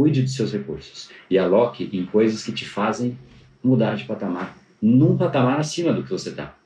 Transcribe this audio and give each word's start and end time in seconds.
cuide 0.00 0.22
dos 0.22 0.34
seus 0.34 0.50
recursos 0.50 1.10
e 1.28 1.36
aloque 1.36 1.90
em 1.92 2.06
coisas 2.06 2.42
que 2.42 2.52
te 2.52 2.64
fazem 2.64 3.18
mudar 3.62 3.96
de 3.96 4.04
patamar, 4.04 4.56
num 4.80 5.14
patamar 5.14 5.60
acima 5.60 5.92
do 5.92 6.02
que 6.02 6.08
você 6.08 6.30
está. 6.30 6.56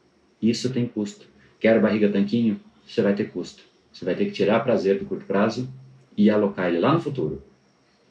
Isso 0.41 0.73
tem 0.73 0.87
custo. 0.87 1.27
Quer 1.59 1.81
barriga 1.81 2.09
tanquinho? 2.09 2.61
Você 2.87 3.03
vai 3.03 3.13
ter 3.13 3.25
custo. 3.25 3.65
Você 3.93 4.05
vai 4.05 4.15
ter 4.15 4.27
que 4.27 4.31
tirar 4.31 4.61
prazer 4.61 5.01
do 5.01 5.05
curto 5.05 5.25
prazo 5.25 5.69
e 6.17 6.31
alocar 6.31 6.69
ele 6.69 6.79
lá 6.79 6.95
no 6.95 7.01
futuro. 7.01 7.43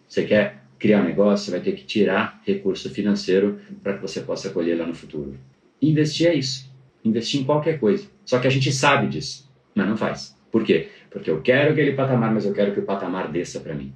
Você 0.09 0.25
quer 0.25 0.61
criar 0.77 0.99
um 0.99 1.05
negócio, 1.05 1.45
você 1.45 1.51
vai 1.51 1.61
ter 1.61 1.71
que 1.71 1.85
tirar 1.85 2.41
recurso 2.45 2.89
financeiro 2.89 3.61
para 3.81 3.93
que 3.93 4.01
você 4.01 4.19
possa 4.19 4.49
colher 4.49 4.77
lá 4.77 4.85
no 4.85 4.93
futuro. 4.93 5.37
Investir 5.81 6.27
é 6.27 6.35
isso. 6.35 6.69
Investir 7.01 7.39
em 7.39 7.45
qualquer 7.45 7.79
coisa. 7.79 8.05
Só 8.25 8.39
que 8.39 8.47
a 8.47 8.51
gente 8.51 8.73
sabe 8.73 9.07
disso, 9.07 9.49
mas 9.73 9.87
não 9.87 9.95
faz. 9.95 10.35
Por 10.51 10.65
quê? 10.65 10.89
Porque 11.09 11.31
eu 11.31 11.41
quero 11.41 11.71
aquele 11.71 11.93
patamar, 11.93 12.33
mas 12.33 12.45
eu 12.45 12.53
quero 12.53 12.73
que 12.73 12.81
o 12.81 12.85
patamar 12.85 13.31
desça 13.31 13.61
para 13.61 13.73
mim. 13.73 13.93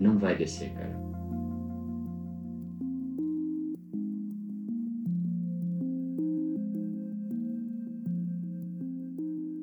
Não 0.00 0.16
vai 0.16 0.36
descer, 0.36 0.72
cara. 0.74 0.96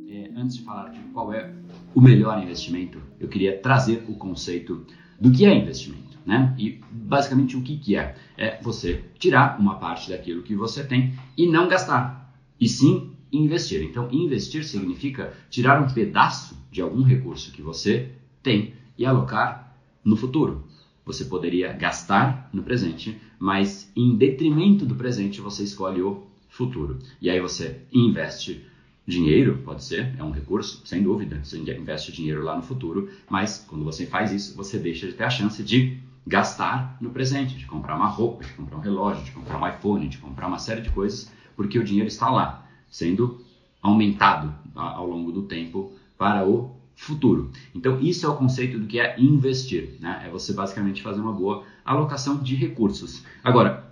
É, 0.10 0.32
antes 0.36 0.58
de 0.58 0.64
falar 0.64 0.90
de 0.90 1.00
qual 1.14 1.34
é 1.34 1.54
o 1.94 2.02
melhor 2.02 2.42
investimento, 2.42 3.02
eu 3.20 3.30
queria 3.30 3.58
trazer 3.58 4.04
o 4.10 4.16
conceito 4.16 4.86
do 5.20 5.32
que 5.32 5.46
é 5.46 5.56
investimento. 5.56 6.06
Né? 6.26 6.54
E 6.58 6.82
basicamente 6.92 7.56
o 7.56 7.62
que, 7.62 7.78
que 7.78 7.96
é? 7.96 8.16
É 8.36 8.60
você 8.62 9.04
tirar 9.20 9.60
uma 9.60 9.76
parte 9.76 10.10
daquilo 10.10 10.42
que 10.42 10.56
você 10.56 10.84
tem 10.84 11.14
e 11.38 11.48
não 11.48 11.70
gastar, 11.70 12.34
e 12.60 12.68
sim 12.68 13.12
investir. 13.32 13.84
Então, 13.84 14.10
investir 14.12 14.66
significa 14.66 15.34
tirar 15.50 15.82
um 15.82 15.94
pedaço 15.94 16.58
de 16.72 16.82
algum 16.82 17.04
recurso 17.04 17.52
que 17.52 17.62
você 17.62 18.12
tem 18.42 18.74
e 18.98 19.06
alocar 19.06 19.65
no 20.06 20.16
futuro. 20.16 20.64
Você 21.04 21.26
poderia 21.26 21.74
gastar 21.74 22.50
no 22.54 22.64
presente, 22.64 23.20
mas 23.40 23.92
em 23.96 24.16
detrimento 24.16 24.86
do 24.86 24.96
presente 24.96 25.42
você 25.42 25.64
escolhe 25.64 26.02
o 26.02 26.24
futuro. 26.48 27.00
E 27.22 27.30
aí 27.30 27.42
você 27.42 27.82
investe 27.92 28.64
dinheiro, 29.06 29.62
pode 29.64 29.84
ser, 29.84 30.16
é 30.18 30.24
um 30.24 30.32
recurso, 30.32 30.82
sem 30.86 31.04
dúvida, 31.04 31.40
você 31.44 31.58
investe 31.60 32.12
dinheiro 32.12 32.44
lá 32.44 32.56
no 32.56 32.64
futuro, 32.64 33.10
mas 33.30 33.64
quando 33.68 33.84
você 33.84 34.06
faz 34.06 34.32
isso, 34.32 34.56
você 34.56 34.80
deixa 34.80 35.08
de 35.08 35.14
ter 35.14 35.26
a 35.26 35.30
chance 35.30 35.62
de 35.64 35.98
gastar 36.26 36.98
no 37.00 37.12
presente, 37.12 37.56
de 37.56 37.66
comprar 37.66 37.96
uma 37.96 38.08
roupa, 38.08 38.44
de 38.44 38.54
comprar 38.54 38.78
um 38.78 38.82
relógio, 38.82 39.24
de 39.24 39.32
comprar 39.32 39.62
um 39.62 39.68
iPhone, 39.68 40.08
de 40.08 40.18
comprar 40.18 40.48
uma 40.48 40.58
série 40.58 40.82
de 40.82 40.90
coisas, 40.90 41.32
porque 41.56 41.78
o 41.78 41.84
dinheiro 41.84 42.08
está 42.08 42.30
lá, 42.32 42.68
sendo 42.90 43.40
aumentado 43.80 44.52
ao 44.74 45.08
longo 45.08 45.32
do 45.32 45.44
tempo 45.44 45.92
para 46.18 46.44
o 46.48 46.76
futuro. 46.96 47.52
Então, 47.74 48.00
isso 48.00 48.26
é 48.26 48.30
o 48.30 48.36
conceito 48.36 48.80
do 48.80 48.88
que 48.88 49.00
é 49.00 49.20
investir, 49.20 49.96
né? 50.00 50.24
É 50.26 50.30
você 50.30 50.54
basicamente 50.54 51.02
fazer 51.02 51.22
uma 51.22 51.34
boa 51.34 51.64
alocação 51.84 52.38
de 52.38 52.56
recursos. 52.56 53.24
Agora, 53.44 53.86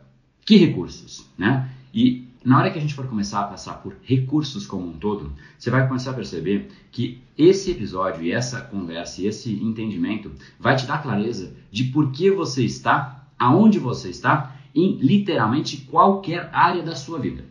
que 0.45 0.57
recursos, 0.57 1.29
né? 1.37 1.69
E 1.93 2.27
na 2.43 2.57
hora 2.57 2.71
que 2.71 2.77
a 2.77 2.81
gente 2.81 2.93
for 2.93 3.07
começar 3.07 3.41
a 3.41 3.47
passar 3.47 3.75
por 3.75 3.95
recursos 4.03 4.65
como 4.65 4.87
um 4.87 4.93
todo, 4.93 5.31
você 5.57 5.69
vai 5.69 5.87
começar 5.87 6.11
a 6.11 6.15
perceber 6.15 6.69
que 6.91 7.21
esse 7.37 7.71
episódio 7.71 8.23
e 8.23 8.31
essa 8.31 8.61
conversa 8.61 9.21
e 9.21 9.27
esse 9.27 9.53
entendimento 9.53 10.31
vai 10.59 10.75
te 10.75 10.85
dar 10.85 11.01
clareza 11.01 11.53
de 11.71 11.85
por 11.85 12.11
que 12.11 12.29
você 12.29 12.65
está, 12.65 13.27
aonde 13.39 13.79
você 13.79 14.09
está, 14.09 14.57
em 14.75 14.97
literalmente 14.97 15.77
qualquer 15.77 16.49
área 16.51 16.83
da 16.83 16.95
sua 16.95 17.19
vida. 17.19 17.45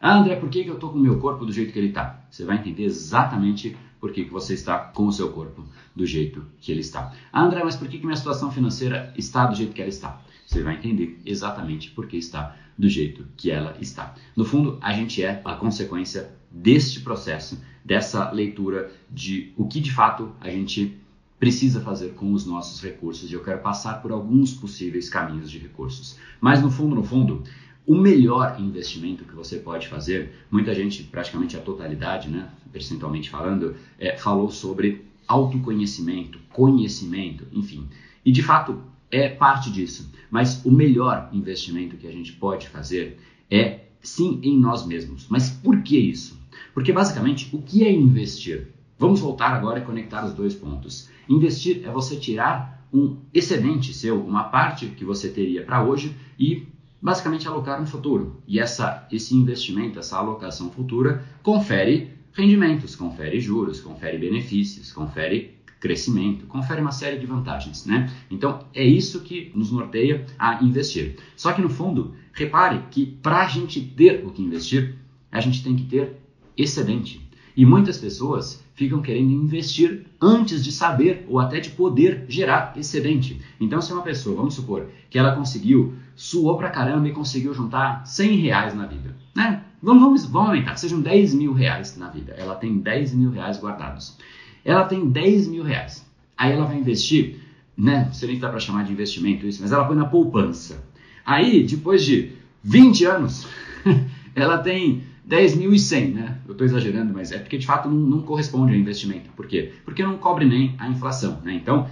Ah, 0.00 0.18
André, 0.18 0.36
por 0.36 0.48
que, 0.48 0.62
que 0.62 0.70
eu 0.70 0.74
estou 0.74 0.90
com 0.90 0.98
o 0.98 1.02
meu 1.02 1.18
corpo 1.18 1.44
do 1.44 1.52
jeito 1.52 1.72
que 1.72 1.78
ele 1.78 1.88
está? 1.88 2.24
Você 2.30 2.44
vai 2.44 2.58
entender 2.58 2.84
exatamente 2.84 3.76
por 4.00 4.12
que, 4.12 4.24
que 4.24 4.30
você 4.30 4.54
está 4.54 4.78
com 4.78 5.06
o 5.06 5.12
seu 5.12 5.32
corpo 5.32 5.64
do 5.94 6.06
jeito 6.06 6.44
que 6.60 6.70
ele 6.70 6.80
está. 6.80 7.12
Ah, 7.32 7.42
André, 7.42 7.62
mas 7.64 7.74
por 7.74 7.88
que, 7.88 7.98
que 7.98 8.06
minha 8.06 8.16
situação 8.16 8.50
financeira 8.50 9.12
está 9.16 9.46
do 9.46 9.56
jeito 9.56 9.72
que 9.72 9.80
ela 9.80 9.88
está? 9.88 10.20
Você 10.46 10.62
vai 10.62 10.76
entender 10.76 11.20
exatamente 11.26 11.90
por 11.90 12.06
que 12.06 12.16
está 12.16 12.56
do 12.78 12.88
jeito 12.88 13.26
que 13.36 13.50
ela 13.50 13.76
está. 13.80 14.14
No 14.36 14.44
fundo, 14.44 14.78
a 14.80 14.92
gente 14.92 15.22
é 15.22 15.42
a 15.44 15.54
consequência 15.56 16.30
deste 16.50 17.00
processo, 17.00 17.60
dessa 17.84 18.30
leitura 18.30 18.92
de 19.10 19.52
o 19.56 19.66
que 19.66 19.80
de 19.80 19.92
fato 19.92 20.32
a 20.40 20.48
gente 20.48 20.96
precisa 21.38 21.80
fazer 21.80 22.14
com 22.14 22.32
os 22.32 22.46
nossos 22.46 22.82
recursos. 22.82 23.30
E 23.30 23.34
eu 23.34 23.42
quero 23.42 23.60
passar 23.60 24.00
por 24.00 24.12
alguns 24.12 24.52
possíveis 24.52 25.08
caminhos 25.08 25.50
de 25.50 25.58
recursos. 25.58 26.16
Mas 26.40 26.62
no 26.62 26.70
fundo, 26.70 26.94
no 26.94 27.02
fundo, 27.02 27.42
o 27.88 27.96
melhor 27.96 28.60
investimento 28.60 29.24
que 29.24 29.34
você 29.34 29.56
pode 29.56 29.88
fazer, 29.88 30.30
muita 30.50 30.74
gente, 30.74 31.02
praticamente 31.04 31.56
a 31.56 31.60
totalidade, 31.60 32.28
né, 32.28 32.50
percentualmente 32.70 33.30
falando, 33.30 33.76
é, 33.98 34.14
falou 34.14 34.50
sobre 34.50 35.06
autoconhecimento, 35.26 36.38
conhecimento, 36.52 37.46
enfim. 37.50 37.88
E 38.22 38.30
de 38.30 38.42
fato 38.42 38.78
é 39.10 39.30
parte 39.30 39.70
disso. 39.70 40.12
Mas 40.30 40.62
o 40.66 40.70
melhor 40.70 41.30
investimento 41.32 41.96
que 41.96 42.06
a 42.06 42.12
gente 42.12 42.34
pode 42.34 42.68
fazer 42.68 43.18
é 43.50 43.86
sim 44.02 44.38
em 44.42 44.60
nós 44.60 44.86
mesmos. 44.86 45.26
Mas 45.30 45.48
por 45.48 45.82
que 45.82 45.96
isso? 45.96 46.38
Porque 46.74 46.92
basicamente 46.92 47.48
o 47.56 47.62
que 47.62 47.84
é 47.84 47.90
investir? 47.90 48.68
Vamos 48.98 49.20
voltar 49.20 49.54
agora 49.54 49.78
e 49.78 49.84
conectar 49.84 50.26
os 50.26 50.34
dois 50.34 50.54
pontos. 50.54 51.08
Investir 51.26 51.80
é 51.86 51.90
você 51.90 52.16
tirar 52.16 52.86
um 52.92 53.16
excedente 53.32 53.94
seu, 53.94 54.22
uma 54.22 54.44
parte 54.44 54.88
que 54.88 55.06
você 55.06 55.30
teria 55.30 55.62
para 55.64 55.82
hoje 55.82 56.14
e 56.38 56.66
basicamente 57.00 57.46
alocar 57.46 57.80
no 57.80 57.86
futuro. 57.86 58.42
E 58.46 58.58
essa, 58.58 59.06
esse 59.10 59.34
investimento, 59.34 59.98
essa 59.98 60.16
alocação 60.16 60.70
futura, 60.70 61.24
confere 61.42 62.10
rendimentos, 62.32 62.94
confere 62.94 63.40
juros, 63.40 63.80
confere 63.80 64.18
benefícios, 64.18 64.92
confere 64.92 65.58
crescimento, 65.80 66.46
confere 66.46 66.80
uma 66.80 66.92
série 66.92 67.18
de 67.18 67.26
vantagens, 67.26 67.86
né? 67.86 68.10
Então 68.30 68.66
é 68.74 68.84
isso 68.84 69.20
que 69.20 69.52
nos 69.54 69.70
norteia 69.70 70.26
a 70.38 70.62
investir. 70.62 71.16
Só 71.36 71.52
que 71.52 71.62
no 71.62 71.68
fundo, 71.68 72.14
repare 72.32 72.82
que 72.90 73.06
para 73.06 73.42
a 73.42 73.46
gente 73.46 73.80
ter 73.80 74.24
o 74.24 74.30
que 74.30 74.42
investir, 74.42 74.96
a 75.30 75.40
gente 75.40 75.62
tem 75.62 75.76
que 75.76 75.84
ter 75.84 76.16
excedente. 76.56 77.28
E 77.56 77.66
muitas 77.66 77.98
pessoas 77.98 78.62
ficam 78.74 79.02
querendo 79.02 79.32
investir 79.32 80.06
antes 80.20 80.62
de 80.62 80.70
saber 80.70 81.26
ou 81.28 81.40
até 81.40 81.58
de 81.58 81.70
poder 81.70 82.24
gerar 82.28 82.72
excedente. 82.76 83.40
Então, 83.60 83.82
se 83.82 83.92
uma 83.92 84.02
pessoa, 84.02 84.36
vamos 84.36 84.54
supor, 84.54 84.86
que 85.10 85.18
ela 85.18 85.34
conseguiu, 85.34 85.94
suou 86.18 86.58
pra 86.58 86.68
caramba 86.68 87.06
e 87.08 87.12
conseguiu 87.12 87.54
juntar 87.54 88.04
100 88.04 88.38
reais 88.38 88.74
na 88.74 88.86
vida, 88.86 89.14
né? 89.36 89.62
Vamos, 89.80 90.02
vamos, 90.02 90.24
vamos 90.26 90.48
aumentar, 90.48 90.74
que 90.74 90.80
sejam 90.80 91.00
10 91.00 91.34
mil 91.34 91.52
reais 91.52 91.96
na 91.96 92.08
vida. 92.08 92.34
Ela 92.36 92.56
tem 92.56 92.76
10 92.76 93.14
mil 93.14 93.30
reais 93.30 93.60
guardados. 93.60 94.18
Ela 94.64 94.84
tem 94.84 95.08
10 95.08 95.46
mil 95.46 95.62
reais. 95.62 96.04
Aí 96.36 96.52
ela 96.52 96.64
vai 96.64 96.76
investir, 96.76 97.38
né? 97.76 98.06
Não 98.06 98.12
sei 98.12 98.26
nem 98.26 98.36
se 98.36 98.42
dá 98.42 98.48
para 98.48 98.58
chamar 98.58 98.84
de 98.84 98.92
investimento 98.92 99.46
isso, 99.46 99.62
mas 99.62 99.70
ela 99.70 99.84
põe 99.84 99.96
na 99.96 100.06
poupança. 100.06 100.84
Aí, 101.24 101.62
depois 101.62 102.04
de 102.04 102.32
20 102.64 103.04
anos, 103.04 103.46
ela 104.34 104.58
tem 104.58 105.04
10.100, 105.28 106.14
né? 106.14 106.38
Eu 106.48 106.52
estou 106.52 106.66
exagerando, 106.66 107.14
mas 107.14 107.30
é 107.30 107.38
porque 107.38 107.58
de 107.58 107.66
fato 107.66 107.88
não, 107.88 107.96
não, 107.96 108.22
corresponde 108.22 108.72
ao 108.72 108.78
investimento. 108.78 109.30
Por 109.36 109.46
quê? 109.46 109.72
Porque 109.84 110.02
não 110.02 110.18
cobre 110.18 110.44
nem 110.44 110.74
a 110.78 110.88
inflação, 110.88 111.40
né? 111.44 111.54
Então, 111.54 111.88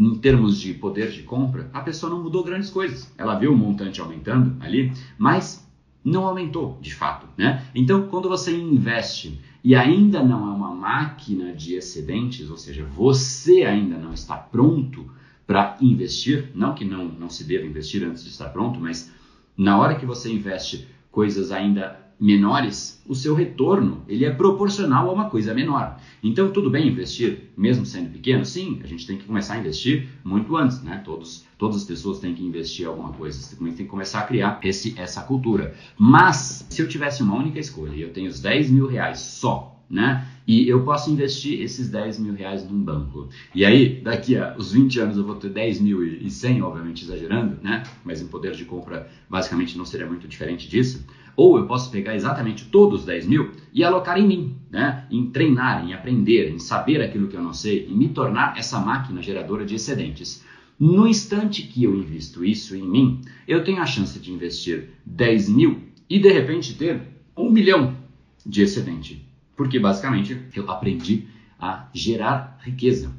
em 0.00 0.14
termos 0.14 0.58
de 0.58 0.72
poder 0.72 1.10
de 1.10 1.22
compra, 1.22 1.68
a 1.74 1.82
pessoa 1.82 2.08
não 2.08 2.22
mudou 2.22 2.42
grandes 2.42 2.70
coisas. 2.70 3.12
Ela 3.18 3.38
viu 3.38 3.52
o 3.52 3.56
montante 3.56 4.00
aumentando 4.00 4.56
ali, 4.58 4.90
mas 5.18 5.68
não 6.02 6.24
aumentou 6.24 6.78
de 6.80 6.94
fato, 6.94 7.26
né? 7.36 7.66
Então, 7.74 8.08
quando 8.08 8.26
você 8.26 8.56
investe 8.56 9.38
e 9.62 9.74
ainda 9.74 10.24
não 10.24 10.48
é 10.48 10.54
uma 10.54 10.74
máquina 10.74 11.52
de 11.52 11.74
excedentes, 11.74 12.48
ou 12.48 12.56
seja, 12.56 12.82
você 12.82 13.64
ainda 13.64 13.98
não 13.98 14.14
está 14.14 14.38
pronto 14.38 15.04
para 15.46 15.76
investir, 15.82 16.50
não 16.54 16.74
que 16.74 16.84
não, 16.84 17.04
não 17.04 17.28
se 17.28 17.44
deva 17.44 17.66
investir 17.66 18.02
antes 18.02 18.24
de 18.24 18.30
estar 18.30 18.48
pronto, 18.48 18.80
mas 18.80 19.12
na 19.54 19.78
hora 19.78 19.96
que 19.96 20.06
você 20.06 20.32
investe 20.32 20.88
coisas 21.10 21.52
ainda 21.52 22.00
menores, 22.20 23.02
o 23.06 23.14
seu 23.14 23.34
retorno 23.34 24.02
ele 24.06 24.26
é 24.26 24.30
proporcional 24.30 25.08
a 25.08 25.12
uma 25.12 25.30
coisa 25.30 25.54
menor. 25.54 25.98
Então, 26.22 26.52
tudo 26.52 26.68
bem 26.68 26.88
investir, 26.88 27.50
mesmo 27.56 27.86
sendo 27.86 28.10
pequeno? 28.10 28.44
Sim, 28.44 28.80
a 28.84 28.86
gente 28.86 29.06
tem 29.06 29.16
que 29.16 29.24
começar 29.24 29.54
a 29.54 29.58
investir 29.58 30.06
muito 30.22 30.54
antes, 30.54 30.82
né? 30.82 31.00
Todos, 31.02 31.46
todas 31.56 31.76
as 31.76 31.84
pessoas 31.84 32.18
têm 32.18 32.34
que 32.34 32.44
investir 32.44 32.86
alguma 32.86 33.12
coisa, 33.14 33.40
você 33.40 33.56
tem 33.56 33.72
que 33.72 33.84
começar 33.84 34.20
a 34.20 34.24
criar 34.24 34.60
esse, 34.62 34.94
essa 34.98 35.22
cultura. 35.22 35.74
Mas, 35.98 36.66
se 36.68 36.82
eu 36.82 36.88
tivesse 36.88 37.22
uma 37.22 37.34
única 37.34 37.58
escolha 37.58 37.94
e 37.94 38.02
eu 38.02 38.12
tenho 38.12 38.28
os 38.28 38.38
10 38.38 38.70
mil 38.70 38.86
reais 38.86 39.20
só, 39.20 39.80
né? 39.88 40.26
E 40.46 40.68
eu 40.68 40.84
posso 40.84 41.10
investir 41.10 41.60
esses 41.60 41.88
10 41.88 42.20
mil 42.20 42.34
reais 42.34 42.68
num 42.68 42.82
banco. 42.82 43.28
E 43.54 43.64
aí, 43.64 44.00
daqui 44.00 44.36
a 44.36 44.56
os 44.56 44.72
20 44.72 45.00
anos 45.00 45.16
eu 45.16 45.24
vou 45.24 45.36
ter 45.36 45.48
10 45.48 45.80
mil 45.80 46.04
e 46.04 46.30
100, 46.30 46.62
obviamente 46.62 47.04
exagerando, 47.04 47.58
né? 47.62 47.82
Mas 48.04 48.20
em 48.20 48.26
poder 48.26 48.52
de 48.52 48.64
compra, 48.64 49.08
basicamente 49.28 49.76
não 49.76 49.84
seria 49.84 50.06
muito 50.06 50.28
diferente 50.28 50.68
disso. 50.68 51.04
Ou 51.40 51.56
eu 51.56 51.64
posso 51.64 51.90
pegar 51.90 52.14
exatamente 52.14 52.66
todos 52.66 53.00
os 53.00 53.06
10 53.06 53.24
mil 53.24 53.52
e 53.72 53.82
alocar 53.82 54.18
em 54.18 54.26
mim, 54.26 54.56
né? 54.70 55.06
em 55.10 55.30
treinar, 55.30 55.82
em 55.82 55.94
aprender, 55.94 56.52
em 56.52 56.58
saber 56.58 57.00
aquilo 57.00 57.28
que 57.28 57.34
eu 57.34 57.42
não 57.42 57.54
sei, 57.54 57.86
em 57.86 57.96
me 57.96 58.10
tornar 58.10 58.58
essa 58.58 58.78
máquina 58.78 59.22
geradora 59.22 59.64
de 59.64 59.74
excedentes. 59.74 60.44
No 60.78 61.08
instante 61.08 61.62
que 61.62 61.82
eu 61.82 61.96
invisto 61.96 62.44
isso 62.44 62.76
em 62.76 62.86
mim, 62.86 63.22
eu 63.48 63.64
tenho 63.64 63.80
a 63.80 63.86
chance 63.86 64.18
de 64.18 64.30
investir 64.30 64.90
10 65.06 65.48
mil 65.48 65.80
e 66.10 66.18
de 66.18 66.30
repente 66.30 66.74
ter 66.74 67.00
um 67.34 67.48
milhão 67.50 67.96
de 68.44 68.60
excedente. 68.60 69.26
Porque 69.56 69.80
basicamente 69.80 70.38
eu 70.54 70.70
aprendi 70.70 71.24
a 71.58 71.88
gerar 71.94 72.58
riqueza. 72.60 73.10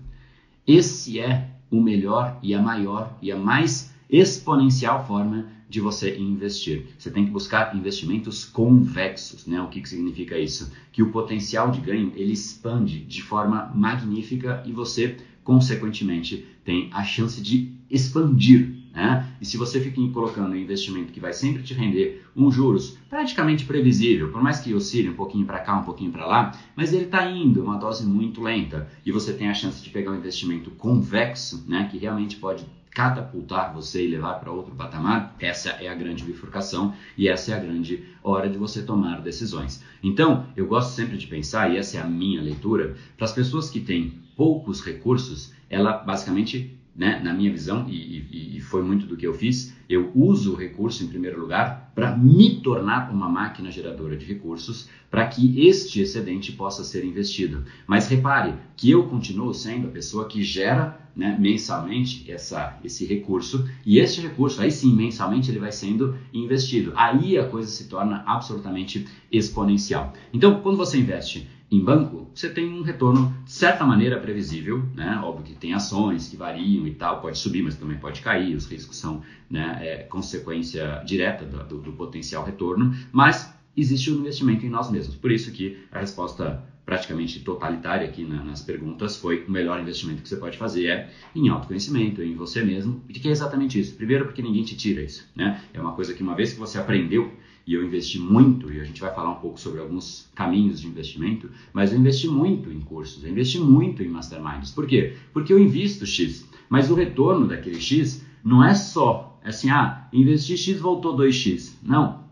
Esse 0.68 1.20
é 1.20 1.50
o 1.72 1.82
melhor 1.82 2.38
e 2.44 2.54
a 2.54 2.62
maior 2.62 3.18
e 3.20 3.32
a 3.32 3.36
mais 3.36 3.92
exponencial 4.08 5.08
forma 5.08 5.48
de 5.72 5.80
você 5.80 6.18
investir. 6.18 6.86
Você 7.00 7.10
tem 7.10 7.24
que 7.24 7.32
buscar 7.32 7.74
investimentos 7.74 8.44
convexos, 8.44 9.48
né? 9.48 9.62
O 9.62 9.70
que, 9.70 9.82
que 9.82 9.88
significa 9.88 10.38
isso? 10.38 10.70
Que 10.92 11.02
o 11.02 11.12
potencial 11.12 11.72
de 11.72 11.80
ganho 11.80 12.12
ele 12.14 12.34
expande 12.34 13.00
de 13.00 13.24
forma 13.24 13.72
magnífica 13.74 14.62
e 14.66 14.74
você, 14.74 15.16
consequentemente, 15.46 16.46
tem 16.66 16.90
a 16.92 17.06
chance 17.06 17.42
de 17.42 17.72
expandir 17.90 18.81
né? 18.94 19.28
E 19.40 19.46
se 19.46 19.58
você 19.58 19.80
fica 19.80 20.02
colocando 20.12 20.52
um 20.52 20.56
investimento 20.56 21.14
que 21.14 21.20
vai 21.20 21.34
sempre 21.34 21.64
te 21.64 21.74
render 21.74 22.26
um 22.36 22.52
juros 22.52 22.98
praticamente 23.10 23.66
previsível, 23.66 24.32
por 24.32 24.42
mais 24.42 24.60
que 24.60 24.74
oscile 24.74 25.10
um 25.10 25.16
pouquinho 25.16 25.46
para 25.46 25.60
cá, 25.60 25.78
um 25.78 25.84
pouquinho 25.84 26.12
para 26.12 26.26
lá, 26.26 26.52
mas 26.76 26.94
ele 26.94 27.06
está 27.06 27.30
indo 27.30 27.64
uma 27.64 27.78
dose 27.78 28.06
muito 28.06 28.42
lenta 28.42 28.88
e 29.06 29.12
você 29.12 29.34
tem 29.34 29.50
a 29.50 29.54
chance 29.54 29.82
de 29.82 29.90
pegar 29.90 30.12
um 30.12 30.18
investimento 30.18 30.72
convexo, 30.72 31.64
né? 31.68 31.88
que 31.90 31.98
realmente 31.98 32.36
pode 32.36 32.66
catapultar 32.92 33.74
você 33.74 34.06
e 34.06 34.10
levar 34.10 34.34
para 34.36 34.52
outro 34.52 34.76
patamar, 34.76 35.36
essa 35.40 35.70
é 35.70 35.88
a 35.88 35.96
grande 35.96 36.26
bifurcação 36.26 36.94
e 37.18 37.30
essa 37.30 37.54
é 37.54 37.56
a 37.56 37.60
grande 37.60 38.04
hora 38.22 38.50
de 38.50 38.58
você 38.58 38.82
tomar 38.82 39.22
decisões. 39.22 39.82
Então, 40.04 40.48
eu 40.58 40.68
gosto 40.68 40.94
sempre 40.94 41.18
de 41.18 41.26
pensar, 41.26 41.72
e 41.72 41.78
essa 41.78 41.98
é 41.98 42.02
a 42.02 42.06
minha 42.06 42.42
leitura, 42.42 42.96
para 43.16 43.26
as 43.26 43.32
pessoas 43.32 43.70
que 43.70 43.80
têm 43.80 44.20
poucos 44.36 44.84
recursos, 44.84 45.54
ela 45.70 45.94
basicamente 45.94 46.78
né, 47.02 47.20
na 47.20 47.34
minha 47.34 47.50
visão, 47.50 47.88
e, 47.90 48.28
e, 48.32 48.58
e, 48.58 48.62
foi 48.62 48.84
muito 48.84 49.08
do 49.08 49.18
que 49.18 49.26
eu 49.26 49.34
fiz, 49.34 49.76
eu 49.90 50.12
uso 50.14 50.54
o 50.54 50.56
recurso 50.56 51.04
em 51.04 51.08
primeiro 51.08 51.42
lugar 51.42 51.92
para 51.96 52.16
me 52.16 52.62
tornar 52.62 53.12
uma 53.12 53.28
máquina 53.28 53.72
geradora 53.72 54.16
de 54.16 54.24
recursos 54.24 54.88
para 55.10 55.26
que 55.26 55.66
este 55.68 56.00
excedente 56.00 56.52
possa 56.52 56.84
ser 56.84 57.04
investido. 57.04 57.66
Mas 57.88 58.08
repare 58.08 58.54
que 58.78 58.92
eu 58.92 59.08
continuo 59.08 59.52
sendo 59.52 59.88
a 59.88 59.90
pessoa 59.90 60.28
que 60.28 60.44
gera 60.44 61.10
né, 61.16 61.36
mensalmente 61.40 62.32
essa, 62.32 62.78
esse 62.84 63.04
recurso 63.04 63.68
e 63.84 63.98
este 63.98 64.22
recurso, 64.22 64.62
aí 64.62 64.72
sim, 64.72 64.96
mensalmente, 64.96 65.50
ele 65.50 65.58
vai 65.58 65.72
sendo 65.72 66.16
investido. 66.32 66.94
Aí 66.96 67.36
a 67.36 67.48
coisa 67.48 67.68
se 67.68 67.86
torna 67.86 68.24
absolutamente 68.28 69.08
exponencial. 69.32 70.14
Então, 70.32 70.62
quando 70.62 70.78
você 70.78 71.00
investe 71.00 71.50
em 71.72 71.80
banco, 71.80 72.30
você 72.36 72.50
tem 72.50 72.68
um 72.74 72.82
retorno 72.82 73.34
de 73.46 73.52
certa 73.52 73.86
maneira 73.86 74.20
previsível, 74.20 74.84
né? 74.94 75.18
Óbvio 75.24 75.46
que 75.46 75.56
tem 75.56 75.74
ações 75.74 76.28
que 76.28 76.36
variam 76.36 76.86
e 76.86 76.94
tal, 76.94 77.22
pode 77.22 77.38
subir, 77.38 77.64
mas 77.64 77.78
também 77.78 77.98
pode 77.98 78.20
cair, 78.20 78.54
os 78.56 78.66
riscos 78.66 78.98
são 78.98 79.22
né, 79.50 79.80
é, 79.80 80.04
consequência 80.04 81.02
direta 81.06 81.46
do, 81.46 81.64
do, 81.64 81.78
do, 81.78 81.94
potencial 81.94 82.44
retorno, 82.44 82.94
mas 83.14 83.54
existe 83.76 84.12
o 84.12 84.18
um 84.18 84.20
investimento 84.20 84.66
em 84.66 84.70
nós 84.70 84.92
mesmos. 84.92 85.16
Por 85.16 85.32
isso 85.32 85.50
que 85.54 85.78
a 85.90 86.00
resposta 86.00 86.62
praticamente 86.86 87.40
totalitária 87.40 88.06
aqui 88.06 88.26
na, 88.26 88.44
nas 88.44 88.62
perguntas 88.62 89.16
foi 89.16 89.46
o 89.46 89.52
melhor 89.52 89.80
investimento 89.80 90.22
que 90.22 90.28
você 90.28 90.36
pode 90.36 90.58
fazer 90.58 90.88
é 90.88 91.10
em 91.34 91.48
autoconhecimento, 91.48 92.22
em 92.22 92.36
você 92.36 92.66
mesmo, 92.66 93.02
e 93.08 93.14
que 93.14 93.30
é 93.30 93.32
exatamente 93.32 93.80
isso. 93.80 93.96
Primeiro 93.96 94.26
porque 94.26 94.42
ninguém 94.42 94.64
te 94.64 94.76
tira 94.76 95.02
isso, 95.02 95.26
né? 95.34 95.62
É 95.74 95.80
uma 95.80 95.94
coisa 95.94 96.14
que 96.14 96.22
uma 96.22 96.36
vez 96.36 96.52
que 96.52 96.60
você 96.60 96.78
aprendeu 96.78 97.32
e 97.66 97.74
eu 97.74 97.86
investi 97.86 98.20
muito, 98.20 98.72
e 98.72 98.80
a 98.80 98.84
gente 98.84 99.02
vai 99.02 99.14
falar 99.14 99.32
um 99.32 99.40
pouco 99.40 99.60
sobre 99.60 99.80
alguns 99.80 100.30
caminhos 100.36 100.82
de 100.82 100.88
investimento, 100.88 101.50
mas 101.74 101.92
eu 101.92 102.00
investi 102.00 102.28
muito 102.28 102.72
em 102.72 102.80
cursos, 102.82 103.24
eu 103.24 103.30
investi 103.30 103.60
muito 103.60 104.02
em 104.04 104.08
masterminds. 104.08 104.72
Por 104.72 104.88
quê? 104.88 105.16
Porque 105.34 105.54
eu 105.54 105.60
invisto 105.60 106.06
X, 106.06 106.48
mas 106.70 106.90
o 106.90 106.96
retorno 106.96 107.48
daquele 107.48 107.80
X 107.80 108.26
não 108.44 108.64
é 108.64 108.74
só 108.74 109.32
assim, 109.44 109.70
ah, 109.70 110.08
investi 110.14 110.58
X 110.58 110.80
voltou 110.80 111.16
2X. 111.16 111.74
Não, 111.82 112.24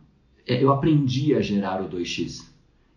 é, 0.45 0.63
eu 0.63 0.71
aprendi 0.71 1.33
a 1.35 1.41
gerar 1.41 1.81
o 1.81 1.89
2X. 1.89 2.47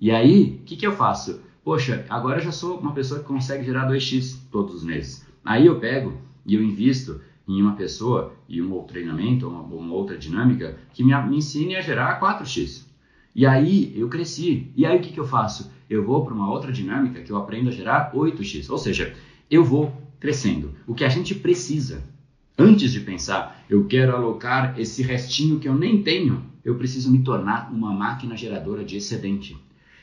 E 0.00 0.11
aí, 0.11 0.61
o 0.61 0.64
que, 0.64 0.76
que 0.76 0.87
eu 0.87 0.93
faço? 0.93 1.40
Poxa, 1.64 2.05
agora 2.08 2.38
eu 2.38 2.44
já 2.44 2.52
sou 2.52 2.78
uma 2.78 2.93
pessoa 2.93 3.20
que 3.20 3.26
consegue 3.26 3.64
gerar 3.64 3.88
2X 3.88 4.37
todos 4.50 4.75
os 4.76 4.85
meses. 4.85 5.26
Aí 5.44 5.67
eu 5.67 5.78
pego 5.78 6.19
e 6.44 6.55
eu 6.55 6.62
invisto 6.62 7.20
em 7.47 7.61
uma 7.61 7.75
pessoa 7.75 8.35
e 8.49 8.62
um 8.62 8.73
outro 8.73 8.93
treinamento, 8.93 9.49
uma, 9.49 9.62
uma 9.62 9.94
outra 9.94 10.17
dinâmica 10.17 10.79
que 10.93 11.03
me, 11.03 11.15
me 11.27 11.37
ensine 11.39 11.77
a 11.77 11.81
gerar 11.81 12.21
4x. 12.21 12.87
E 13.35 13.47
aí 13.47 13.93
eu 13.97 14.09
cresci. 14.09 14.71
E 14.77 14.85
aí 14.85 14.99
o 14.99 15.00
que, 15.00 15.12
que 15.12 15.21
eu 15.21 15.27
faço? 15.27 15.71
Eu 15.89 16.05
vou 16.05 16.25
para 16.25 16.35
uma 16.35 16.50
outra 16.50 16.73
dinâmica 16.73 17.21
que 17.21 17.31
eu 17.31 17.37
aprendo 17.37 17.69
a 17.69 17.73
gerar 17.73 18.12
8x. 18.12 18.71
Ou 18.71 18.79
seja, 18.79 19.15
eu 19.50 19.65
vou 19.65 19.93
crescendo. 20.21 20.75
O 20.87 20.94
que 20.94 21.05
a 21.05 21.09
gente 21.09 21.35
precisa, 21.35 22.05
antes 22.59 22.93
de 22.93 23.00
pensar, 23.00 23.65
eu 23.69 23.87
quero 23.87 24.15
alocar 24.15 24.79
esse 24.79 25.03
restinho 25.03 25.59
que 25.59 25.69
eu 25.69 25.75
nem 25.75 26.03
tenho, 26.03 26.45
eu 26.65 26.77
preciso 26.77 27.11
me 27.11 27.23
tornar 27.23 27.73
uma 27.73 27.93
máquina 27.93 28.37
geradora 28.37 28.85
de 28.85 28.97
excedente. 28.97 29.56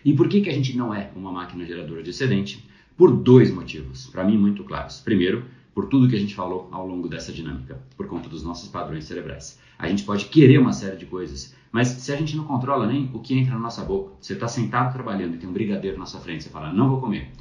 E 0.04 0.14
por 0.14 0.28
que, 0.28 0.42
que 0.42 0.50
a 0.50 0.54
gente 0.54 0.76
não 0.76 0.94
é 0.94 1.10
uma 1.16 1.32
máquina 1.32 1.66
geradora 1.66 2.04
de 2.04 2.10
excedente? 2.10 2.68
Por 2.98 3.16
dois 3.16 3.50
motivos, 3.54 4.08
para 4.08 4.24
mim 4.24 4.38
muito 4.38 4.64
claros. 4.64 5.00
Primeiro, 5.00 5.46
por 5.74 5.88
tudo 5.88 6.08
que 6.10 6.16
a 6.16 6.20
gente 6.20 6.36
falou 6.36 6.68
ao 6.72 6.88
longo 6.88 7.08
dessa 7.08 7.32
dinâmica, 7.32 7.80
por 7.96 8.08
conta 8.08 8.28
dos 8.28 8.44
nossos 8.44 8.70
padrões 8.70 9.06
cerebrais. 9.06 9.60
A 9.78 9.88
gente 9.88 10.04
pode 10.04 10.26
querer 10.26 10.58
uma 10.60 10.74
série 10.74 10.98
de 10.98 11.06
coisas, 11.06 11.56
mas 11.72 11.88
se 11.88 12.12
a 12.12 12.16
gente 12.16 12.36
não 12.36 12.44
controla 12.44 12.88
nem 12.88 13.10
o 13.14 13.20
que 13.20 13.38
entra 13.38 13.54
na 13.54 13.60
nossa 13.60 13.84
boca, 13.84 14.14
você 14.20 14.34
está 14.34 14.48
sentado 14.48 14.94
trabalhando 14.94 15.36
e 15.36 15.38
tem 15.38 15.50
um 15.50 15.54
brigadeiro 15.54 15.98
na 15.98 16.06
sua 16.06 16.20
frente, 16.20 16.44
você 16.44 16.50
fala, 16.50 16.74
não 16.74 16.90
vou 16.90 17.00
comer. 17.00 17.32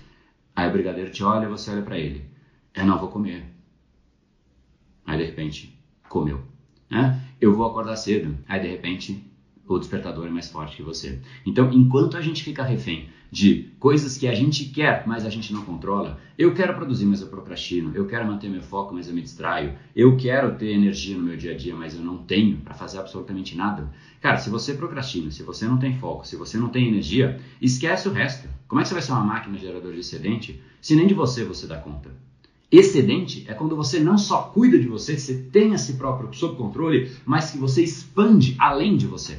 Aí 0.54 0.68
o 0.68 0.72
brigadeiro 0.72 1.10
te 1.10 1.22
olha, 1.22 1.48
você 1.48 1.70
olha 1.70 1.82
para 1.82 1.98
ele, 1.98 2.24
eu 2.74 2.84
não 2.84 2.98
vou 2.98 3.08
comer. 3.08 3.44
Aí 5.06 5.18
de 5.18 5.24
repente, 5.24 5.78
comeu. 6.08 6.42
Né? 6.90 7.20
Eu 7.40 7.54
vou 7.54 7.66
acordar 7.66 7.96
cedo. 7.96 8.36
Aí 8.48 8.60
de 8.60 8.68
repente, 8.68 9.24
o 9.66 9.78
despertador 9.78 10.26
é 10.26 10.30
mais 10.30 10.50
forte 10.50 10.76
que 10.76 10.82
você. 10.82 11.20
Então, 11.46 11.72
enquanto 11.72 12.16
a 12.16 12.20
gente 12.20 12.42
fica 12.42 12.62
refém 12.62 13.08
de 13.30 13.70
coisas 13.78 14.16
que 14.16 14.26
a 14.26 14.34
gente 14.34 14.66
quer, 14.66 15.04
mas 15.06 15.24
a 15.24 15.30
gente 15.30 15.52
não 15.52 15.64
controla, 15.64 16.18
eu 16.36 16.54
quero 16.54 16.74
produzir, 16.74 17.04
mas 17.04 17.20
eu 17.20 17.28
procrastino, 17.28 17.92
eu 17.94 18.06
quero 18.06 18.26
manter 18.26 18.48
meu 18.48 18.62
foco, 18.62 18.94
mas 18.94 19.08
eu 19.08 19.14
me 19.14 19.22
distraio, 19.22 19.74
eu 19.94 20.16
quero 20.16 20.54
ter 20.54 20.72
energia 20.72 21.16
no 21.16 21.24
meu 21.24 21.36
dia 21.36 21.52
a 21.52 21.56
dia, 21.56 21.74
mas 21.74 21.94
eu 21.94 22.00
não 22.00 22.18
tenho 22.18 22.58
para 22.58 22.74
fazer 22.74 22.98
absolutamente 22.98 23.56
nada. 23.56 23.92
Cara, 24.20 24.38
se 24.38 24.50
você 24.50 24.74
procrastina, 24.74 25.30
se 25.30 25.42
você 25.42 25.66
não 25.66 25.78
tem 25.78 25.94
foco, 25.94 26.26
se 26.26 26.36
você 26.36 26.56
não 26.56 26.68
tem 26.68 26.88
energia, 26.88 27.38
esquece 27.60 28.08
o 28.08 28.12
resto. 28.12 28.48
Como 28.66 28.80
é 28.80 28.82
que 28.82 28.88
você 28.88 28.94
vai 28.94 29.02
ser 29.02 29.12
uma 29.12 29.24
máquina 29.24 29.58
geradora 29.58 29.94
de 29.94 30.00
excedente 30.00 30.60
se 30.80 30.96
nem 30.96 31.06
de 31.06 31.14
você 31.14 31.44
você 31.44 31.66
dá 31.66 31.76
conta? 31.76 32.10
Excedente 32.70 33.46
é 33.48 33.54
quando 33.54 33.74
você 33.74 33.98
não 33.98 34.18
só 34.18 34.42
cuida 34.42 34.78
de 34.78 34.86
você, 34.86 35.18
você 35.18 35.34
tem 35.34 35.72
a 35.72 35.78
si 35.78 35.94
próprio 35.94 36.32
sob 36.34 36.54
controle, 36.54 37.10
mas 37.24 37.50
que 37.50 37.56
você 37.56 37.82
expande 37.82 38.54
além 38.58 38.94
de 38.94 39.06
você. 39.06 39.38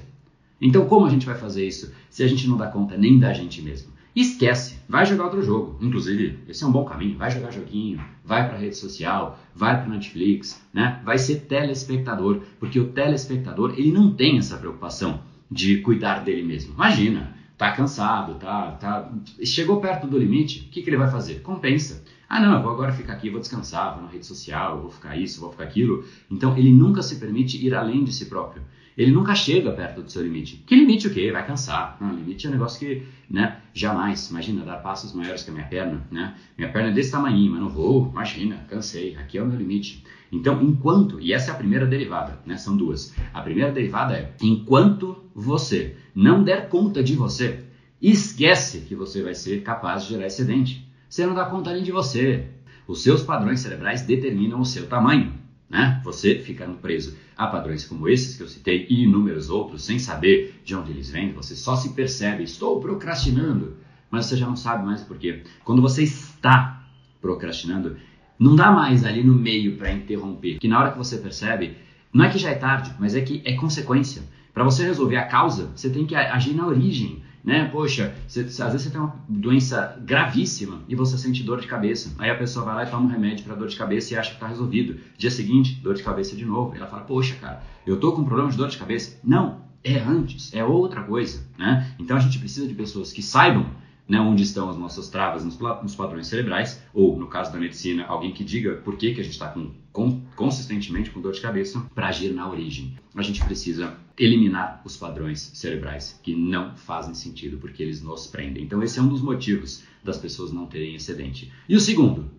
Então, 0.61 0.85
como 0.85 1.05
a 1.05 1.09
gente 1.09 1.25
vai 1.25 1.35
fazer 1.35 1.65
isso 1.65 1.93
se 2.09 2.23
a 2.23 2.27
gente 2.27 2.47
não 2.47 2.57
dá 2.57 2.67
conta 2.67 2.97
nem 2.97 3.17
da 3.17 3.33
gente 3.33 3.61
mesmo? 3.61 3.91
Esquece, 4.15 4.79
vai 4.89 5.05
jogar 5.05 5.25
outro 5.25 5.41
jogo. 5.41 5.77
Inclusive, 5.79 6.39
esse 6.47 6.63
é 6.63 6.67
um 6.67 6.71
bom 6.71 6.83
caminho. 6.83 7.17
Vai 7.17 7.31
jogar 7.31 7.51
joguinho, 7.51 8.03
vai 8.25 8.47
para 8.47 8.57
rede 8.57 8.75
social, 8.75 9.39
vai 9.55 9.77
para 9.77 9.93
Netflix, 9.93 10.61
né? 10.73 10.99
Vai 11.05 11.17
ser 11.17 11.41
telespectador, 11.41 12.41
porque 12.59 12.79
o 12.79 12.89
telespectador 12.89 13.75
ele 13.77 13.91
não 13.91 14.13
tem 14.13 14.37
essa 14.37 14.57
preocupação 14.57 15.21
de 15.49 15.77
cuidar 15.77 16.23
dele 16.23 16.43
mesmo. 16.43 16.73
Imagina, 16.73 17.33
tá 17.57 17.71
cansado, 17.71 18.35
tá, 18.35 18.71
tá, 18.71 19.11
chegou 19.43 19.79
perto 19.79 20.07
do 20.07 20.17
limite, 20.17 20.67
o 20.67 20.71
que, 20.71 20.81
que 20.81 20.89
ele 20.89 20.97
vai 20.97 21.09
fazer? 21.09 21.41
Compensa. 21.41 22.03
Ah, 22.27 22.39
não, 22.39 22.55
eu 22.55 22.61
vou 22.61 22.71
agora 22.71 22.91
ficar 22.91 23.13
aqui, 23.13 23.29
vou 23.29 23.39
descansar, 23.39 23.95
vou 23.95 24.03
na 24.03 24.09
rede 24.09 24.25
social, 24.25 24.81
vou 24.81 24.91
ficar 24.91 25.15
isso, 25.17 25.39
vou 25.39 25.51
ficar 25.51 25.63
aquilo. 25.63 26.03
Então, 26.29 26.57
ele 26.57 26.71
nunca 26.71 27.01
se 27.01 27.15
permite 27.15 27.63
ir 27.65 27.73
além 27.73 28.03
de 28.03 28.13
si 28.13 28.25
próprio 28.25 28.61
ele 28.97 29.11
nunca 29.11 29.33
chega 29.33 29.71
perto 29.71 30.01
do 30.01 30.11
seu 30.11 30.21
limite. 30.21 30.63
Que 30.67 30.75
limite 30.75 31.07
o 31.07 31.13
quê? 31.13 31.31
Vai 31.31 31.45
cansar. 31.45 31.97
Não, 32.01 32.13
limite 32.13 32.45
é 32.45 32.49
um 32.49 32.53
negócio 32.53 32.79
que, 32.79 33.03
né, 33.29 33.57
jamais, 33.73 34.29
imagina, 34.29 34.65
dar 34.65 34.77
passos 34.77 35.13
maiores 35.13 35.43
que 35.43 35.49
a 35.49 35.53
minha 35.53 35.65
perna, 35.65 36.05
né? 36.11 36.35
Minha 36.57 36.71
perna 36.71 36.89
é 36.89 36.93
desse 36.93 37.11
tamanho, 37.11 37.51
mas 37.51 37.61
não 37.61 37.69
vou, 37.69 38.09
imagina, 38.11 38.57
cansei, 38.69 39.15
aqui 39.15 39.37
é 39.37 39.43
o 39.43 39.45
meu 39.45 39.57
limite. 39.57 40.03
Então, 40.31 40.61
enquanto, 40.61 41.19
e 41.19 41.33
essa 41.33 41.51
é 41.51 41.53
a 41.53 41.57
primeira 41.57 41.85
derivada, 41.85 42.39
né, 42.45 42.57
são 42.57 42.77
duas. 42.77 43.15
A 43.33 43.41
primeira 43.41 43.71
derivada 43.71 44.15
é, 44.15 44.33
enquanto 44.41 45.17
você 45.33 45.95
não 46.13 46.43
der 46.43 46.69
conta 46.69 47.01
de 47.01 47.15
você, 47.15 47.63
esquece 48.01 48.81
que 48.81 48.95
você 48.95 49.23
vai 49.23 49.33
ser 49.33 49.63
capaz 49.63 50.03
de 50.03 50.09
gerar 50.09 50.27
excedente. 50.27 50.87
Você 51.09 51.25
não 51.25 51.33
dá 51.33 51.45
conta 51.45 51.73
nem 51.73 51.83
de 51.83 51.91
você. 51.91 52.47
Os 52.87 53.01
seus 53.03 53.23
padrões 53.23 53.59
cerebrais 53.59 54.01
determinam 54.01 54.59
o 54.59 54.65
seu 54.65 54.87
tamanho, 54.87 55.33
né? 55.69 56.01
Você 56.03 56.39
ficando 56.39 56.77
preso 56.77 57.15
Há 57.39 57.47
padrões 57.47 57.85
como 57.85 58.09
esses 58.09 58.35
que 58.35 58.43
eu 58.43 58.49
citei 58.49 58.85
e 58.89 59.05
inúmeros 59.05 59.49
outros, 59.49 59.85
sem 59.85 59.97
saber 59.97 60.59
de 60.65 60.75
onde 60.75 60.91
eles 60.91 61.09
vêm, 61.09 61.31
você 61.31 61.55
só 61.55 61.73
se 61.77 61.93
percebe, 61.93 62.43
estou 62.43 62.81
procrastinando, 62.81 63.77
mas 64.11 64.25
você 64.25 64.35
já 64.35 64.45
não 64.45 64.57
sabe 64.57 64.85
mais 64.85 65.01
por 65.01 65.17
quê. 65.17 65.41
Quando 65.63 65.81
você 65.81 66.03
está 66.03 66.83
procrastinando, 67.21 67.95
não 68.37 68.57
dá 68.57 68.73
mais 68.73 69.05
ali 69.05 69.23
no 69.23 69.33
meio 69.33 69.77
para 69.77 69.89
interromper, 69.89 70.59
que 70.59 70.67
na 70.67 70.81
hora 70.81 70.91
que 70.91 70.97
você 70.97 71.17
percebe, 71.17 71.77
não 72.11 72.25
é 72.25 72.29
que 72.29 72.37
já 72.37 72.49
é 72.49 72.55
tarde, 72.55 72.93
mas 72.99 73.15
é 73.15 73.21
que 73.21 73.41
é 73.45 73.53
consequência. 73.53 74.21
Para 74.53 74.65
você 74.65 74.83
resolver 74.83 75.15
a 75.15 75.25
causa, 75.25 75.71
você 75.73 75.89
tem 75.89 76.05
que 76.05 76.15
agir 76.15 76.53
na 76.53 76.67
origem 76.67 77.23
né? 77.43 77.69
Poxa, 77.71 78.13
você, 78.27 78.41
às 78.41 78.71
vezes 78.71 78.83
você 78.83 78.89
tem 78.89 78.99
uma 78.99 79.15
doença 79.27 79.97
gravíssima 80.01 80.81
e 80.87 80.95
você 80.95 81.17
sente 81.17 81.43
dor 81.43 81.61
de 81.61 81.67
cabeça. 81.67 82.13
Aí 82.17 82.29
a 82.29 82.35
pessoa 82.35 82.65
vai 82.65 82.75
lá 82.75 82.83
e 82.83 82.89
toma 82.89 83.05
um 83.05 83.09
remédio 83.09 83.45
para 83.45 83.55
dor 83.55 83.67
de 83.67 83.75
cabeça 83.75 84.13
e 84.13 84.17
acha 84.17 84.29
que 84.29 84.35
está 84.35 84.47
resolvido. 84.47 84.99
Dia 85.17 85.31
seguinte, 85.31 85.75
dor 85.81 85.95
de 85.95 86.03
cabeça 86.03 86.35
de 86.35 86.45
novo. 86.45 86.75
Ela 86.75 86.87
fala, 86.87 87.03
poxa, 87.03 87.35
cara, 87.35 87.63
eu 87.85 87.99
tô 87.99 88.11
com 88.11 88.21
um 88.21 88.25
problema 88.25 88.51
de 88.51 88.57
dor 88.57 88.67
de 88.67 88.77
cabeça. 88.77 89.19
Não, 89.23 89.61
é 89.83 89.97
antes, 89.97 90.53
é 90.53 90.63
outra 90.63 91.03
coisa, 91.03 91.45
né? 91.57 91.93
Então 91.97 92.17
a 92.17 92.19
gente 92.19 92.37
precisa 92.39 92.67
de 92.67 92.73
pessoas 92.73 93.13
que 93.13 93.21
saibam 93.21 93.65
né, 94.09 94.19
onde 94.19 94.41
estão 94.41 94.67
as 94.71 94.75
nossas 94.75 95.07
travas 95.07 95.45
nos, 95.45 95.59
nos, 95.59 95.95
padrões 95.95 96.25
cerebrais, 96.25 96.81
ou 96.91 97.15
no 97.15 97.27
caso 97.27 97.53
da 97.53 97.59
medicina, 97.59 98.05
alguém 98.07 98.33
que 98.33 98.43
diga 98.43 98.77
por 98.77 98.97
que, 98.97 99.13
que 99.13 99.21
a 99.21 99.23
gente 99.23 99.33
está 99.33 99.49
com, 99.49 99.71
com, 99.93 100.21
consistentemente 100.35 101.11
com 101.11 101.21
dor 101.21 101.31
de 101.31 101.39
cabeça, 101.39 101.79
para 101.93 102.07
agir 102.07 102.33
na 102.33 102.49
origem. 102.49 102.97
A 103.15 103.21
gente 103.21 103.45
precisa 103.45 103.95
eliminar 104.17 104.81
os 104.83 104.97
padrões 104.97 105.51
cerebrais 105.53 106.19
que 106.23 106.35
não 106.35 106.75
fazem 106.75 107.13
sentido, 107.13 107.59
porque 107.59 107.83
eles 107.83 108.01
nos 108.01 108.25
prendem. 108.25 108.63
Então, 108.63 108.81
esse 108.81 108.97
é 108.97 109.01
um 109.01 109.07
dos 109.07 109.21
motivos 109.21 109.83
das 110.03 110.17
pessoas 110.17 110.51
não 110.51 110.65
terem 110.65 110.95
excedente. 110.95 111.51
E 111.69 111.75
o 111.75 111.79
segundo, 111.79 112.31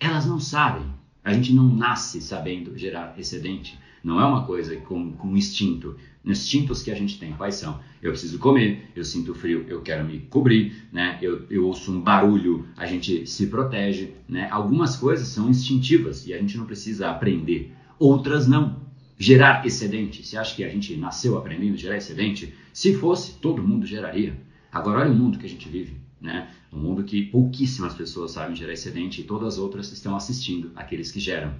elas 0.00 0.24
não 0.24 0.40
sabem. 0.40 0.86
A 1.22 1.34
gente 1.34 1.52
não 1.52 1.68
nasce 1.68 2.22
sabendo 2.22 2.78
gerar 2.78 3.14
excedente. 3.18 3.78
Não 4.02 4.20
é 4.20 4.24
uma 4.24 4.44
coisa 4.44 4.74
com, 4.76 5.12
com 5.12 5.36
instinto. 5.36 5.96
Instintos 6.24 6.82
que 6.82 6.90
a 6.90 6.94
gente 6.94 7.18
tem, 7.18 7.32
quais 7.32 7.54
são? 7.54 7.80
Eu 8.02 8.10
preciso 8.12 8.38
comer, 8.38 8.90
eu 8.94 9.04
sinto 9.04 9.34
frio, 9.34 9.64
eu 9.68 9.80
quero 9.80 10.04
me 10.04 10.20
cobrir, 10.20 10.88
né? 10.92 11.18
Eu, 11.22 11.46
eu 11.50 11.66
ouço 11.66 11.92
um 11.92 12.00
barulho, 12.00 12.66
a 12.76 12.86
gente 12.86 13.26
se 13.26 13.46
protege, 13.46 14.12
né? 14.28 14.48
Algumas 14.50 14.96
coisas 14.96 15.28
são 15.28 15.48
instintivas 15.48 16.26
e 16.26 16.34
a 16.34 16.38
gente 16.38 16.58
não 16.58 16.66
precisa 16.66 17.10
aprender. 17.10 17.72
Outras 17.98 18.46
não. 18.46 18.80
Gerar 19.18 19.66
excedente. 19.66 20.24
Você 20.24 20.36
acha 20.36 20.54
que 20.56 20.64
a 20.64 20.68
gente 20.68 20.96
nasceu 20.96 21.36
aprendendo 21.36 21.74
a 21.74 21.76
gerar 21.76 21.96
excedente? 21.96 22.54
Se 22.72 22.94
fosse, 22.94 23.34
todo 23.38 23.62
mundo 23.62 23.86
geraria. 23.86 24.34
Agora 24.72 25.00
olha 25.00 25.10
o 25.10 25.14
mundo 25.14 25.38
que 25.38 25.46
a 25.46 25.48
gente 25.48 25.68
vive, 25.68 25.96
né? 26.20 26.48
Um 26.72 26.78
mundo 26.78 27.02
que 27.04 27.22
pouquíssimas 27.22 27.94
pessoas 27.94 28.30
sabem 28.30 28.56
gerar 28.56 28.72
excedente 28.72 29.20
e 29.20 29.24
todas 29.24 29.54
as 29.54 29.58
outras 29.58 29.90
estão 29.92 30.14
assistindo 30.16 30.70
aqueles 30.76 31.10
que 31.10 31.20
geram 31.20 31.54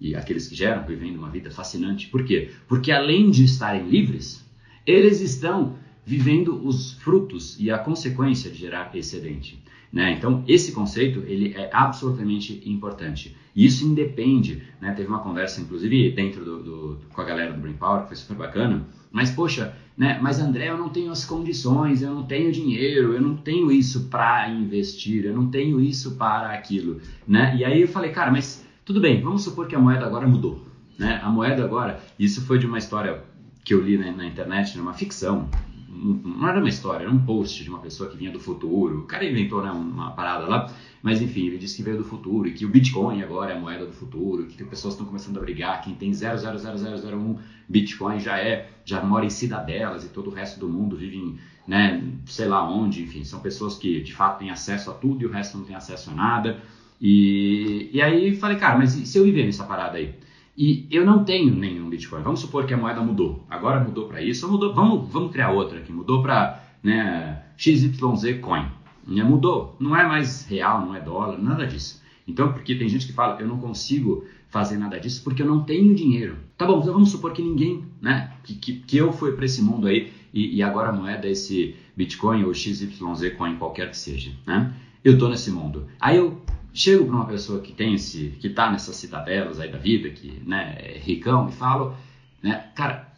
e 0.00 0.14
aqueles 0.14 0.48
que 0.48 0.54
geram 0.54 0.84
vivendo 0.84 1.16
uma 1.16 1.30
vida 1.30 1.50
fascinante. 1.50 2.08
Por 2.08 2.24
quê? 2.24 2.50
Porque 2.66 2.90
além 2.90 3.30
de 3.30 3.44
estarem 3.44 3.88
livres, 3.88 4.44
eles 4.86 5.20
estão 5.20 5.76
vivendo 6.04 6.66
os 6.66 6.94
frutos 6.94 7.56
e 7.60 7.70
a 7.70 7.78
consequência 7.78 8.50
de 8.50 8.58
gerar 8.58 8.90
excedente. 8.94 9.62
Né? 9.92 10.12
Então, 10.12 10.42
esse 10.48 10.72
conceito 10.72 11.22
ele 11.26 11.54
é 11.54 11.68
absolutamente 11.72 12.62
importante. 12.64 13.36
E 13.54 13.66
isso 13.66 13.86
independe, 13.86 14.62
né? 14.80 14.92
teve 14.92 15.08
uma 15.08 15.18
conversa, 15.18 15.60
inclusive, 15.60 16.10
dentro 16.12 16.44
do, 16.44 16.62
do, 16.62 16.98
com 17.12 17.20
a 17.20 17.24
galera 17.24 17.52
do 17.52 17.60
Brain 17.60 17.74
Power, 17.74 18.02
que 18.02 18.08
foi 18.08 18.16
super 18.16 18.36
bacana, 18.36 18.86
mas, 19.10 19.30
poxa, 19.30 19.76
né? 19.96 20.18
mas 20.22 20.40
André, 20.40 20.70
eu 20.70 20.78
não 20.78 20.88
tenho 20.88 21.12
as 21.12 21.26
condições, 21.26 22.00
eu 22.00 22.14
não 22.14 22.22
tenho 22.22 22.50
dinheiro, 22.50 23.12
eu 23.12 23.20
não 23.20 23.36
tenho 23.36 23.70
isso 23.70 24.08
para 24.08 24.48
investir, 24.48 25.26
eu 25.26 25.34
não 25.34 25.50
tenho 25.50 25.78
isso 25.78 26.16
para 26.16 26.50
aquilo. 26.50 26.98
Né? 27.28 27.54
E 27.58 27.64
aí 27.64 27.82
eu 27.82 27.88
falei, 27.88 28.10
cara, 28.10 28.30
mas 28.30 28.66
tudo 28.84 29.00
bem, 29.00 29.20
vamos 29.22 29.44
supor 29.44 29.66
que 29.66 29.74
a 29.74 29.78
moeda 29.78 30.04
agora 30.04 30.26
mudou. 30.26 30.66
Né? 30.98 31.20
A 31.22 31.30
moeda 31.30 31.64
agora, 31.64 32.00
isso 32.18 32.44
foi 32.44 32.58
de 32.58 32.66
uma 32.66 32.78
história 32.78 33.22
que 33.64 33.72
eu 33.72 33.80
li 33.80 33.96
na, 33.96 34.10
na 34.12 34.26
internet, 34.26 34.76
numa 34.76 34.92
ficção. 34.92 35.48
Não 35.88 36.48
era 36.48 36.58
uma 36.58 36.68
história, 36.68 37.04
era 37.04 37.12
um 37.12 37.24
post 37.24 37.62
de 37.62 37.68
uma 37.68 37.78
pessoa 37.78 38.10
que 38.10 38.16
vinha 38.16 38.30
do 38.30 38.40
futuro. 38.40 39.00
O 39.00 39.06
cara 39.06 39.24
inventou 39.24 39.62
né, 39.62 39.70
uma 39.70 40.10
parada 40.12 40.46
lá, 40.48 40.72
mas 41.00 41.20
enfim, 41.22 41.46
ele 41.46 41.58
disse 41.58 41.76
que 41.76 41.82
veio 41.82 41.98
do 41.98 42.04
futuro 42.04 42.48
e 42.48 42.52
que 42.52 42.64
o 42.64 42.68
Bitcoin 42.68 43.22
agora 43.22 43.52
é 43.52 43.56
a 43.56 43.60
moeda 43.60 43.86
do 43.86 43.92
futuro, 43.92 44.46
que 44.46 44.64
pessoas 44.64 44.94
estão 44.94 45.06
começando 45.06 45.36
a 45.36 45.40
brigar. 45.40 45.80
Quem 45.82 45.94
tem 45.94 46.10
0,00001 46.10 47.38
Bitcoin 47.68 48.18
já 48.18 48.38
é, 48.38 48.68
já 48.84 49.02
mora 49.04 49.24
em 49.24 49.30
cidadelas 49.30 50.04
e 50.04 50.08
todo 50.08 50.30
o 50.30 50.34
resto 50.34 50.58
do 50.58 50.68
mundo 50.68 50.96
vive 50.96 51.18
em, 51.18 51.38
né, 51.68 52.02
sei 52.26 52.48
lá 52.48 52.68
onde, 52.68 53.02
enfim, 53.02 53.22
são 53.22 53.38
pessoas 53.38 53.76
que 53.76 54.00
de 54.00 54.12
fato 54.12 54.40
têm 54.40 54.50
acesso 54.50 54.90
a 54.90 54.94
tudo 54.94 55.22
e 55.22 55.26
o 55.26 55.30
resto 55.30 55.56
não 55.56 55.64
tem 55.64 55.76
acesso 55.76 56.10
a 56.10 56.14
nada. 56.14 56.60
E, 57.02 57.90
e 57.92 58.00
aí 58.00 58.36
falei, 58.36 58.56
cara, 58.56 58.78
mas 58.78 58.92
se 58.92 59.18
eu 59.18 59.24
viver 59.24 59.44
nessa 59.44 59.64
parada 59.64 59.98
aí? 59.98 60.14
E 60.56 60.86
eu 60.88 61.04
não 61.04 61.24
tenho 61.24 61.52
nenhum 61.52 61.90
Bitcoin. 61.90 62.22
Vamos 62.22 62.38
supor 62.38 62.64
que 62.64 62.72
a 62.72 62.76
moeda 62.76 63.00
mudou. 63.00 63.44
Agora 63.50 63.82
mudou 63.82 64.06
para 64.06 64.22
isso, 64.22 64.48
mudou. 64.48 64.72
Vamos, 64.72 65.10
vamos 65.10 65.32
criar 65.32 65.50
outra 65.50 65.80
aqui. 65.80 65.92
Mudou 65.92 66.22
para 66.22 66.62
né, 66.80 67.42
XYZ 67.56 67.98
Coin. 68.40 68.66
Né, 69.04 69.24
mudou. 69.24 69.76
Não 69.80 69.96
é 69.96 70.06
mais 70.06 70.46
real, 70.46 70.86
não 70.86 70.94
é 70.94 71.00
dólar, 71.00 71.38
nada 71.38 71.66
disso. 71.66 72.00
Então, 72.28 72.52
porque 72.52 72.76
tem 72.76 72.88
gente 72.88 73.06
que 73.06 73.12
fala, 73.12 73.40
eu 73.40 73.48
não 73.48 73.58
consigo 73.58 74.24
fazer 74.48 74.76
nada 74.76 75.00
disso 75.00 75.24
porque 75.24 75.42
eu 75.42 75.46
não 75.46 75.64
tenho 75.64 75.94
dinheiro. 75.94 76.36
Tá 76.56 76.66
bom, 76.66 76.78
então 76.78 76.92
vamos 76.92 77.10
supor 77.10 77.32
que 77.32 77.42
ninguém, 77.42 77.84
né? 78.00 78.32
Que, 78.44 78.54
que, 78.54 78.72
que 78.74 78.96
eu 78.96 79.12
fui 79.12 79.32
para 79.32 79.46
esse 79.46 79.62
mundo 79.62 79.88
aí 79.88 80.12
e, 80.32 80.56
e, 80.56 80.62
agora 80.62 80.90
a 80.90 80.92
moeda 80.92 81.26
é 81.26 81.32
esse 81.32 81.74
Bitcoin 81.96 82.44
ou 82.44 82.54
XYZ 82.54 83.34
Coin, 83.36 83.56
qualquer 83.56 83.90
que 83.90 83.96
seja, 83.96 84.30
né? 84.46 84.72
Eu 85.02 85.18
tô 85.18 85.28
nesse 85.28 85.50
mundo. 85.50 85.86
Aí 85.98 86.16
eu 86.16 86.41
chego 86.72 87.06
para 87.06 87.14
uma 87.14 87.26
pessoa 87.26 87.60
que 87.60 87.72
tem 87.72 87.94
esse, 87.94 88.30
que 88.40 88.48
está 88.48 88.70
nessas 88.70 88.96
citadelas 88.96 89.60
aí 89.60 89.70
da 89.70 89.78
vida, 89.78 90.10
que 90.10 90.42
né, 90.46 90.76
é 90.78 90.98
ricão, 90.98 91.48
e 91.48 91.52
falo, 91.52 91.94
né, 92.42 92.70
cara, 92.74 93.12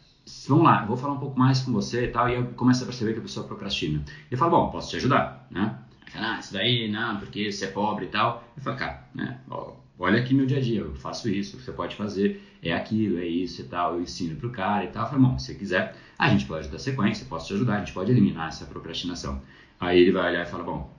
vamos 0.47 0.63
lá, 0.63 0.85
vou 0.85 0.97
falar 0.97 1.13
um 1.13 1.19
pouco 1.19 1.37
mais 1.39 1.61
com 1.61 1.71
você 1.71 2.05
e 2.05 2.07
tal, 2.09 2.29
e 2.29 2.35
eu 2.35 2.45
começo 2.55 2.83
a 2.83 2.87
perceber 2.87 3.13
que 3.13 3.19
a 3.19 3.23
pessoa 3.23 3.47
procrastina. 3.47 4.03
Eu 4.29 4.37
falo, 4.37 4.51
bom, 4.51 4.71
posso 4.71 4.89
te 4.89 4.97
ajudar, 4.97 5.47
né? 5.49 5.77
Ah, 6.13 6.39
isso 6.39 6.53
daí, 6.53 6.89
não, 6.89 7.17
porque 7.17 7.51
você 7.51 7.65
é 7.65 7.67
pobre 7.69 8.05
e 8.05 8.09
tal. 8.09 8.43
Eu 8.55 8.63
falo, 8.63 8.77
cara, 8.77 9.07
né, 9.13 9.39
ó, 9.49 9.73
olha 9.99 10.21
aqui 10.21 10.33
meu 10.33 10.45
dia 10.45 10.57
a 10.57 10.61
dia, 10.61 10.81
eu 10.81 10.95
faço 10.95 11.29
isso, 11.29 11.59
você 11.59 11.71
pode 11.71 11.95
fazer 11.95 12.41
é 12.61 12.73
aquilo, 12.73 13.19
é 13.19 13.25
isso 13.25 13.61
e 13.61 13.65
tal, 13.65 13.95
eu 13.95 14.01
ensino 14.01 14.35
pro 14.35 14.49
cara 14.49 14.85
e 14.85 14.87
tal. 14.87 15.03
Eu 15.03 15.09
falo, 15.09 15.21
bom, 15.21 15.37
se 15.37 15.47
você 15.47 15.55
quiser, 15.55 15.95
a 16.17 16.29
gente 16.29 16.45
pode 16.45 16.67
dar 16.69 16.79
sequência, 16.79 17.25
posso 17.27 17.47
te 17.47 17.53
ajudar, 17.53 17.75
a 17.75 17.79
gente 17.79 17.93
pode 17.93 18.11
eliminar 18.11 18.47
essa 18.47 18.65
procrastinação. 18.65 19.41
Aí 19.79 19.99
ele 19.99 20.11
vai 20.11 20.31
olhar 20.31 20.43
e 20.43 20.49
fala, 20.49 20.63
bom, 20.63 20.94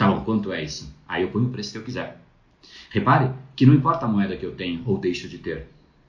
Tá 0.00 0.08
bom, 0.08 0.24
quanto 0.24 0.50
é 0.50 0.64
isso? 0.64 0.90
Aí 1.06 1.24
eu 1.24 1.28
ponho 1.28 1.44
o 1.44 1.50
preço 1.50 1.72
que 1.72 1.76
eu 1.76 1.82
quiser. 1.82 2.22
Repare 2.88 3.32
que 3.54 3.66
não 3.66 3.74
importa 3.74 4.06
a 4.06 4.08
moeda 4.08 4.34
que 4.34 4.46
eu 4.46 4.52
tenho 4.52 4.80
ou 4.86 4.96
deixo 4.96 5.28
de 5.28 5.36
ter. 5.36 5.66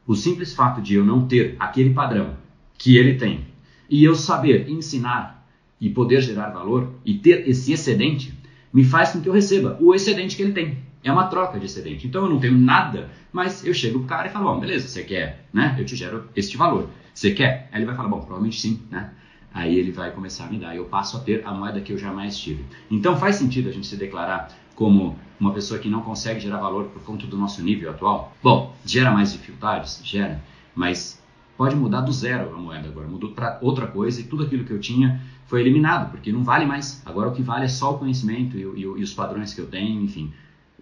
O 0.07 0.15
simples 0.15 0.53
fato 0.53 0.81
de 0.81 0.95
eu 0.95 1.03
não 1.03 1.27
ter 1.27 1.57
aquele 1.60 1.93
padrão 1.93 2.38
que 2.77 2.95
ele 2.95 3.15
tem 3.15 3.48
e 3.89 4.01
eu 4.01 4.15
saber 4.15 4.69
ensinar 4.69 5.45
e 5.77 5.89
poder 5.89 6.21
gerar 6.21 6.51
valor 6.51 6.93
e 7.03 7.15
ter 7.15 7.45
esse 7.50 7.74
excedente 7.74 8.33
me 8.71 8.86
faz 8.86 9.12
com 9.12 9.19
que 9.19 9.27
eu 9.27 9.33
receba 9.33 9.77
o 9.81 9.93
excedente 9.93 10.38
que 10.38 10.41
ele 10.41 10.53
tem. 10.53 10.77
É 11.03 11.12
uma 11.12 11.27
troca 11.27 11.60
de 11.60 11.65
excedente. 11.65 12.07
Então 12.07 12.24
eu 12.24 12.29
não 12.29 12.39
tenho 12.39 12.57
nada, 12.57 13.10
mas 13.33 13.65
eu 13.65 13.74
chego 13.74 14.00
pro 14.00 14.07
cara 14.07 14.29
e 14.29 14.31
falo, 14.31 14.53
bom, 14.53 14.60
beleza, 14.62 14.88
você 14.88 15.03
quer, 15.03 15.50
né? 15.51 15.75
Eu 15.77 15.83
te 15.83 15.98
gero 15.98 16.29
este 16.33 16.55
valor. 16.55 16.88
Você 17.13 17.31
quer? 17.31 17.67
Aí 17.74 17.79
ele 17.79 17.88
vai 17.88 17.95
falar, 17.98 18.07
bom, 18.07 18.19
provavelmente 18.21 18.62
sim, 18.62 18.79
né? 18.89 19.12
Aí 19.53 19.75
ele 19.75 19.91
vai 19.91 20.12
começar 20.12 20.46
a 20.46 20.48
me 20.48 20.58
dar. 20.58 20.75
Eu 20.75 20.86
passo 20.86 21.17
a 21.17 21.20
ter 21.20 21.46
a 21.46 21.53
moeda 21.53 21.81
que 21.81 21.91
eu 21.91 21.98
jamais 21.98 22.38
tive. 22.38 22.65
Então 22.89 23.17
faz 23.17 23.36
sentido 23.36 23.70
a 23.70 23.72
gente 23.72 23.88
se 23.88 23.96
declarar 23.96 24.50
como 24.75 25.17
uma 25.39 25.53
pessoa 25.53 25.79
que 25.79 25.89
não 25.89 26.01
consegue 26.01 26.39
gerar 26.39 26.58
valor 26.58 26.86
por 26.86 27.03
conta 27.03 27.27
do 27.27 27.38
nosso 27.38 27.62
nível 27.63 27.91
atual? 27.91 28.36
Bom, 28.41 28.75
gera 28.86 29.12
mais 29.12 29.34
dificuldades? 29.34 30.01
Gera, 30.03 30.41
mas 30.74 31.22
pode 31.58 31.75
mudar 31.75 32.01
do 32.01 32.12
zero 32.12 32.53
a 32.55 32.58
moeda 32.58 32.88
agora. 32.88 33.08
Mudou 33.08 33.31
para 33.31 33.60
outra 33.62 33.88
coisa 33.88 34.22
e 34.22 34.24
tudo 34.24 34.43
aquilo 34.43 34.63
que 34.63 34.72
eu 34.72 34.79
tinha 34.79 35.22
foi 35.46 35.62
eliminado, 35.62 36.10
porque 36.12 36.31
não 36.31 36.43
vale 36.43 36.65
mais. 36.65 37.01
Agora 37.05 37.29
o 37.29 37.34
que 37.34 37.41
vale 37.41 37.65
é 37.65 37.67
só 37.67 37.93
o 37.93 38.00
conhecimento 38.00 38.58
e, 38.58 38.62
e, 38.62 38.81
e 38.81 39.03
os 39.03 39.13
padrões 39.13 39.53
que 39.53 39.62
eu 39.62 39.67
tenho, 39.67 40.01
enfim. 40.01 40.31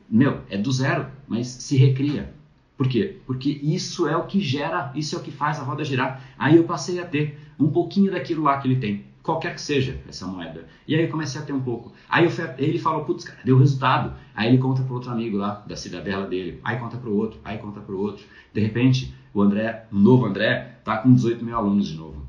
Meu, 0.09 0.41
é 0.49 0.57
do 0.57 0.71
zero, 0.71 1.07
mas 1.27 1.47
se 1.47 1.75
recria. 1.75 2.33
Por 2.79 2.87
quê? 2.87 3.17
Porque 3.25 3.59
isso 3.61 4.07
é 4.07 4.15
o 4.15 4.23
que 4.23 4.39
gera, 4.39 4.89
isso 4.95 5.13
é 5.13 5.19
o 5.19 5.21
que 5.21 5.31
faz 5.31 5.59
a 5.59 5.63
roda 5.63 5.83
girar. 5.83 6.23
Aí 6.37 6.55
eu 6.55 6.63
passei 6.63 6.97
a 7.01 7.05
ter 7.05 7.37
um 7.59 7.69
pouquinho 7.69 8.09
daquilo 8.09 8.43
lá 8.43 8.57
que 8.57 8.69
ele 8.69 8.77
tem, 8.77 9.03
qualquer 9.21 9.53
que 9.53 9.59
seja 9.59 10.01
essa 10.07 10.25
moeda. 10.25 10.65
E 10.87 10.95
aí 10.95 11.03
eu 11.03 11.09
comecei 11.09 11.41
a 11.41 11.43
ter 11.43 11.51
um 11.51 11.59
pouco. 11.59 11.91
Aí 12.07 12.29
fui, 12.29 12.45
ele 12.57 12.79
falou, 12.79 13.03
putz, 13.03 13.25
cara, 13.25 13.37
deu 13.43 13.57
resultado. 13.57 14.13
Aí 14.33 14.47
ele 14.47 14.59
conta 14.59 14.81
para 14.81 14.93
outro 14.93 15.11
amigo 15.11 15.35
lá, 15.35 15.61
da 15.67 15.75
cidadela 15.75 16.25
dele. 16.25 16.61
Aí 16.63 16.77
conta 16.77 16.95
para 16.95 17.09
o 17.09 17.17
outro, 17.17 17.37
aí 17.43 17.57
conta 17.57 17.81
para 17.81 17.93
o 17.93 17.99
outro. 17.99 18.23
De 18.53 18.61
repente, 18.61 19.13
o 19.33 19.41
André, 19.41 19.85
o 19.91 19.97
novo 19.97 20.25
André, 20.25 20.79
tá 20.85 20.99
com 20.99 21.13
18 21.13 21.43
mil 21.43 21.57
alunos 21.57 21.85
de 21.85 21.97
novo. 21.97 22.25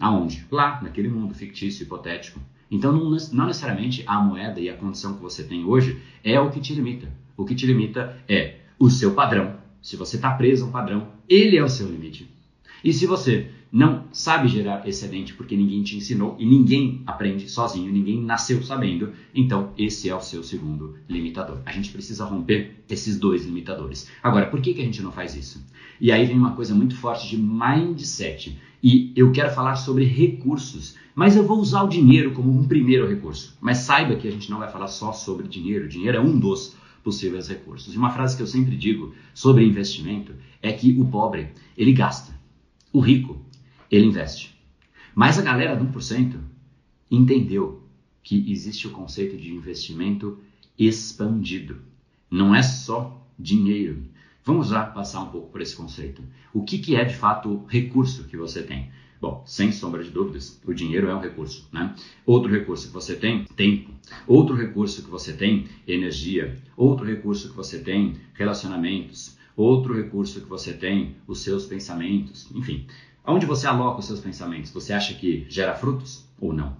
Aonde? 0.00 0.44
Lá, 0.50 0.80
naquele 0.82 1.06
mundo 1.06 1.34
fictício, 1.34 1.84
hipotético. 1.84 2.40
Então, 2.68 2.92
não 2.92 3.46
necessariamente 3.46 4.02
a 4.08 4.18
moeda 4.18 4.58
e 4.58 4.68
a 4.68 4.76
condição 4.76 5.14
que 5.14 5.22
você 5.22 5.44
tem 5.44 5.64
hoje 5.64 6.02
é 6.24 6.40
o 6.40 6.50
que 6.50 6.58
te 6.58 6.74
limita. 6.74 7.06
O 7.36 7.44
que 7.44 7.54
te 7.54 7.64
limita 7.64 8.18
é 8.28 8.56
o 8.76 8.90
seu 8.90 9.14
padrão 9.14 9.62
se 9.84 9.96
você 9.96 10.16
está 10.16 10.30
preso 10.30 10.64
a 10.64 10.68
um 10.68 10.72
padrão, 10.72 11.08
ele 11.28 11.58
é 11.58 11.62
o 11.62 11.68
seu 11.68 11.86
limite. 11.86 12.26
E 12.82 12.90
se 12.90 13.04
você 13.04 13.50
não 13.70 14.04
sabe 14.12 14.48
gerar 14.48 14.88
excedente 14.88 15.34
porque 15.34 15.54
ninguém 15.54 15.82
te 15.82 15.94
ensinou 15.94 16.36
e 16.38 16.46
ninguém 16.46 17.02
aprende 17.06 17.50
sozinho, 17.50 17.92
ninguém 17.92 18.22
nasceu 18.22 18.62
sabendo, 18.62 19.12
então 19.34 19.74
esse 19.76 20.08
é 20.08 20.16
o 20.16 20.22
seu 20.22 20.42
segundo 20.42 20.96
limitador. 21.06 21.58
A 21.66 21.72
gente 21.72 21.90
precisa 21.90 22.24
romper 22.24 22.82
esses 22.88 23.18
dois 23.18 23.44
limitadores. 23.44 24.08
Agora, 24.22 24.46
por 24.46 24.62
que, 24.62 24.72
que 24.72 24.80
a 24.80 24.84
gente 24.84 25.02
não 25.02 25.12
faz 25.12 25.36
isso? 25.36 25.62
E 26.00 26.10
aí 26.10 26.24
vem 26.24 26.38
uma 26.38 26.52
coisa 26.52 26.74
muito 26.74 26.96
forte 26.96 27.28
de 27.28 27.36
mindset. 27.36 28.58
E 28.82 29.12
eu 29.14 29.32
quero 29.32 29.52
falar 29.52 29.76
sobre 29.76 30.06
recursos, 30.06 30.96
mas 31.14 31.36
eu 31.36 31.46
vou 31.46 31.58
usar 31.58 31.82
o 31.82 31.88
dinheiro 31.88 32.32
como 32.32 32.50
um 32.50 32.66
primeiro 32.66 33.06
recurso. 33.06 33.54
Mas 33.60 33.78
saiba 33.78 34.16
que 34.16 34.26
a 34.26 34.30
gente 34.30 34.50
não 34.50 34.60
vai 34.60 34.70
falar 34.70 34.88
só 34.88 35.12
sobre 35.12 35.46
dinheiro. 35.46 35.88
Dinheiro 35.88 36.16
é 36.16 36.20
um 36.20 36.38
dos 36.38 36.74
possíveis 37.04 37.46
recursos. 37.46 37.94
E 37.94 37.98
uma 37.98 38.10
frase 38.10 38.34
que 38.34 38.42
eu 38.42 38.46
sempre 38.46 38.76
digo 38.76 39.14
sobre 39.34 39.64
investimento 39.64 40.34
é 40.60 40.72
que 40.72 40.98
o 40.98 41.04
pobre, 41.04 41.52
ele 41.76 41.92
gasta. 41.92 42.34
O 42.92 42.98
rico, 42.98 43.44
ele 43.90 44.06
investe. 44.06 44.58
Mas 45.14 45.38
a 45.38 45.42
galera 45.42 45.76
do 45.76 45.84
1% 45.84 46.40
entendeu 47.10 47.84
que 48.22 48.50
existe 48.50 48.88
o 48.88 48.90
conceito 48.90 49.36
de 49.36 49.52
investimento 49.52 50.38
expandido. 50.78 51.82
Não 52.30 52.54
é 52.54 52.62
só 52.62 53.22
dinheiro. 53.38 54.02
Vamos 54.42 54.68
já 54.68 54.84
passar 54.84 55.20
um 55.20 55.28
pouco 55.28 55.50
por 55.52 55.60
esse 55.60 55.76
conceito. 55.76 56.22
O 56.52 56.64
que, 56.64 56.78
que 56.78 56.96
é 56.96 57.04
de 57.04 57.14
fato 57.14 57.64
recurso 57.68 58.24
que 58.24 58.36
você 58.36 58.62
tem? 58.62 58.90
Bom, 59.24 59.42
sem 59.46 59.72
sombra 59.72 60.04
de 60.04 60.10
dúvidas, 60.10 60.60
o 60.66 60.74
dinheiro 60.74 61.08
é 61.08 61.14
um 61.14 61.18
recurso, 61.18 61.66
né? 61.72 61.94
Outro 62.26 62.52
recurso 62.52 62.88
que 62.88 62.92
você 62.92 63.16
tem, 63.16 63.46
tempo. 63.56 63.90
Outro 64.26 64.54
recurso 64.54 65.02
que 65.02 65.08
você 65.08 65.32
tem, 65.32 65.66
energia. 65.88 66.58
Outro 66.76 67.06
recurso 67.06 67.48
que 67.48 67.56
você 67.56 67.78
tem, 67.78 68.16
relacionamentos. 68.34 69.38
Outro 69.56 69.96
recurso 69.96 70.42
que 70.42 70.46
você 70.46 70.74
tem, 70.74 71.16
os 71.26 71.42
seus 71.42 71.64
pensamentos. 71.64 72.50
Enfim, 72.54 72.86
aonde 73.24 73.46
você 73.46 73.66
aloca 73.66 74.00
os 74.00 74.04
seus 74.04 74.20
pensamentos? 74.20 74.70
Você 74.72 74.92
acha 74.92 75.14
que 75.14 75.46
gera 75.48 75.74
frutos 75.74 76.28
ou 76.38 76.52
não? 76.52 76.76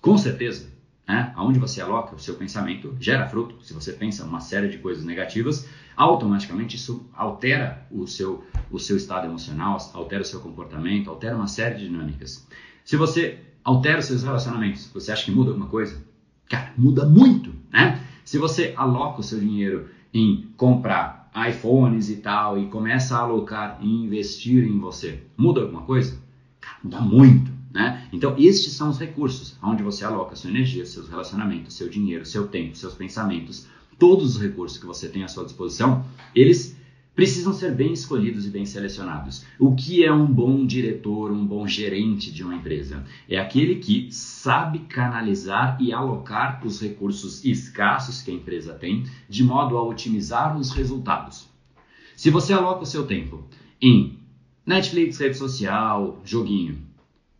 Com 0.00 0.18
certeza, 0.18 0.66
né? 1.06 1.32
Aonde 1.36 1.60
você 1.60 1.80
aloca 1.80 2.16
o 2.16 2.18
seu 2.18 2.34
pensamento 2.34 2.96
gera 2.98 3.28
fruto. 3.28 3.64
Se 3.64 3.72
você 3.72 3.92
pensa 3.92 4.24
uma 4.24 4.40
série 4.40 4.68
de 4.68 4.78
coisas 4.78 5.04
negativas, 5.04 5.68
automaticamente 5.96 6.76
isso 6.76 7.08
altera 7.14 7.86
o 7.90 8.06
seu, 8.06 8.44
o 8.70 8.78
seu 8.78 8.96
estado 8.96 9.26
emocional, 9.26 9.78
altera 9.94 10.22
o 10.22 10.26
seu 10.26 10.40
comportamento, 10.40 11.08
altera 11.08 11.34
uma 11.34 11.46
série 11.46 11.76
de 11.76 11.88
dinâmicas. 11.88 12.46
Se 12.84 12.96
você 12.96 13.38
altera 13.64 13.98
os 13.98 14.04
seus 14.04 14.22
relacionamentos, 14.22 14.90
você 14.92 15.10
acha 15.10 15.24
que 15.24 15.30
muda 15.30 15.50
alguma 15.50 15.68
coisa? 15.68 16.00
Cara, 16.48 16.72
muda 16.76 17.04
muito, 17.04 17.52
né? 17.72 18.00
Se 18.24 18.38
você 18.38 18.74
aloca 18.76 19.20
o 19.20 19.24
seu 19.24 19.40
dinheiro 19.40 19.88
em 20.12 20.48
comprar 20.56 21.30
iPhones 21.48 22.08
e 22.08 22.16
tal 22.16 22.58
e 22.58 22.66
começa 22.66 23.16
a 23.16 23.20
alocar 23.20 23.78
e 23.80 23.88
investir 23.88 24.64
em 24.64 24.78
você, 24.78 25.22
muda 25.36 25.62
alguma 25.62 25.82
coisa? 25.82 26.18
Cara, 26.60 26.76
muda 26.82 27.00
muito, 27.00 27.50
né? 27.72 28.08
Então, 28.12 28.34
estes 28.38 28.72
são 28.72 28.90
os 28.90 28.98
recursos 28.98 29.56
onde 29.62 29.82
você 29.82 30.04
aloca 30.04 30.36
sua 30.36 30.50
energia, 30.50 30.86
seus 30.86 31.08
relacionamentos, 31.08 31.74
seu 31.74 31.88
dinheiro, 31.88 32.24
seu 32.24 32.46
tempo, 32.46 32.76
seus 32.76 32.94
pensamentos 32.94 33.66
todos 33.98 34.36
os 34.36 34.42
recursos 34.42 34.78
que 34.78 34.86
você 34.86 35.08
tem 35.08 35.24
à 35.24 35.28
sua 35.28 35.44
disposição, 35.44 36.04
eles 36.34 36.76
precisam 37.16 37.54
ser 37.54 37.74
bem 37.74 37.94
escolhidos 37.94 38.46
e 38.46 38.50
bem 38.50 38.66
selecionados. 38.66 39.42
O 39.58 39.74
que 39.74 40.04
é 40.04 40.12
um 40.12 40.26
bom 40.26 40.66
diretor, 40.66 41.32
um 41.32 41.46
bom 41.46 41.66
gerente 41.66 42.30
de 42.30 42.44
uma 42.44 42.54
empresa? 42.54 43.02
É 43.26 43.38
aquele 43.38 43.76
que 43.76 44.12
sabe 44.12 44.80
canalizar 44.80 45.78
e 45.80 45.94
alocar 45.94 46.60
os 46.64 46.78
recursos 46.78 47.42
escassos 47.42 48.20
que 48.20 48.30
a 48.30 48.34
empresa 48.34 48.74
tem, 48.74 49.04
de 49.28 49.42
modo 49.42 49.78
a 49.78 49.82
otimizar 49.82 50.58
os 50.58 50.70
resultados. 50.72 51.48
Se 52.14 52.28
você 52.28 52.52
aloca 52.52 52.82
o 52.82 52.86
seu 52.86 53.06
tempo 53.06 53.44
em 53.80 54.18
Netflix, 54.66 55.18
rede 55.18 55.38
social, 55.38 56.20
joguinho, 56.22 56.78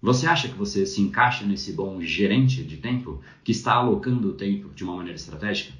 você 0.00 0.26
acha 0.26 0.48
que 0.48 0.56
você 0.56 0.86
se 0.86 1.02
encaixa 1.02 1.44
nesse 1.44 1.72
bom 1.72 2.00
gerente 2.00 2.62
de 2.62 2.78
tempo 2.78 3.20
que 3.44 3.52
está 3.52 3.74
alocando 3.74 4.28
o 4.28 4.34
tempo 4.34 4.70
de 4.74 4.84
uma 4.84 4.96
maneira 4.96 5.16
estratégica? 5.16 5.72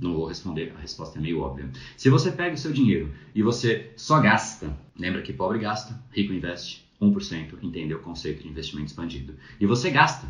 Não 0.00 0.14
vou 0.14 0.26
responder, 0.26 0.72
a 0.76 0.80
resposta 0.80 1.18
é 1.18 1.22
meio 1.22 1.40
óbvia. 1.40 1.70
Se 1.96 2.10
você 2.10 2.30
pega 2.30 2.54
o 2.54 2.58
seu 2.58 2.72
dinheiro 2.72 3.12
e 3.34 3.42
você 3.42 3.90
só 3.96 4.20
gasta, 4.20 4.76
lembra 4.98 5.22
que 5.22 5.32
pobre 5.32 5.58
gasta, 5.58 5.98
rico 6.10 6.32
investe, 6.32 6.86
1% 7.00 7.54
entendeu 7.62 7.98
o 7.98 8.02
conceito 8.02 8.42
de 8.42 8.48
investimento 8.48 8.88
expandido. 8.88 9.34
E 9.58 9.66
você 9.66 9.90
gasta. 9.90 10.28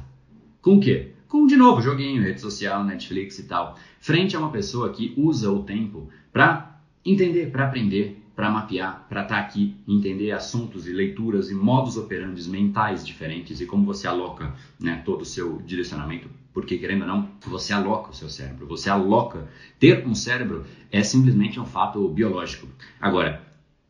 Com 0.62 0.76
o 0.76 0.80
quê? 0.80 1.12
Com, 1.28 1.46
de 1.46 1.56
novo, 1.56 1.82
joguinho, 1.82 2.22
rede 2.22 2.40
social, 2.40 2.84
Netflix 2.84 3.38
e 3.38 3.44
tal. 3.44 3.78
Frente 4.00 4.36
a 4.36 4.38
uma 4.38 4.50
pessoa 4.50 4.90
que 4.90 5.12
usa 5.16 5.50
o 5.50 5.62
tempo 5.62 6.08
para 6.32 6.80
entender, 7.04 7.50
para 7.50 7.66
aprender, 7.66 8.22
para 8.34 8.50
mapear, 8.50 9.06
para 9.08 9.22
estar 9.22 9.34
tá 9.34 9.40
aqui, 9.40 9.74
entender 9.86 10.30
assuntos 10.30 10.86
e 10.86 10.92
leituras 10.92 11.50
e 11.50 11.54
modos 11.54 11.96
operantes 11.96 12.46
mentais 12.46 13.04
diferentes 13.04 13.60
e 13.60 13.66
como 13.66 13.84
você 13.84 14.06
aloca 14.06 14.54
né, 14.78 15.02
todo 15.04 15.22
o 15.22 15.26
seu 15.26 15.60
direcionamento 15.62 16.28
porque 16.52 16.78
querendo 16.78 17.02
ou 17.02 17.08
não, 17.08 17.28
você 17.46 17.72
aloca 17.72 18.10
o 18.10 18.14
seu 18.14 18.28
cérebro, 18.28 18.66
você 18.66 18.90
aloca. 18.90 19.48
Ter 19.78 20.06
um 20.06 20.14
cérebro 20.14 20.64
é 20.90 21.02
simplesmente 21.02 21.60
um 21.60 21.64
fato 21.64 22.08
biológico. 22.08 22.66
Agora, 23.00 23.42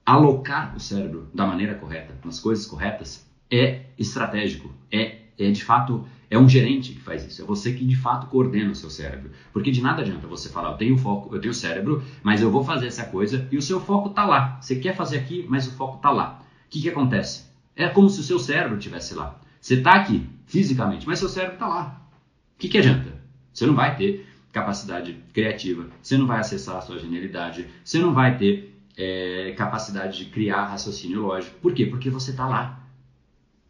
alocar 0.05 0.75
o 0.77 0.81
cérebro 0.81 1.29
da 1.33 1.47
maneira 1.47 1.75
correta, 1.75 2.15
nas 2.25 2.41
coisas 2.41 2.67
corretas, 2.67 3.27
é 3.51 3.87
estratégico, 3.99 4.71
é, 4.91 5.19
é 5.39 5.51
de 5.51 5.65
fato 5.65 6.07
é 6.31 6.39
um 6.39 6.49
gerente 6.49 6.93
que 6.93 7.01
faz 7.01 7.25
isso, 7.25 7.41
é 7.41 7.45
você 7.45 7.73
que 7.73 7.87
de 7.87 7.97
fato 7.97 8.27
coordena 8.27 8.71
o 8.71 8.75
seu 8.75 8.91
cérebro. 8.91 9.31
Porque 9.53 9.71
de 9.71 9.81
nada 9.81 10.03
adianta 10.03 10.27
você 10.27 10.49
falar, 10.49 10.73
eu 10.73 10.77
tenho 10.77 10.99
foco, 10.99 11.35
eu 11.35 11.41
tenho 11.41 11.55
cérebro, 11.55 12.03
mas 12.23 12.43
eu 12.43 12.51
vou 12.51 12.63
fazer 12.63 12.87
essa 12.87 13.05
coisa 13.05 13.49
e 13.51 13.57
o 13.57 13.63
seu 13.63 13.81
foco 13.81 14.11
está 14.11 14.27
lá. 14.27 14.59
Você 14.61 14.77
quer 14.77 14.95
fazer 14.95 15.19
aqui, 15.19 15.47
mas 15.49 15.67
o 15.67 15.73
foco 15.73 15.97
está 15.97 16.11
lá. 16.11 16.43
O 16.67 16.69
que, 16.69 16.83
que 16.83 16.89
acontece? 16.91 17.47
É 17.75 17.89
como 17.89 18.11
se 18.11 18.21
o 18.21 18.23
seu 18.23 18.39
cérebro 18.39 18.77
estivesse 18.77 19.15
lá. 19.15 19.41
Você 19.61 19.75
está 19.75 19.93
aqui 19.93 20.29
fisicamente, 20.47 21.07
mas 21.07 21.19
seu 21.19 21.29
cérebro 21.29 21.55
está 21.55 21.67
lá. 21.67 22.08
O 22.59 22.61
que, 22.61 22.69
que 22.69 22.79
adianta? 22.79 23.15
Você 23.55 23.67
não 23.67 23.75
vai 23.75 23.97
ter 23.97 24.27
capacidade 24.53 25.17
criativa, 25.33 25.87
você 26.03 26.19
não 26.19 26.27
vai 26.27 26.41
acessar 26.41 26.77
a 26.77 26.81
sua 26.81 26.99
genialidade, 26.99 27.69
você 27.85 28.01
não 28.01 28.13
vai 28.13 28.37
ter 28.37 28.77
é, 28.97 29.55
capacidade 29.57 30.19
de 30.19 30.25
criar 30.25 30.65
raciocínio 30.65 31.23
lógico. 31.23 31.55
Por 31.61 31.73
quê? 31.73 31.87
Porque 31.87 32.11
você 32.11 32.33
está 32.33 32.49
lá. 32.49 32.85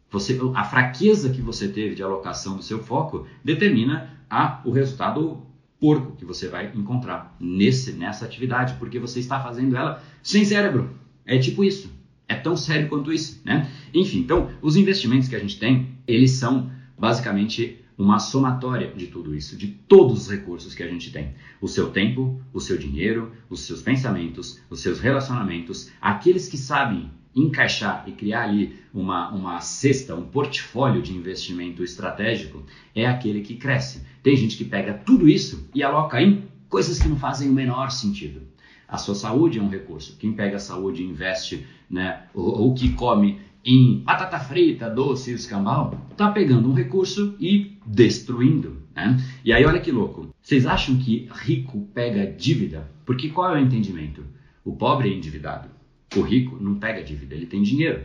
Você, 0.09 0.39
a 0.55 0.63
fraqueza 0.63 1.29
que 1.29 1.39
você 1.39 1.67
teve 1.67 1.93
de 1.93 2.01
alocação 2.01 2.57
do 2.57 2.63
seu 2.63 2.79
foco 2.83 3.27
determina 3.45 4.09
a, 4.27 4.59
o 4.65 4.71
resultado 4.71 5.45
porco 5.79 6.15
que 6.15 6.25
você 6.25 6.47
vai 6.47 6.71
encontrar 6.73 7.35
nesse, 7.39 7.93
nessa 7.93 8.25
atividade, 8.25 8.73
porque 8.79 8.97
você 8.97 9.19
está 9.19 9.39
fazendo 9.39 9.77
ela 9.77 10.01
sem 10.23 10.43
cérebro. 10.43 10.89
É 11.27 11.37
tipo 11.37 11.63
isso. 11.63 11.93
É 12.27 12.33
tão 12.33 12.57
sério 12.57 12.89
quanto 12.89 13.13
isso, 13.13 13.39
né? 13.45 13.69
Enfim, 13.93 14.17
então, 14.17 14.49
os 14.63 14.75
investimentos 14.75 15.27
que 15.27 15.35
a 15.35 15.39
gente 15.39 15.59
tem, 15.59 15.89
eles 16.07 16.31
são 16.31 16.71
basicamente 16.97 17.78
uma 17.99 18.17
somatória 18.17 18.93
de 18.95 19.07
tudo 19.07 19.35
isso, 19.35 19.57
de 19.57 19.67
todos 19.67 20.21
os 20.21 20.31
recursos 20.31 20.73
que 20.73 20.81
a 20.81 20.87
gente 20.87 21.11
tem. 21.11 21.35
O 21.59 21.67
seu 21.67 21.89
tempo, 21.89 22.41
o 22.53 22.61
seu 22.61 22.77
dinheiro, 22.77 23.33
os 23.49 23.59
seus 23.63 23.81
pensamentos, 23.81 24.61
os 24.69 24.79
seus 24.79 25.01
relacionamentos, 25.01 25.91
aqueles 25.99 26.47
que 26.47 26.57
sabem 26.57 27.11
encaixar 27.35 28.05
e 28.07 28.13
criar 28.13 28.43
ali 28.43 28.79
uma, 28.93 29.29
uma 29.31 29.59
cesta, 29.59 30.15
um 30.15 30.25
portfólio 30.25 31.01
de 31.01 31.13
investimento 31.13 31.83
estratégico, 31.83 32.63
é 32.95 33.05
aquele 33.05 33.41
que 33.41 33.55
cresce. 33.55 34.01
Tem 34.23 34.33
gente 34.35 34.55
que 34.55 34.63
pega 34.63 34.93
tudo 34.93 35.27
isso 35.27 35.69
e 35.75 35.83
aloca 35.83 36.21
em 36.21 36.45
coisas 36.69 36.99
que 36.99 37.09
não 37.09 37.17
fazem 37.17 37.49
o 37.49 37.53
menor 37.53 37.91
sentido. 37.91 38.41
A 38.87 38.97
sua 38.97 39.13
saúde 39.13 39.59
é 39.59 39.61
um 39.61 39.69
recurso. 39.69 40.15
Quem 40.17 40.31
pega 40.31 40.55
a 40.55 40.59
saúde 40.59 41.03
e 41.03 41.05
investe, 41.05 41.67
né, 41.89 42.23
ou, 42.33 42.61
ou 42.61 42.73
que 42.73 42.93
come 42.93 43.41
em 43.63 43.99
batata 43.99 44.39
frita, 44.39 44.89
doce 44.89 45.31
e 45.31 45.33
escambau, 45.33 45.93
tá 46.15 46.31
pegando 46.31 46.69
um 46.69 46.73
recurso 46.73 47.35
e 47.39 47.77
destruindo. 47.89 48.83
Né? 48.95 49.19
E 49.43 49.51
aí, 49.51 49.65
olha 49.65 49.79
que 49.79 49.91
louco. 49.91 50.29
Vocês 50.41 50.65
acham 50.65 50.97
que 50.97 51.27
rico 51.31 51.87
pega 51.93 52.31
dívida? 52.31 52.89
Porque 53.05 53.29
qual 53.29 53.55
é 53.55 53.59
o 53.59 53.63
entendimento? 53.63 54.23
O 54.63 54.75
pobre 54.75 55.09
é 55.09 55.13
endividado. 55.13 55.69
O 56.15 56.21
rico 56.21 56.57
não 56.61 56.75
pega 56.75 57.03
dívida, 57.03 57.35
ele 57.35 57.45
tem 57.45 57.63
dinheiro. 57.63 58.03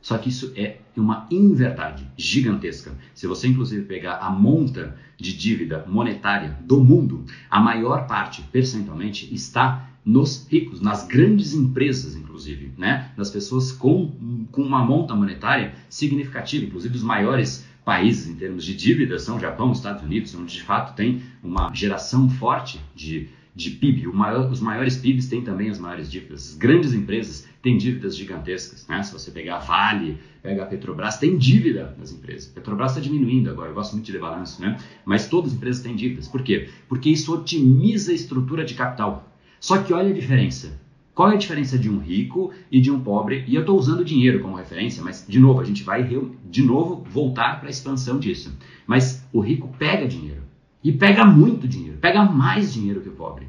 Só 0.00 0.18
que 0.18 0.28
isso 0.28 0.52
é 0.54 0.78
uma 0.96 1.26
inverdade 1.30 2.06
gigantesca. 2.16 2.92
Se 3.14 3.26
você, 3.26 3.48
inclusive, 3.48 3.84
pegar 3.86 4.18
a 4.18 4.30
monta 4.30 4.96
de 5.18 5.36
dívida 5.36 5.84
monetária 5.88 6.56
do 6.62 6.82
mundo, 6.82 7.24
a 7.50 7.58
maior 7.58 8.06
parte, 8.06 8.42
percentualmente, 8.52 9.34
está 9.34 9.90
nos 10.04 10.46
ricos, 10.48 10.80
nas 10.80 11.04
grandes 11.06 11.52
empresas, 11.52 12.14
inclusive, 12.14 12.72
né? 12.78 13.10
das 13.16 13.30
pessoas 13.30 13.72
com, 13.72 14.46
com 14.52 14.62
uma 14.62 14.84
monta 14.84 15.14
monetária 15.14 15.74
significativa, 15.88 16.64
inclusive 16.64 16.94
os 16.94 17.02
maiores 17.02 17.66
países 17.86 18.26
em 18.26 18.34
termos 18.34 18.64
de 18.64 18.74
dívida 18.74 19.16
são 19.16 19.38
Japão, 19.38 19.70
os 19.70 19.78
Estados 19.78 20.02
Unidos, 20.02 20.34
onde 20.34 20.54
de 20.54 20.62
fato 20.64 20.96
tem 20.96 21.22
uma 21.40 21.72
geração 21.72 22.28
forte 22.28 22.80
de, 22.96 23.28
de 23.54 23.70
PIB. 23.70 24.08
Maior, 24.08 24.50
os 24.50 24.60
maiores 24.60 24.96
PIBs 24.96 25.28
têm 25.28 25.40
também 25.40 25.70
as 25.70 25.78
maiores 25.78 26.10
dívidas. 26.10 26.50
As 26.50 26.56
grandes 26.56 26.92
empresas 26.92 27.48
têm 27.62 27.78
dívidas 27.78 28.16
gigantescas. 28.16 28.84
Né? 28.88 29.00
Se 29.04 29.12
você 29.12 29.30
pegar 29.30 29.58
a 29.58 29.60
Vale, 29.60 30.18
pega 30.42 30.64
a 30.64 30.66
Petrobras, 30.66 31.18
tem 31.18 31.38
dívida 31.38 31.94
nas 31.96 32.10
empresas. 32.10 32.50
A 32.50 32.54
Petrobras 32.54 32.90
está 32.90 33.00
diminuindo 33.00 33.50
agora, 33.50 33.70
eu 33.70 33.74
gosto 33.74 33.92
muito 33.92 34.06
de 34.06 34.12
ler 34.12 34.20
balanço, 34.20 34.60
né? 34.60 34.76
mas 35.04 35.28
todas 35.28 35.52
as 35.52 35.56
empresas 35.56 35.80
têm 35.80 35.94
dívidas. 35.94 36.26
Por 36.26 36.42
quê? 36.42 36.68
Porque 36.88 37.08
isso 37.08 37.32
otimiza 37.32 38.10
a 38.10 38.14
estrutura 38.16 38.64
de 38.64 38.74
capital. 38.74 39.32
Só 39.60 39.78
que 39.80 39.92
olha 39.92 40.10
a 40.10 40.12
diferença. 40.12 40.76
Qual 41.16 41.30
é 41.30 41.34
a 41.34 41.38
diferença 41.38 41.78
de 41.78 41.88
um 41.88 41.98
rico 41.98 42.52
e 42.70 42.78
de 42.78 42.90
um 42.90 43.00
pobre? 43.00 43.42
E 43.48 43.54
eu 43.54 43.62
estou 43.62 43.78
usando 43.78 44.04
dinheiro 44.04 44.40
como 44.40 44.54
referência, 44.54 45.02
mas 45.02 45.24
de 45.26 45.40
novo, 45.40 45.60
a 45.60 45.64
gente 45.64 45.82
vai 45.82 46.06
de 46.44 46.62
novo 46.62 47.02
voltar 47.08 47.58
para 47.58 47.68
a 47.68 47.70
expansão 47.70 48.18
disso. 48.18 48.54
Mas 48.86 49.26
o 49.32 49.40
rico 49.40 49.74
pega 49.78 50.06
dinheiro. 50.06 50.42
E 50.84 50.92
pega 50.92 51.24
muito 51.24 51.66
dinheiro, 51.66 51.96
pega 51.96 52.22
mais 52.22 52.70
dinheiro 52.70 53.00
que 53.00 53.08
o 53.08 53.12
pobre. 53.12 53.48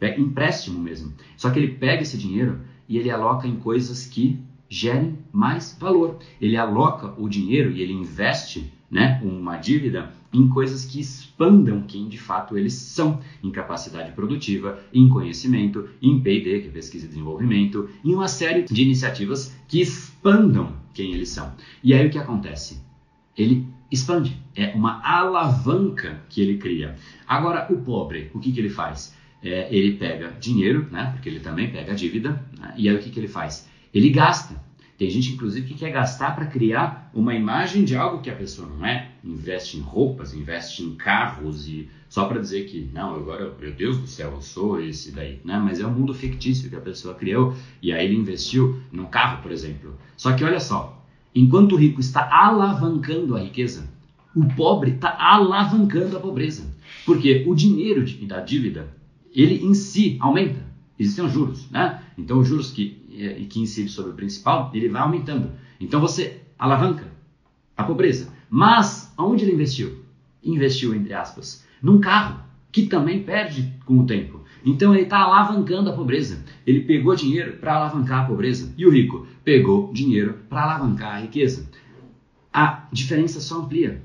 Pega 0.00 0.20
empréstimo 0.20 0.80
mesmo. 0.80 1.14
Só 1.36 1.48
que 1.50 1.60
ele 1.60 1.74
pega 1.74 2.02
esse 2.02 2.18
dinheiro 2.18 2.58
e 2.88 2.98
ele 2.98 3.08
aloca 3.08 3.46
em 3.46 3.54
coisas 3.54 4.04
que 4.04 4.40
gerem 4.68 5.16
mais 5.32 5.78
valor. 5.78 6.18
Ele 6.40 6.56
aloca 6.56 7.14
o 7.22 7.28
dinheiro 7.28 7.70
e 7.70 7.82
ele 7.82 7.92
investe 7.92 8.72
né, 8.90 9.20
uma 9.22 9.58
dívida 9.58 10.10
em 10.36 10.48
coisas 10.48 10.84
que 10.84 11.00
expandam 11.00 11.82
quem 11.82 12.08
de 12.08 12.18
fato 12.18 12.58
eles 12.58 12.74
são, 12.74 13.20
em 13.42 13.50
capacidade 13.50 14.12
produtiva, 14.12 14.78
em 14.92 15.08
conhecimento, 15.08 15.88
em 16.02 16.20
P&D, 16.20 16.60
que 16.60 16.68
é 16.68 16.70
pesquisa 16.70 17.06
e 17.06 17.08
desenvolvimento, 17.08 17.88
em 18.04 18.14
uma 18.14 18.28
série 18.28 18.62
de 18.62 18.82
iniciativas 18.82 19.56
que 19.66 19.80
expandam 19.80 20.74
quem 20.92 21.12
eles 21.12 21.30
são. 21.30 21.52
E 21.82 21.94
aí 21.94 22.06
o 22.06 22.10
que 22.10 22.18
acontece? 22.18 22.80
Ele 23.36 23.66
expande, 23.90 24.36
é 24.54 24.74
uma 24.74 25.00
alavanca 25.02 26.22
que 26.28 26.40
ele 26.40 26.58
cria. 26.58 26.96
Agora 27.26 27.66
o 27.72 27.76
pobre, 27.78 28.30
o 28.34 28.38
que, 28.38 28.52
que 28.52 28.60
ele 28.60 28.70
faz? 28.70 29.14
É, 29.42 29.68
ele 29.74 29.96
pega 29.96 30.32
dinheiro, 30.40 30.86
né, 30.90 31.12
porque 31.12 31.28
ele 31.28 31.40
também 31.40 31.70
pega 31.70 31.94
dívida, 31.94 32.44
né, 32.58 32.74
e 32.76 32.88
aí 32.88 32.96
o 32.96 32.98
que, 32.98 33.10
que 33.10 33.20
ele 33.20 33.28
faz? 33.28 33.68
Ele 33.94 34.10
gasta. 34.10 34.65
Tem 34.98 35.10
gente, 35.10 35.32
inclusive, 35.32 35.68
que 35.68 35.74
quer 35.74 35.90
gastar 35.90 36.34
para 36.34 36.46
criar 36.46 37.10
uma 37.12 37.34
imagem 37.34 37.84
de 37.84 37.94
algo 37.94 38.22
que 38.22 38.30
a 38.30 38.34
pessoa 38.34 38.66
não 38.68 38.86
é. 38.86 39.10
Investe 39.22 39.76
em 39.76 39.80
roupas, 39.80 40.32
investe 40.32 40.82
em 40.82 40.94
carros 40.94 41.68
e 41.68 41.88
só 42.08 42.24
para 42.26 42.40
dizer 42.40 42.66
que, 42.66 42.88
não, 42.94 43.14
agora, 43.14 43.54
meu 43.60 43.72
Deus 43.72 43.98
do 43.98 44.06
céu, 44.06 44.32
eu 44.32 44.40
sou 44.40 44.80
esse 44.80 45.12
daí, 45.12 45.38
né? 45.44 45.58
Mas 45.58 45.80
é 45.80 45.86
um 45.86 45.92
mundo 45.92 46.14
fictício 46.14 46.70
que 46.70 46.76
a 46.76 46.80
pessoa 46.80 47.14
criou 47.14 47.54
e 47.82 47.92
aí 47.92 48.06
ele 48.06 48.16
investiu 48.16 48.80
num 48.90 49.06
carro, 49.06 49.42
por 49.42 49.52
exemplo. 49.52 49.94
Só 50.16 50.32
que 50.32 50.42
olha 50.42 50.60
só, 50.60 51.04
enquanto 51.34 51.72
o 51.72 51.76
rico 51.76 52.00
está 52.00 52.28
alavancando 52.32 53.36
a 53.36 53.40
riqueza, 53.40 53.86
o 54.34 54.46
pobre 54.54 54.92
está 54.92 55.14
alavancando 55.18 56.16
a 56.16 56.20
pobreza. 56.20 56.64
Porque 57.04 57.44
o 57.46 57.54
dinheiro 57.54 58.04
da 58.26 58.40
dívida, 58.40 58.88
ele 59.34 59.62
em 59.62 59.74
si 59.74 60.16
aumenta. 60.20 60.64
Existem 60.98 61.24
os 61.24 61.32
juros, 61.32 61.70
né? 61.70 62.02
Então, 62.16 62.38
os 62.38 62.48
juros 62.48 62.70
que, 62.70 63.04
eh, 63.16 63.44
que 63.48 63.60
incide 63.60 63.88
sobre 63.88 64.12
o 64.12 64.14
principal, 64.14 64.70
ele 64.74 64.88
vai 64.88 65.02
aumentando. 65.02 65.50
Então, 65.80 66.00
você 66.00 66.40
alavanca 66.58 67.06
a 67.76 67.84
pobreza. 67.84 68.28
Mas, 68.48 69.12
aonde 69.16 69.44
ele 69.44 69.52
investiu? 69.52 70.04
Investiu, 70.42 70.94
entre 70.94 71.12
aspas, 71.12 71.64
num 71.82 72.00
carro, 72.00 72.40
que 72.72 72.86
também 72.86 73.22
perde 73.22 73.72
com 73.84 73.98
o 73.98 74.06
tempo. 74.06 74.40
Então, 74.64 74.94
ele 74.94 75.04
está 75.04 75.18
alavancando 75.18 75.90
a 75.90 75.92
pobreza. 75.92 76.44
Ele 76.66 76.80
pegou 76.80 77.14
dinheiro 77.14 77.56
para 77.58 77.74
alavancar 77.74 78.24
a 78.24 78.26
pobreza. 78.26 78.74
E 78.76 78.86
o 78.86 78.90
rico 78.90 79.26
pegou 79.44 79.92
dinheiro 79.92 80.38
para 80.48 80.62
alavancar 80.62 81.14
a 81.14 81.20
riqueza. 81.20 81.68
A 82.52 82.86
diferença 82.92 83.40
só 83.40 83.60
amplia. 83.60 84.02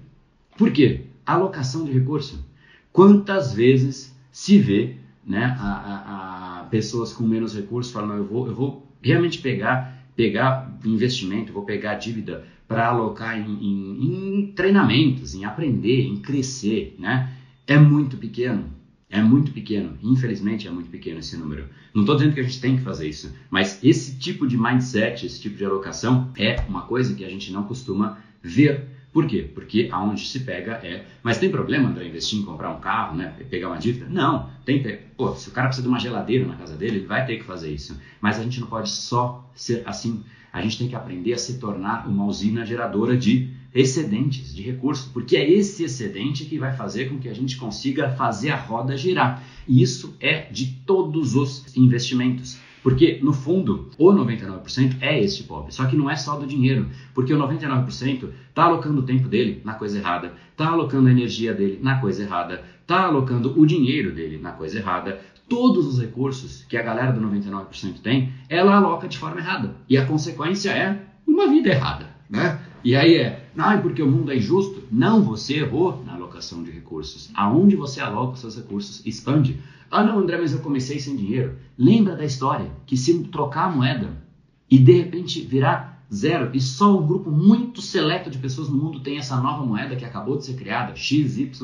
Por 0.57 0.71
quê? 0.71 1.05
Alocação 1.25 1.85
de 1.85 1.91
recurso. 1.91 2.45
Quantas 2.91 3.53
vezes 3.53 4.15
se 4.31 4.57
vê 4.59 4.97
né, 5.25 5.55
a, 5.59 5.65
a, 5.65 6.59
a 6.59 6.63
pessoas 6.65 7.13
com 7.13 7.23
menos 7.23 7.55
recursos 7.55 7.91
falando, 7.91 8.17
eu 8.17 8.25
vou, 8.25 8.47
eu 8.47 8.55
vou 8.55 8.80
realmente 9.01 9.39
pegar, 9.39 10.05
pegar 10.15 10.77
investimento, 10.85 11.53
vou 11.53 11.63
pegar 11.63 11.95
dívida 11.95 12.45
para 12.67 12.87
alocar 12.87 13.37
em, 13.37 13.51
em, 13.51 14.39
em, 14.39 14.51
treinamentos, 14.53 15.35
em 15.35 15.43
aprender, 15.43 16.03
em 16.03 16.17
crescer, 16.17 16.95
né? 16.97 17.33
É 17.67 17.77
muito 17.77 18.17
pequeno, 18.17 18.65
é 19.09 19.21
muito 19.21 19.51
pequeno. 19.51 19.97
Infelizmente 20.01 20.67
é 20.67 20.71
muito 20.71 20.89
pequeno 20.89 21.19
esse 21.19 21.35
número. 21.35 21.65
Não 21.93 22.03
estou 22.03 22.15
dizendo 22.15 22.33
que 22.33 22.39
a 22.39 22.43
gente 22.43 22.61
tem 22.61 22.77
que 22.77 22.83
fazer 22.83 23.09
isso, 23.09 23.33
mas 23.49 23.77
esse 23.83 24.17
tipo 24.17 24.47
de 24.47 24.57
mindset, 24.57 25.25
esse 25.25 25.41
tipo 25.41 25.57
de 25.57 25.65
alocação 25.65 26.31
é 26.37 26.61
uma 26.67 26.83
coisa 26.83 27.13
que 27.13 27.25
a 27.25 27.29
gente 27.29 27.51
não 27.51 27.63
costuma 27.63 28.19
ver 28.41 28.87
por 29.13 29.27
quê? 29.27 29.49
Porque 29.53 29.89
aonde 29.91 30.25
se 30.25 30.39
pega 30.39 30.73
é. 30.83 31.05
Mas 31.21 31.37
tem 31.37 31.51
problema, 31.51 31.89
André, 31.89 32.07
investir 32.07 32.39
em 32.39 32.45
comprar 32.45 32.69
um 32.69 32.79
carro, 32.79 33.17
né? 33.17 33.33
Pegar 33.49 33.67
uma 33.67 33.77
dívida? 33.77 34.07
Não. 34.09 34.49
Tem 34.63 34.81
Pô, 35.17 35.35
se 35.35 35.49
o 35.49 35.51
cara 35.51 35.67
precisa 35.67 35.85
de 35.85 35.89
uma 35.89 35.99
geladeira 35.99 36.45
na 36.45 36.55
casa 36.55 36.75
dele, 36.75 36.97
ele 36.97 37.05
vai 37.05 37.25
ter 37.25 37.37
que 37.37 37.43
fazer 37.43 37.71
isso. 37.73 37.99
Mas 38.21 38.39
a 38.39 38.43
gente 38.43 38.59
não 38.59 38.67
pode 38.67 38.89
só 38.89 39.45
ser 39.53 39.83
assim. 39.85 40.23
A 40.53 40.61
gente 40.61 40.77
tem 40.77 40.87
que 40.87 40.95
aprender 40.95 41.33
a 41.33 41.37
se 41.37 41.59
tornar 41.59 42.07
uma 42.07 42.25
usina 42.25 42.65
geradora 42.65 43.17
de 43.17 43.49
excedentes, 43.73 44.53
de 44.53 44.61
recursos, 44.61 45.09
porque 45.11 45.37
é 45.37 45.49
esse 45.49 45.83
excedente 45.83 46.45
que 46.45 46.57
vai 46.57 46.75
fazer 46.75 47.09
com 47.09 47.19
que 47.19 47.29
a 47.29 47.33
gente 47.33 47.57
consiga 47.57 48.09
fazer 48.11 48.51
a 48.51 48.57
roda 48.57 48.97
girar. 48.97 49.43
E 49.67 49.81
isso 49.81 50.15
é 50.19 50.41
de 50.51 50.67
todos 50.85 51.35
os 51.35 51.75
investimentos. 51.75 52.57
Porque, 52.83 53.19
no 53.21 53.31
fundo, 53.31 53.89
o 53.97 54.11
99% 54.11 54.97
é 55.01 55.19
este 55.19 55.43
pobre. 55.43 55.73
Só 55.73 55.85
que 55.85 55.95
não 55.95 56.09
é 56.09 56.15
só 56.15 56.35
do 56.35 56.47
dinheiro. 56.47 56.89
Porque 57.13 57.33
o 57.33 57.37
99% 57.37 58.29
está 58.49 58.63
alocando 58.63 59.01
o 59.01 59.05
tempo 59.05 59.27
dele 59.27 59.61
na 59.63 59.73
coisa 59.73 59.99
errada, 59.99 60.33
está 60.51 60.67
alocando 60.67 61.07
a 61.07 61.11
energia 61.11 61.53
dele 61.53 61.79
na 61.81 61.99
coisa 61.99 62.23
errada, 62.23 62.63
está 62.81 63.03
alocando 63.03 63.59
o 63.59 63.65
dinheiro 63.65 64.11
dele 64.11 64.37
na 64.37 64.51
coisa 64.51 64.79
errada. 64.79 65.21
Todos 65.47 65.85
os 65.85 65.99
recursos 65.99 66.63
que 66.63 66.77
a 66.77 66.81
galera 66.81 67.11
do 67.11 67.21
99% 67.21 67.99
tem, 68.01 68.33
ela 68.49 68.75
aloca 68.75 69.07
de 69.07 69.17
forma 69.17 69.39
errada. 69.39 69.75
E 69.87 69.97
a 69.97 70.05
consequência 70.05 70.71
é 70.71 70.99
uma 71.27 71.47
vida 71.47 71.69
errada. 71.69 72.09
Né? 72.29 72.59
E 72.83 72.95
aí 72.95 73.15
é, 73.15 73.49
não, 73.53 73.71
é 73.71 73.77
porque 73.77 74.01
o 74.01 74.09
mundo 74.09 74.31
é 74.31 74.37
injusto? 74.37 74.83
Não, 74.89 75.21
você 75.21 75.57
errou 75.57 76.03
na 76.05 76.13
alocação 76.13 76.63
de 76.63 76.71
recursos. 76.71 77.29
Aonde 77.35 77.75
você 77.75 77.99
aloca 77.99 78.33
os 78.33 78.39
seus 78.39 78.55
recursos, 78.55 79.05
expande. 79.05 79.59
Ah, 79.91 80.05
não, 80.05 80.19
André, 80.19 80.37
mas 80.37 80.53
eu 80.53 80.59
comecei 80.59 81.01
sem 81.01 81.17
dinheiro. 81.17 81.57
Lembra 81.77 82.15
da 82.15 82.23
história 82.23 82.71
que 82.85 82.95
se 82.95 83.25
trocar 83.25 83.65
a 83.65 83.69
moeda 83.69 84.23
e 84.69 84.77
de 84.77 84.93
repente 84.93 85.41
virar 85.41 86.05
zero 86.11 86.49
e 86.53 86.61
só 86.61 86.97
um 86.97 87.05
grupo 87.05 87.29
muito 87.29 87.81
seleto 87.81 88.29
de 88.29 88.37
pessoas 88.37 88.69
no 88.69 88.77
mundo 88.77 89.01
tem 89.01 89.17
essa 89.17 89.35
nova 89.35 89.65
moeda 89.65 89.97
que 89.97 90.05
acabou 90.05 90.37
de 90.37 90.45
ser 90.45 90.53
criada, 90.53 90.95
XYZ 90.95 91.57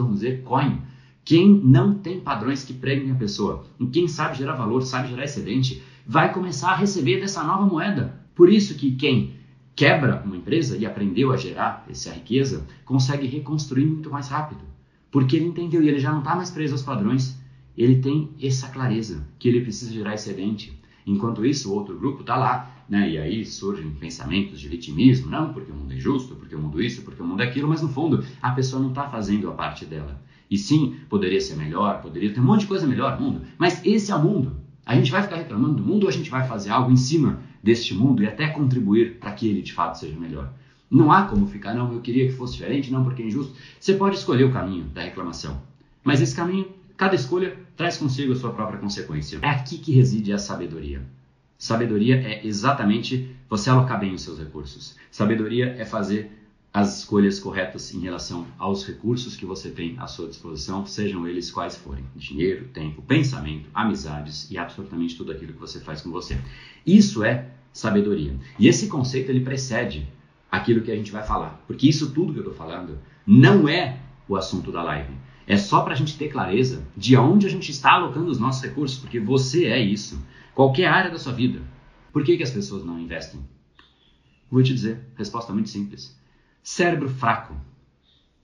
Coin. 0.44 0.82
Quem 1.24 1.48
não 1.50 1.94
tem 1.94 2.20
padrões 2.20 2.66
que 2.66 2.74
preguem 2.74 3.12
a 3.12 3.16
pessoa, 3.16 3.66
e 3.80 3.86
quem 3.88 4.10
sabe 4.10 4.38
gerar 4.38 4.56
valor, 4.56 4.82
sabe 4.82 5.08
gerar 5.08 5.24
excedente, 5.24 5.82
vai 6.06 6.34
começar 6.34 6.72
a 6.72 6.76
receber 6.76 7.22
dessa 7.22 7.44
nova 7.44 7.66
moeda. 7.66 8.20
Por 8.36 8.50
isso 8.50 8.76
que 8.76 8.92
quem 8.92 9.36
quebra 9.74 10.22
uma 10.26 10.36
empresa 10.36 10.76
e 10.76 10.86
aprendeu 10.86 11.32
a 11.32 11.38
gerar 11.38 11.86
essa 11.90 12.12
riqueza, 12.12 12.66
consegue 12.84 13.26
reconstruir 13.28 13.86
muito 13.86 14.10
mais 14.10 14.28
rápido. 14.28 14.62
Porque 15.10 15.38
ele 15.38 15.46
entendeu 15.46 15.82
e 15.82 15.88
ele 15.88 16.00
já 16.00 16.12
não 16.12 16.20
está 16.20 16.36
mais 16.36 16.50
preso 16.50 16.74
aos 16.74 16.84
padrões 16.84 17.37
ele 17.78 17.98
tem 17.98 18.30
essa 18.42 18.70
clareza 18.70 19.24
que 19.38 19.48
ele 19.48 19.62
precisa 19.62 19.94
gerar 19.94 20.16
excedente. 20.16 20.78
Enquanto 21.06 21.46
isso, 21.46 21.72
o 21.72 21.76
outro 21.76 21.98
grupo 21.98 22.22
está 22.22 22.36
lá, 22.36 22.84
né? 22.90 23.10
E 23.10 23.18
aí 23.18 23.46
surgem 23.46 23.92
pensamentos 23.92 24.60
de 24.60 24.68
vitimismo, 24.68 25.30
não, 25.30 25.54
porque 25.54 25.72
o 25.72 25.76
mundo 25.76 25.94
é 25.94 25.98
injusto, 25.98 26.36
porque 26.36 26.56
o 26.56 26.60
mundo 26.60 26.82
isso, 26.82 27.04
porque 27.04 27.22
o 27.22 27.26
mundo 27.26 27.42
é 27.42 27.46
aquilo, 27.46 27.68
mas 27.68 27.82
no 27.82 27.90
fundo 27.90 28.26
a 28.42 28.52
pessoa 28.52 28.82
não 28.82 28.90
está 28.90 29.08
fazendo 29.08 29.48
a 29.50 29.54
parte 29.54 29.86
dela. 29.86 30.20
E 30.50 30.58
sim, 30.58 30.96
poderia 31.08 31.40
ser 31.40 31.56
melhor, 31.56 32.02
poderia 32.02 32.34
ter 32.34 32.40
um 32.40 32.44
monte 32.44 32.62
de 32.62 32.68
coisa 32.68 32.88
melhor 32.88 33.20
no 33.20 33.26
mundo, 33.26 33.42
mas 33.58 33.86
esse 33.86 34.12
é 34.12 34.16
o 34.16 34.24
mundo. 34.24 34.56
A 34.86 34.96
gente 34.96 35.12
vai 35.12 35.22
ficar 35.22 35.36
reclamando 35.36 35.76
do 35.76 35.84
mundo 35.84 36.04
ou 36.04 36.10
a 36.10 36.14
gente 36.14 36.30
vai 36.30 36.48
fazer 36.48 36.70
algo 36.70 36.90
em 36.90 36.96
cima 36.96 37.42
deste 37.62 37.94
mundo 37.94 38.24
e 38.24 38.28
até 38.28 38.48
contribuir 38.48 39.20
para 39.20 39.34
que 39.34 39.48
ele 39.48 39.62
de 39.62 39.74
fato 39.74 40.00
seja 40.00 40.18
melhor? 40.18 40.54
Não 40.90 41.12
há 41.12 41.24
como 41.24 41.46
ficar, 41.48 41.74
não, 41.74 41.92
eu 41.92 42.00
queria 42.00 42.26
que 42.26 42.32
fosse 42.32 42.54
diferente, 42.54 42.90
não, 42.90 43.04
porque 43.04 43.22
é 43.22 43.28
injusto. 43.28 43.54
Você 43.78 43.94
pode 43.94 44.16
escolher 44.16 44.46
o 44.46 44.54
caminho 44.54 44.86
da 44.86 45.02
reclamação, 45.02 45.62
mas 46.02 46.22
esse 46.22 46.34
caminho 46.34 46.66
Cada 46.98 47.14
escolha 47.14 47.56
traz 47.78 47.98
consigo 47.98 48.34
a 48.34 48.36
sua 48.36 48.52
própria 48.52 48.80
consequência. 48.80 49.40
É 49.42 49.50
aqui 49.50 49.78
que 49.78 49.94
reside 49.94 50.34
a 50.34 50.40
sabedoria. 50.40 51.02
Sabedoria 51.58 52.16
é 52.18 52.46
exatamente 52.46 53.36
você 53.50 53.70
alocar 53.70 54.00
bem 54.00 54.14
os 54.14 54.24
seus 54.24 54.40
recursos. 54.40 54.96
Sabedoria 55.12 55.76
é 55.78 55.86
fazer 55.86 56.32
as 56.74 57.00
escolhas 57.00 57.40
corretas 57.40 57.94
em 57.94 58.00
relação 58.00 58.46
aos 58.58 58.86
recursos 58.86 59.36
que 59.36 59.46
você 59.46 59.70
tem 59.70 59.96
à 59.98 60.06
sua 60.06 60.28
disposição, 60.28 60.86
sejam 60.86 61.28
eles 61.28 61.50
quais 61.50 61.76
forem: 61.76 62.04
dinheiro, 62.16 62.68
tempo, 62.74 63.02
pensamento, 63.02 63.70
amizades 63.74 64.50
e 64.52 64.58
absolutamente 64.58 65.16
tudo 65.16 65.32
aquilo 65.32 65.54
que 65.54 65.60
você 65.60 65.80
faz 65.80 66.02
com 66.02 66.12
você. 66.12 66.38
Isso 66.86 67.24
é 67.24 67.48
sabedoria. 67.72 68.36
E 68.60 68.68
esse 68.68 68.88
conceito 68.88 69.30
ele 69.30 69.42
precede 69.42 70.08
aquilo 70.52 70.82
que 70.82 70.92
a 70.92 70.96
gente 70.96 71.12
vai 71.12 71.24
falar, 71.24 71.64
porque 71.68 71.88
isso 71.88 72.12
tudo 72.12 72.34
que 72.34 72.40
eu 72.40 72.44
estou 72.44 72.56
falando 72.56 72.98
não 73.26 73.68
é 73.68 74.00
o 74.28 74.36
assunto 74.36 74.72
da 74.72 74.84
live. 74.84 75.14
É 75.48 75.56
só 75.56 75.82
para 75.82 75.94
a 75.94 75.96
gente 75.96 76.18
ter 76.18 76.28
clareza 76.28 76.86
de 76.96 77.16
onde 77.16 77.48
a 77.48 77.50
gente 77.50 77.72
está 77.72 77.94
alocando 77.94 78.30
os 78.30 78.38
nossos 78.38 78.62
recursos, 78.62 79.00
porque 79.00 79.18
você 79.18 79.68
é 79.68 79.80
isso. 79.80 80.22
Qualquer 80.54 80.88
área 80.88 81.10
da 81.10 81.18
sua 81.18 81.32
vida. 81.32 81.62
Por 82.12 82.24
que, 82.26 82.36
que 82.36 82.44
as 82.44 82.52
pessoas 82.52 82.84
não 82.84 83.00
investem? 83.00 83.40
Vou 84.52 84.62
te 84.62 84.74
dizer, 84.74 85.08
resposta 85.16 85.54
muito 85.54 85.70
simples. 85.70 86.20
Cérebro 86.62 87.08
fraco. 87.08 87.56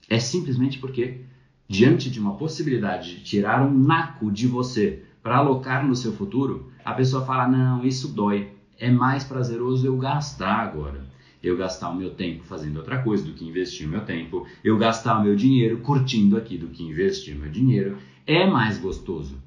É 0.08 0.18
simplesmente 0.18 0.78
porque, 0.78 1.20
diante 1.68 2.10
de 2.10 2.18
uma 2.18 2.36
possibilidade 2.36 3.16
de 3.16 3.24
tirar 3.24 3.62
um 3.62 3.78
naco 3.78 4.32
de 4.32 4.46
você 4.46 5.04
para 5.22 5.36
alocar 5.36 5.86
no 5.86 5.94
seu 5.94 6.12
futuro, 6.12 6.72
a 6.82 6.94
pessoa 6.94 7.26
fala: 7.26 7.46
não, 7.46 7.84
isso 7.84 8.08
dói. 8.08 8.50
É 8.78 8.90
mais 8.90 9.24
prazeroso 9.24 9.86
eu 9.86 9.96
gastar 9.98 10.56
agora 10.56 11.13
eu 11.48 11.56
gastar 11.56 11.90
o 11.90 11.96
meu 11.96 12.10
tempo 12.10 12.44
fazendo 12.44 12.76
outra 12.76 12.98
coisa 13.02 13.24
do 13.24 13.32
que 13.32 13.44
investir 13.46 13.86
o 13.86 13.90
meu 13.90 14.00
tempo, 14.00 14.46
eu 14.62 14.76
gastar 14.76 15.18
o 15.18 15.22
meu 15.22 15.36
dinheiro 15.36 15.78
curtindo 15.78 16.36
aqui 16.36 16.56
do 16.56 16.68
que 16.68 16.82
investir 16.82 17.36
o 17.36 17.40
meu 17.40 17.50
dinheiro, 17.50 17.98
é 18.26 18.46
mais 18.46 18.78
gostoso. 18.78 19.42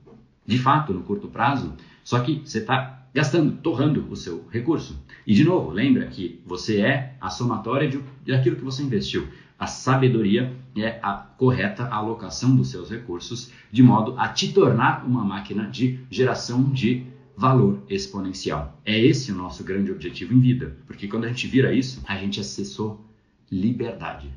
De 0.46 0.58
fato, 0.58 0.94
no 0.94 1.02
curto 1.02 1.28
prazo, 1.28 1.74
só 2.04 2.20
que 2.20 2.42
você 2.46 2.60
está 2.60 2.98
gastando, 3.14 3.58
torrando 3.58 4.06
o 4.10 4.16
seu 4.16 4.48
recurso. 4.52 5.04
E 5.26 5.34
de 5.34 5.44
novo, 5.44 5.72
lembra 5.72 6.06
que 6.08 6.40
você 6.46 6.82
é 6.82 7.16
a 7.20 7.30
somatória 7.30 7.90
de, 7.90 8.00
daquilo 8.26 8.56
que 8.56 8.64
você 8.64 8.84
investiu. 8.84 9.28
A 9.60 9.66
sabedoria 9.66 10.54
é 10.76 11.00
a 11.02 11.14
correta 11.14 11.88
alocação 11.88 12.56
dos 12.56 12.70
seus 12.70 12.92
recursos, 12.92 13.52
de 13.72 13.82
modo 13.82 14.14
a 14.20 14.28
te 14.28 14.54
tornar 14.54 15.04
uma 15.06 15.26
máquina 15.26 15.68
de 15.68 16.00
geração 16.12 16.64
de 16.72 17.08
valor 17.38 17.84
exponencial. 17.88 18.82
É 18.84 19.00
esse 19.00 19.32
o 19.32 19.36
nosso 19.36 19.63
grande 19.63 19.91
objetivo 19.91 20.34
em 20.34 20.39
vida, 20.39 20.76
porque 20.88 21.08
quando 21.08 21.26
a 21.26 21.28
gente 21.28 21.45
vira 21.45 21.71
isso, 21.71 22.04
a 22.08 22.17
gente 22.17 22.39
acessou 22.39 23.06
liberdade. 23.52 24.34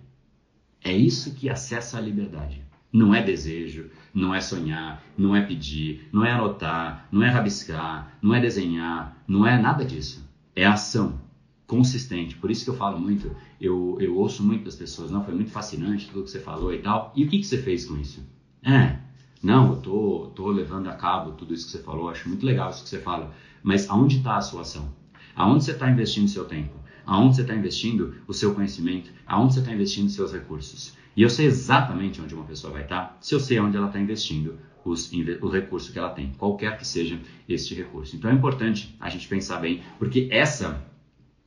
É 0.84 0.92
isso 0.92 1.34
que 1.34 1.48
acessa 1.48 1.96
a 1.96 2.00
liberdade. 2.00 2.62
Não 2.92 3.14
é 3.14 3.22
desejo, 3.22 3.90
não 4.12 4.34
é 4.34 4.40
sonhar, 4.40 5.02
não 5.16 5.34
é 5.34 5.40
pedir, 5.40 6.08
não 6.12 6.24
é 6.24 6.32
anotar, 6.32 7.08
não 7.10 7.22
é 7.22 7.30
rabiscar, 7.30 8.18
não 8.20 8.34
é 8.34 8.40
desenhar, 8.40 9.16
não 9.26 9.46
é 9.46 9.58
nada 9.58 9.84
disso. 9.84 10.28
É 10.54 10.66
ação 10.66 11.20
consistente. 11.66 12.34
Por 12.36 12.50
isso 12.50 12.64
que 12.64 12.70
eu 12.70 12.76
falo 12.76 12.98
muito, 12.98 13.34
eu, 13.60 13.96
eu 14.00 14.16
ouço 14.18 14.42
muito 14.42 14.64
das 14.64 14.74
pessoas, 14.74 15.10
não, 15.10 15.24
foi 15.24 15.34
muito 15.34 15.52
fascinante 15.52 16.08
tudo 16.08 16.24
que 16.24 16.30
você 16.30 16.40
falou 16.40 16.74
e 16.74 16.78
tal. 16.78 17.12
E 17.14 17.24
o 17.24 17.28
que, 17.28 17.38
que 17.38 17.46
você 17.46 17.62
fez 17.62 17.86
com 17.86 17.96
isso? 17.96 18.28
É, 18.62 18.98
não, 19.42 19.70
eu 19.70 19.76
tô, 19.76 20.33
tô 20.35 20.50
levando 20.50 20.88
a 20.88 20.94
cabo 20.94 21.33
tudo 21.33 21.55
isso 21.55 21.66
que 21.66 21.72
você 21.72 21.83
falou, 21.83 22.11
acho 22.11 22.29
muito 22.29 22.44
legal 22.44 22.70
isso 22.70 22.83
que 22.83 22.88
você 22.90 22.98
fala. 22.98 23.35
Mas 23.62 23.88
aonde 23.88 24.18
está 24.18 24.37
a 24.37 24.40
sua 24.40 24.62
ação? 24.62 24.92
Aonde 25.35 25.64
você 25.64 25.72
está 25.72 25.90
investindo 25.90 26.29
seu 26.29 26.44
tempo? 26.44 26.74
Aonde 27.07 27.37
você 27.37 27.42
está 27.42 27.55
investindo 27.55 28.14
o 28.26 28.35
seu 28.35 28.55
conhecimento? 28.55 29.11
Aonde 29.26 29.55
você 29.55 29.61
está 29.61 29.72
investindo 29.72 30.11
seus 30.11 30.33
recursos? 30.33 30.94
E 31.16 31.22
eu 31.22 31.31
sei 31.31 31.46
exatamente 31.46 32.20
onde 32.20 32.35
uma 32.35 32.44
pessoa 32.44 32.72
vai 32.72 32.83
estar 32.83 33.00
tá, 33.00 33.16
se 33.20 33.35
eu 33.35 33.40
sei 33.40 33.59
onde 33.59 33.76
ela 33.76 33.87
está 33.87 33.98
investindo 33.98 34.59
os, 34.85 35.11
o 35.12 35.48
recurso 35.48 35.92
que 35.92 35.98
ela 35.98 36.11
tem, 36.11 36.33
qualquer 36.35 36.76
que 36.76 36.87
seja 36.87 37.18
este 37.48 37.74
recurso. 37.74 38.16
Então 38.16 38.31
é 38.31 38.35
importante 38.35 38.94
a 39.00 39.09
gente 39.09 39.26
pensar 39.26 39.59
bem, 39.59 39.83
porque 39.98 40.29
essa, 40.31 40.83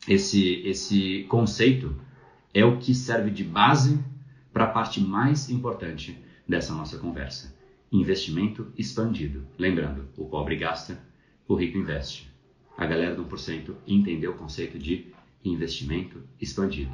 esse, 0.08 0.62
esse 0.66 1.26
conceito 1.30 1.96
é 2.54 2.66
o 2.66 2.78
que 2.78 2.94
serve 2.94 3.32
de 3.32 3.44
base 3.44 4.00
para 4.52 4.66
a 4.66 4.70
parte 4.70 5.00
mais 5.00 5.50
importante 5.50 6.18
dessa 6.48 6.74
nossa 6.74 6.98
conversa. 6.98 7.53
Investimento 7.94 8.74
expandido. 8.76 9.46
Lembrando, 9.56 10.10
o 10.18 10.26
pobre 10.26 10.56
gasta, 10.56 11.00
o 11.48 11.54
rico 11.54 11.78
investe. 11.78 12.28
A 12.76 12.88
galera 12.88 13.14
do 13.14 13.24
1% 13.24 13.76
entendeu 13.86 14.32
o 14.32 14.36
conceito 14.36 14.80
de 14.80 15.14
investimento 15.46 16.20
expandido. 16.42 16.92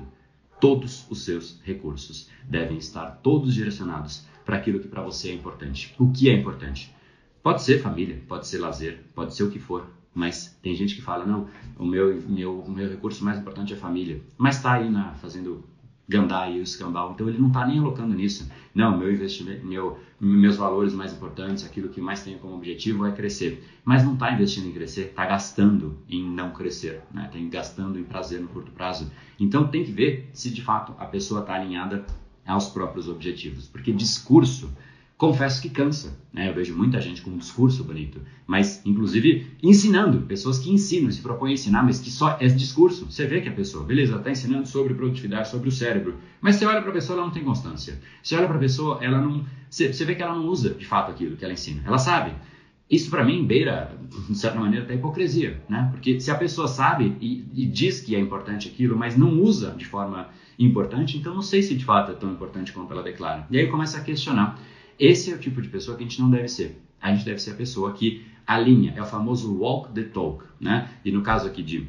Todos 0.60 1.10
os 1.10 1.24
seus 1.24 1.62
recursos 1.64 2.30
devem 2.44 2.78
estar 2.78 3.12
todos 3.24 3.54
direcionados 3.54 4.26
para 4.44 4.58
aquilo 4.58 4.82
que 4.82 4.90
para 4.90 5.02
você 5.02 5.30
é 5.30 5.34
importante. 5.34 5.96
O 5.98 6.12
que 6.12 6.30
é 6.30 6.34
importante? 6.34 6.94
Pode 7.42 7.62
ser 7.62 7.82
família, 7.82 8.22
pode 8.28 8.46
ser 8.46 8.58
lazer, 8.58 9.02
pode 9.16 9.34
ser 9.34 9.44
o 9.44 9.50
que 9.50 9.58
for, 9.58 9.88
mas 10.14 10.60
tem 10.62 10.76
gente 10.76 10.96
que 10.96 11.02
fala, 11.02 11.26
não, 11.26 11.48
o 11.78 11.86
meu, 11.86 12.22
meu, 12.24 12.66
meu 12.68 12.90
recurso 12.90 13.24
mais 13.24 13.40
importante 13.40 13.72
é 13.72 13.78
família, 13.78 14.22
mas 14.38 14.58
está 14.58 14.74
aí 14.74 14.90
na, 14.90 15.14
fazendo 15.14 15.64
gandai 16.10 16.58
e 16.58 16.60
o 16.60 16.64
escambau, 16.64 17.12
então 17.12 17.30
ele 17.30 17.38
não 17.38 17.50
está 17.50 17.66
nem 17.68 17.78
alocando 17.78 18.16
nisso. 18.16 18.52
Não, 18.74 18.98
meu 18.98 19.14
investimento, 19.14 19.66
meu, 19.66 20.00
meus 20.20 20.58
valores 20.58 20.92
mais 20.94 21.14
importantes, 21.14 21.64
aquilo 21.64 21.90
que 21.90 22.02
mais 22.02 22.24
tenho 22.24 22.40
como 22.40 22.56
objetivo 22.56 23.06
é 23.06 23.12
crescer. 23.12 23.64
Mas 23.86 24.04
não 24.04 24.14
está 24.14 24.32
investindo 24.34 24.68
em 24.68 24.72
crescer, 24.72 25.10
está 25.10 25.26
gastando 25.28 26.00
em 26.10 26.28
não 26.28 26.50
crescer, 26.50 27.04
está 27.16 27.38
né? 27.38 27.50
gastando 27.52 28.00
em 28.00 28.04
prazer 28.04 28.42
no 28.42 28.48
curto 28.48 28.72
prazo. 28.72 29.12
Então 29.40 29.68
tem 29.68 29.84
que 29.84 29.92
ver 29.92 30.30
se 30.34 30.50
de 30.50 30.64
fato 30.64 30.94
a 30.98 31.06
pessoa 31.06 31.42
está 31.42 31.54
alinhada 31.54 32.04
aos 32.46 32.70
próprios 32.70 33.08
objetivos, 33.08 33.68
porque 33.68 33.92
discurso 33.92 34.72
confesso 35.20 35.62
que 35.62 35.70
cansa. 35.70 36.18
Né? 36.34 36.50
Eu 36.50 36.54
vejo 36.54 36.76
muita 36.76 37.02
gente 37.02 37.22
com 37.22 37.30
um 37.30 37.38
discurso 37.38 37.84
bonito, 37.84 38.22
mas 38.48 38.82
inclusive 38.86 39.52
ensinando, 39.62 40.22
pessoas 40.22 40.58
que 40.58 40.72
ensinam, 40.72 41.12
se 41.12 41.22
propõem 41.22 41.52
a 41.52 41.54
ensinar, 41.56 41.84
mas 41.84 42.00
que 42.00 42.10
só 42.10 42.38
é 42.40 42.48
discurso. 42.48 43.06
Você 43.06 43.28
vê 43.28 43.42
que 43.42 43.50
a 43.50 43.52
pessoa, 43.52 43.84
beleza, 43.84 44.16
está 44.16 44.32
ensinando 44.32 44.66
sobre 44.66 44.94
produtividade, 44.94 45.50
sobre 45.50 45.68
o 45.68 45.72
cérebro, 45.74 46.16
mas 46.40 46.56
você 46.56 46.66
olha 46.66 46.82
para 46.82 46.92
a 46.92 46.94
pessoa, 46.94 47.18
ela 47.18 47.26
não 47.26 47.34
tem 47.34 47.44
constância. 47.44 48.00
Você 48.24 48.34
olha 48.38 48.48
para 48.48 48.56
a 48.56 48.60
pessoa, 48.60 48.98
ela 49.04 49.20
não, 49.20 49.46
você, 49.70 49.90
vê 50.06 50.16
que 50.16 50.24
ela 50.24 50.34
não 50.34 50.48
usa 50.48 50.70
de 50.74 50.86
fato 50.86 51.12
aquilo 51.12 51.36
que 51.36 51.44
ela 51.44 51.54
ensina. 51.54 51.84
Ela 51.86 51.98
sabe. 51.98 52.34
Isso 52.90 53.12
para 53.12 53.24
mim 53.24 53.46
beira, 53.46 53.94
de 54.30 54.38
certa 54.38 54.58
maneira, 54.58 54.86
até 54.86 54.96
hipocrisia, 54.96 55.62
né? 55.70 55.90
Porque 55.92 56.20
se 56.20 56.32
a 56.32 56.36
pessoa 56.36 56.68
sabe 56.68 57.16
e, 57.22 57.46
e 57.54 57.66
diz 57.66 58.00
que 58.00 58.16
é 58.16 58.20
importante 58.20 58.70
aquilo, 58.70 58.98
mas 58.98 59.18
não 59.18 59.40
usa 59.42 59.76
de 59.78 59.86
forma 59.86 60.30
importante, 60.58 61.18
então 61.18 61.36
não 61.36 61.42
sei 61.42 61.62
se 61.62 61.76
de 61.76 61.86
fato 61.86 62.12
é 62.12 62.16
tão 62.16 62.32
importante 62.32 62.72
quanto 62.72 62.92
ela 62.94 63.04
declara. 63.04 63.46
E 63.52 63.60
aí 63.60 63.68
começa 63.68 63.98
a 63.98 64.02
questionar. 64.02 64.58
Esse 65.00 65.32
é 65.32 65.36
o 65.36 65.40
tipo 65.40 65.62
de 65.62 65.70
pessoa 65.70 65.96
que 65.96 66.04
a 66.04 66.08
gente 66.08 66.22
não 66.22 66.30
deve 66.30 66.50
ser. 66.50 66.82
A 67.02 67.14
gente 67.14 67.24
deve 67.24 67.40
ser 67.40 67.52
a 67.52 67.56
pessoa 67.56 67.94
que 67.94 68.26
alinha, 68.46 68.94
é 68.96 69.02
o 69.02 69.06
famoso 69.06 69.56
walk 69.58 69.94
the 69.94 70.04
talk, 70.04 70.44
né? 70.60 70.90
E 71.06 71.12
no 71.12 71.22
caso 71.22 71.48
aqui 71.48 71.64
de, 71.64 71.88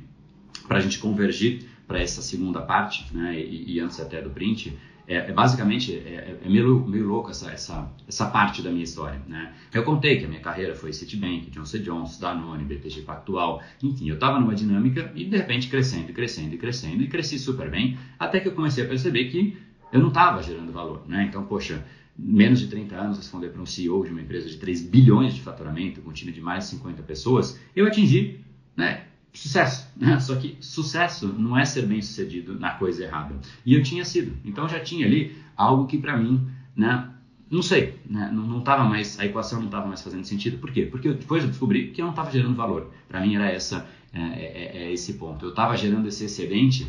para 0.68 0.78
a 0.78 0.80
gente 0.80 0.98
convergir 0.98 1.64
para 1.88 1.98
essa 2.00 2.22
segunda 2.22 2.60
parte, 2.62 3.04
né? 3.12 3.40
E, 3.40 3.74
e, 3.74 3.80
antes 3.80 3.98
até 3.98 4.22
do 4.22 4.30
print, 4.30 4.76
é, 5.08 5.16
é 5.16 5.32
basicamente 5.32 5.92
é, 5.92 6.38
é, 6.44 6.48
meio, 6.48 6.86
meio 6.86 7.08
louco 7.08 7.30
essa, 7.30 7.50
essa, 7.50 7.90
essa 8.06 8.26
parte 8.26 8.62
da 8.62 8.70
minha 8.70 8.84
história, 8.84 9.20
né? 9.26 9.52
Eu 9.74 9.82
contei 9.82 10.18
que 10.18 10.26
a 10.26 10.28
minha 10.28 10.40
carreira 10.40 10.76
foi 10.76 10.92
Citibank, 10.92 11.50
Johnson 11.50 11.78
Johnson, 11.78 12.20
Danone, 12.20 12.62
BTG 12.62 13.02
Pactual, 13.02 13.60
enfim, 13.82 14.08
eu 14.08 14.14
estava 14.14 14.38
numa 14.38 14.54
dinâmica 14.54 15.10
e 15.16 15.24
de 15.24 15.36
repente 15.36 15.68
crescendo, 15.68 16.12
crescendo 16.12 16.56
crescendo 16.58 17.02
e 17.02 17.08
cresci 17.08 17.38
super 17.38 17.68
bem, 17.68 17.98
até 18.18 18.38
que 18.38 18.46
eu 18.46 18.52
comecei 18.52 18.84
a 18.84 18.86
perceber 18.86 19.24
que 19.24 19.56
eu 19.92 19.98
não 19.98 20.08
estava 20.08 20.40
gerando 20.42 20.70
valor, 20.70 21.02
né? 21.08 21.26
Então, 21.28 21.44
poxa, 21.44 21.84
menos 22.22 22.60
de 22.60 22.66
30 22.66 22.94
anos 22.94 23.16
responder 23.16 23.48
para 23.48 23.62
um 23.62 23.66
CEO 23.66 24.04
de 24.04 24.10
uma 24.10 24.20
empresa 24.20 24.48
de 24.48 24.56
3 24.58 24.82
bilhões 24.82 25.34
de 25.34 25.40
faturamento, 25.40 26.02
com 26.02 26.10
um 26.10 26.12
time 26.12 26.30
de 26.30 26.40
mais 26.40 26.64
de 26.64 26.70
50 26.70 27.02
pessoas, 27.02 27.58
eu 27.74 27.86
atingi 27.86 28.40
né, 28.76 29.04
sucesso. 29.32 29.88
Né? 29.96 30.18
Só 30.20 30.36
que 30.36 30.56
sucesso 30.60 31.28
não 31.28 31.56
é 31.56 31.64
ser 31.64 31.86
bem 31.86 32.02
sucedido 32.02 32.58
na 32.58 32.70
coisa 32.74 33.04
errada. 33.04 33.34
E 33.64 33.74
eu 33.74 33.82
tinha 33.82 34.04
sido. 34.04 34.36
Então 34.44 34.68
já 34.68 34.80
tinha 34.80 35.06
ali 35.06 35.34
algo 35.56 35.86
que 35.86 35.98
para 35.98 36.16
mim, 36.16 36.46
né, 36.76 37.08
não 37.50 37.62
sei, 37.62 37.98
né, 38.08 38.30
não 38.32 38.58
estava 38.58 38.84
mais, 38.84 39.18
a 39.18 39.24
equação 39.24 39.58
não 39.58 39.66
estava 39.66 39.86
mais 39.86 40.02
fazendo 40.02 40.24
sentido. 40.24 40.58
Por 40.58 40.70
quê? 40.70 40.86
Porque 40.86 41.12
depois 41.12 41.42
eu 41.42 41.48
descobri 41.48 41.90
que 41.90 42.00
eu 42.00 42.04
não 42.04 42.12
estava 42.12 42.30
gerando 42.30 42.54
valor. 42.54 42.92
Para 43.08 43.20
mim 43.20 43.34
era 43.34 43.50
essa, 43.50 43.88
é, 44.12 44.20
é, 44.20 44.82
é 44.84 44.92
esse 44.92 45.14
ponto. 45.14 45.46
Eu 45.46 45.50
estava 45.50 45.76
gerando 45.76 46.06
esse 46.06 46.24
excedente 46.24 46.86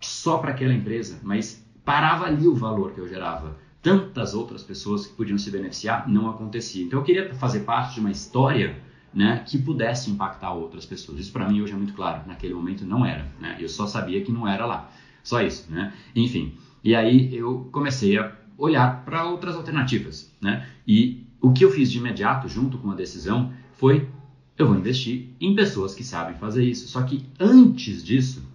só 0.00 0.38
para 0.38 0.50
aquela 0.50 0.72
empresa, 0.72 1.20
mas 1.22 1.64
parava 1.84 2.26
ali 2.26 2.46
o 2.48 2.54
valor 2.54 2.92
que 2.92 3.00
eu 3.00 3.08
gerava 3.08 3.56
tantas 3.82 4.32
outras 4.32 4.62
pessoas 4.62 5.06
que 5.06 5.14
podiam 5.14 5.36
se 5.36 5.50
beneficiar, 5.50 6.08
não 6.08 6.30
acontecia. 6.30 6.84
Então 6.84 7.00
eu 7.00 7.04
queria 7.04 7.34
fazer 7.34 7.60
parte 7.60 7.94
de 7.94 8.00
uma 8.00 8.10
história 8.10 8.80
né, 9.12 9.44
que 9.46 9.58
pudesse 9.58 10.10
impactar 10.10 10.52
outras 10.52 10.86
pessoas. 10.86 11.18
Isso 11.18 11.32
para 11.32 11.48
mim 11.48 11.60
hoje 11.60 11.72
é 11.72 11.76
muito 11.76 11.92
claro. 11.92 12.22
Naquele 12.26 12.54
momento 12.54 12.84
não 12.84 13.04
era. 13.04 13.26
Né? 13.40 13.56
Eu 13.58 13.68
só 13.68 13.86
sabia 13.86 14.22
que 14.22 14.30
não 14.30 14.46
era 14.46 14.64
lá. 14.64 14.90
Só 15.22 15.42
isso. 15.42 15.70
Né? 15.70 15.92
Enfim. 16.14 16.54
E 16.84 16.94
aí 16.94 17.34
eu 17.34 17.68
comecei 17.72 18.16
a 18.16 18.32
olhar 18.56 19.04
para 19.04 19.24
outras 19.24 19.56
alternativas. 19.56 20.32
Né? 20.40 20.66
E 20.86 21.26
o 21.40 21.52
que 21.52 21.64
eu 21.64 21.70
fiz 21.70 21.90
de 21.90 21.98
imediato, 21.98 22.48
junto 22.48 22.78
com 22.78 22.90
a 22.90 22.94
decisão, 22.94 23.52
foi 23.72 24.08
eu 24.56 24.66
vou 24.66 24.76
investir 24.76 25.30
em 25.40 25.54
pessoas 25.54 25.94
que 25.94 26.04
sabem 26.04 26.36
fazer 26.36 26.64
isso. 26.64 26.86
Só 26.86 27.02
que 27.02 27.26
antes 27.40 28.04
disso, 28.04 28.46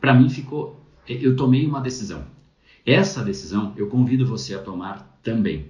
para 0.00 0.14
mim 0.14 0.28
ficou, 0.28 0.80
eu 1.06 1.36
tomei 1.36 1.66
uma 1.66 1.80
decisão. 1.80 2.24
Essa 2.84 3.24
decisão 3.24 3.72
eu 3.76 3.88
convido 3.88 4.26
você 4.26 4.54
a 4.54 4.58
tomar 4.58 5.18
também. 5.22 5.68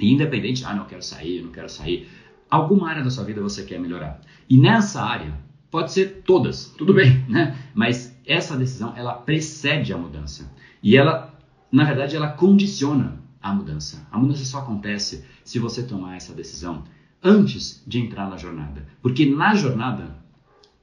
Independente, 0.00 0.64
ah, 0.64 0.74
não 0.74 0.86
quero 0.86 1.02
sair, 1.02 1.42
não 1.42 1.52
quero 1.52 1.68
sair, 1.68 2.08
alguma 2.50 2.88
área 2.88 3.04
da 3.04 3.10
sua 3.10 3.24
vida 3.24 3.40
você 3.40 3.62
quer 3.64 3.78
melhorar. 3.78 4.20
E 4.48 4.58
nessa 4.58 5.02
área, 5.02 5.38
pode 5.70 5.92
ser 5.92 6.22
todas, 6.24 6.66
tudo 6.76 6.92
bem, 6.92 7.24
né? 7.28 7.56
Mas 7.74 8.18
essa 8.26 8.56
decisão, 8.56 8.94
ela 8.96 9.14
precede 9.14 9.92
a 9.92 9.98
mudança. 9.98 10.52
E 10.82 10.96
ela, 10.96 11.38
na 11.70 11.84
verdade, 11.84 12.16
ela 12.16 12.28
condiciona 12.28 13.20
a 13.40 13.54
mudança. 13.54 14.06
A 14.10 14.18
mudança 14.18 14.44
só 14.44 14.58
acontece 14.58 15.24
se 15.44 15.58
você 15.58 15.82
tomar 15.82 16.16
essa 16.16 16.34
decisão 16.34 16.84
antes 17.22 17.82
de 17.86 18.00
entrar 18.00 18.28
na 18.28 18.36
jornada. 18.36 18.86
Porque 19.00 19.26
na 19.26 19.54
jornada 19.54 20.21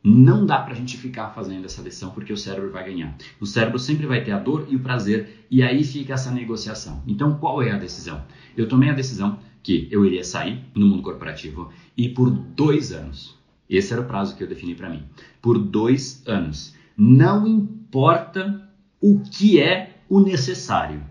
não 0.03 0.45
dá 0.45 0.59
para 0.59 0.73
a 0.73 0.75
gente 0.75 0.97
ficar 0.97 1.29
fazendo 1.29 1.65
essa 1.65 1.81
decisão 1.81 2.11
porque 2.11 2.31
o 2.31 2.37
cérebro 2.37 2.71
vai 2.71 2.85
ganhar. 2.85 3.15
O 3.39 3.45
cérebro 3.45 3.77
sempre 3.77 4.07
vai 4.07 4.23
ter 4.23 4.31
a 4.31 4.39
dor 4.39 4.67
e 4.69 4.75
o 4.75 4.79
prazer 4.79 5.45
e 5.51 5.61
aí 5.61 5.83
fica 5.83 6.13
essa 6.13 6.31
negociação. 6.31 7.03
Então, 7.05 7.37
qual 7.37 7.61
é 7.61 7.71
a 7.71 7.77
decisão? 7.77 8.23
Eu 8.55 8.67
tomei 8.67 8.89
a 8.89 8.93
decisão 8.93 9.39
que 9.61 9.87
eu 9.91 10.05
iria 10.05 10.23
sair 10.23 10.63
no 10.73 10.87
mundo 10.87 11.03
corporativo 11.03 11.69
e 11.97 12.09
por 12.09 12.29
dois 12.29 12.91
anos, 12.91 13.37
esse 13.69 13.91
era 13.91 14.01
o 14.01 14.05
prazo 14.05 14.35
que 14.35 14.43
eu 14.43 14.47
defini 14.47 14.73
para 14.73 14.89
mim, 14.89 15.03
por 15.41 15.57
dois 15.59 16.23
anos, 16.25 16.73
não 16.97 17.45
importa 17.45 18.69
o 19.01 19.19
que 19.19 19.61
é 19.61 19.97
o 20.07 20.19
necessário, 20.21 21.03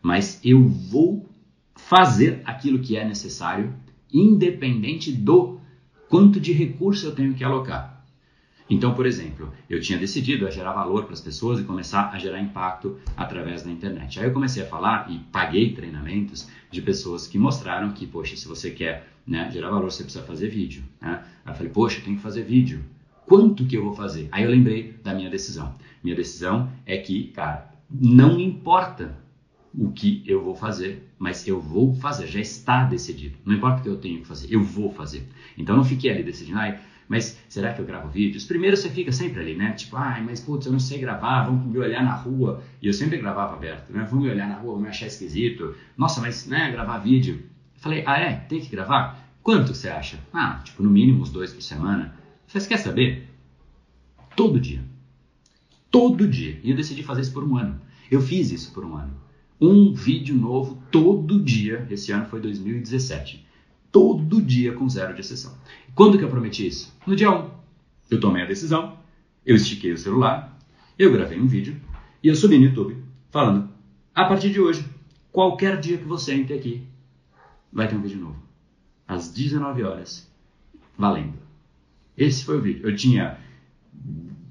mas 0.00 0.40
eu 0.44 0.66
vou 0.66 1.28
fazer 1.74 2.42
aquilo 2.44 2.78
que 2.78 2.96
é 2.96 3.04
necessário, 3.04 3.74
independente 4.12 5.12
do 5.12 5.57
quanto 6.08 6.40
de 6.40 6.52
recurso 6.52 7.06
eu 7.06 7.14
tenho 7.14 7.34
que 7.34 7.44
alocar. 7.44 7.98
Então, 8.70 8.92
por 8.92 9.06
exemplo, 9.06 9.50
eu 9.68 9.80
tinha 9.80 9.98
decidido 9.98 10.46
a 10.46 10.50
gerar 10.50 10.72
valor 10.72 11.04
para 11.04 11.14
as 11.14 11.20
pessoas 11.20 11.58
e 11.58 11.64
começar 11.64 12.10
a 12.12 12.18
gerar 12.18 12.40
impacto 12.40 12.98
através 13.16 13.62
da 13.62 13.70
internet. 13.70 14.20
Aí 14.20 14.26
eu 14.26 14.32
comecei 14.32 14.62
a 14.62 14.66
falar 14.66 15.10
e 15.10 15.18
paguei 15.32 15.72
treinamentos 15.72 16.48
de 16.70 16.82
pessoas 16.82 17.26
que 17.26 17.38
mostraram 17.38 17.92
que, 17.92 18.06
poxa, 18.06 18.36
se 18.36 18.46
você 18.46 18.70
quer 18.70 19.08
né, 19.26 19.50
gerar 19.50 19.70
valor, 19.70 19.90
você 19.90 20.02
precisa 20.02 20.24
fazer 20.24 20.48
vídeo. 20.48 20.82
Né? 21.00 21.22
Aí 21.46 21.52
eu 21.52 21.56
falei, 21.56 21.72
poxa, 21.72 21.98
eu 21.98 22.04
tenho 22.04 22.16
que 22.16 22.22
fazer 22.22 22.42
vídeo. 22.42 22.84
Quanto 23.24 23.64
que 23.64 23.76
eu 23.76 23.84
vou 23.84 23.94
fazer? 23.94 24.28
Aí 24.30 24.44
eu 24.44 24.50
lembrei 24.50 24.94
da 25.02 25.14
minha 25.14 25.30
decisão. 25.30 25.74
Minha 26.02 26.16
decisão 26.16 26.70
é 26.84 26.98
que, 26.98 27.28
cara, 27.28 27.70
não 27.90 28.38
importa 28.38 29.16
o 29.78 29.92
que 29.92 30.24
eu 30.26 30.42
vou 30.42 30.56
fazer, 30.56 31.08
mas 31.18 31.46
eu 31.46 31.60
vou 31.60 31.94
fazer, 31.94 32.26
já 32.26 32.40
está 32.40 32.82
decidido. 32.84 33.38
Não 33.44 33.54
importa 33.54 33.78
o 33.78 33.82
que 33.84 33.88
eu 33.88 33.96
tenho 33.96 34.20
que 34.20 34.26
fazer, 34.26 34.52
eu 34.52 34.60
vou 34.60 34.92
fazer. 34.92 35.26
Então 35.56 35.76
não 35.76 35.84
fiquei 35.84 36.10
ali 36.10 36.24
decidindo, 36.24 36.58
ai, 36.58 36.80
mas 37.08 37.38
será 37.48 37.72
que 37.72 37.80
eu 37.80 37.86
gravo 37.86 38.08
vídeos? 38.08 38.44
Primeiro 38.44 38.76
você 38.76 38.90
fica 38.90 39.12
sempre 39.12 39.40
ali, 39.40 39.54
né? 39.54 39.72
Tipo, 39.72 39.96
ai, 39.96 40.22
mas 40.22 40.40
putz, 40.40 40.66
eu 40.66 40.72
não 40.72 40.80
sei 40.80 40.98
gravar, 40.98 41.44
vão 41.44 41.54
me 41.54 41.78
olhar 41.78 42.02
na 42.02 42.14
rua. 42.14 42.62
E 42.82 42.88
eu 42.88 42.92
sempre 42.92 43.18
gravava 43.18 43.54
aberto, 43.54 43.92
né? 43.92 44.06
Vão 44.10 44.20
me 44.20 44.28
olhar 44.28 44.48
na 44.48 44.56
rua, 44.56 44.74
vão 44.74 44.82
me 44.82 44.88
achar 44.88 45.06
esquisito. 45.06 45.74
Nossa, 45.96 46.20
mas, 46.20 46.46
né, 46.46 46.70
gravar 46.70 46.98
vídeo. 46.98 47.44
Eu 47.76 47.80
falei, 47.80 48.02
ah, 48.04 48.18
é? 48.18 48.34
Tem 48.34 48.60
que 48.60 48.68
gravar? 48.68 49.26
Quanto 49.42 49.74
você 49.74 49.88
acha? 49.88 50.18
Ah, 50.32 50.60
tipo, 50.64 50.82
no 50.82 50.90
mínimo 50.90 51.22
uns 51.22 51.30
dois 51.30 51.52
por 51.52 51.62
semana. 51.62 52.14
Você 52.46 52.60
quer 52.68 52.78
saber? 52.78 53.26
Todo 54.36 54.60
dia. 54.60 54.84
Todo 55.90 56.28
dia. 56.28 56.60
E 56.62 56.70
eu 56.70 56.76
decidi 56.76 57.02
fazer 57.02 57.22
isso 57.22 57.32
por 57.32 57.44
um 57.44 57.56
ano. 57.56 57.80
Eu 58.10 58.20
fiz 58.20 58.50
isso 58.50 58.72
por 58.74 58.84
um 58.84 58.94
ano. 58.94 59.27
Um 59.60 59.92
vídeo 59.92 60.36
novo 60.36 60.82
todo 60.90 61.42
dia. 61.42 61.86
Esse 61.90 62.12
ano 62.12 62.26
foi 62.26 62.40
2017 62.40 63.48
todo 63.90 64.40
dia 64.40 64.72
com 64.72 64.88
zero 64.88 65.14
de 65.14 65.20
exceção. 65.20 65.56
Quando 65.94 66.18
que 66.18 66.24
eu 66.24 66.28
prometi 66.28 66.66
isso? 66.66 66.94
No 67.06 67.16
dia 67.16 67.30
1. 67.30 67.50
Eu 68.10 68.20
tomei 68.20 68.42
a 68.42 68.46
decisão, 68.46 68.98
eu 69.44 69.56
estiquei 69.56 69.92
o 69.92 69.98
celular, 69.98 70.58
eu 70.98 71.12
gravei 71.12 71.38
um 71.38 71.46
vídeo 71.46 71.76
e 72.22 72.28
eu 72.28 72.34
subi 72.34 72.58
no 72.58 72.66
YouTube 72.66 72.96
falando: 73.30 73.68
a 74.14 74.24
partir 74.24 74.50
de 74.50 74.60
hoje, 74.60 74.84
qualquer 75.30 75.78
dia 75.78 75.98
que 75.98 76.04
você 76.04 76.32
entre 76.34 76.54
aqui, 76.54 76.82
vai 77.72 77.88
ter 77.88 77.96
um 77.96 78.02
vídeo 78.02 78.20
novo. 78.20 78.42
Às 79.06 79.30
19 79.30 79.82
horas, 79.82 80.30
valendo. 80.96 81.38
Esse 82.16 82.44
foi 82.44 82.58
o 82.58 82.62
vídeo. 82.62 82.86
Eu 82.86 82.96
tinha 82.96 83.38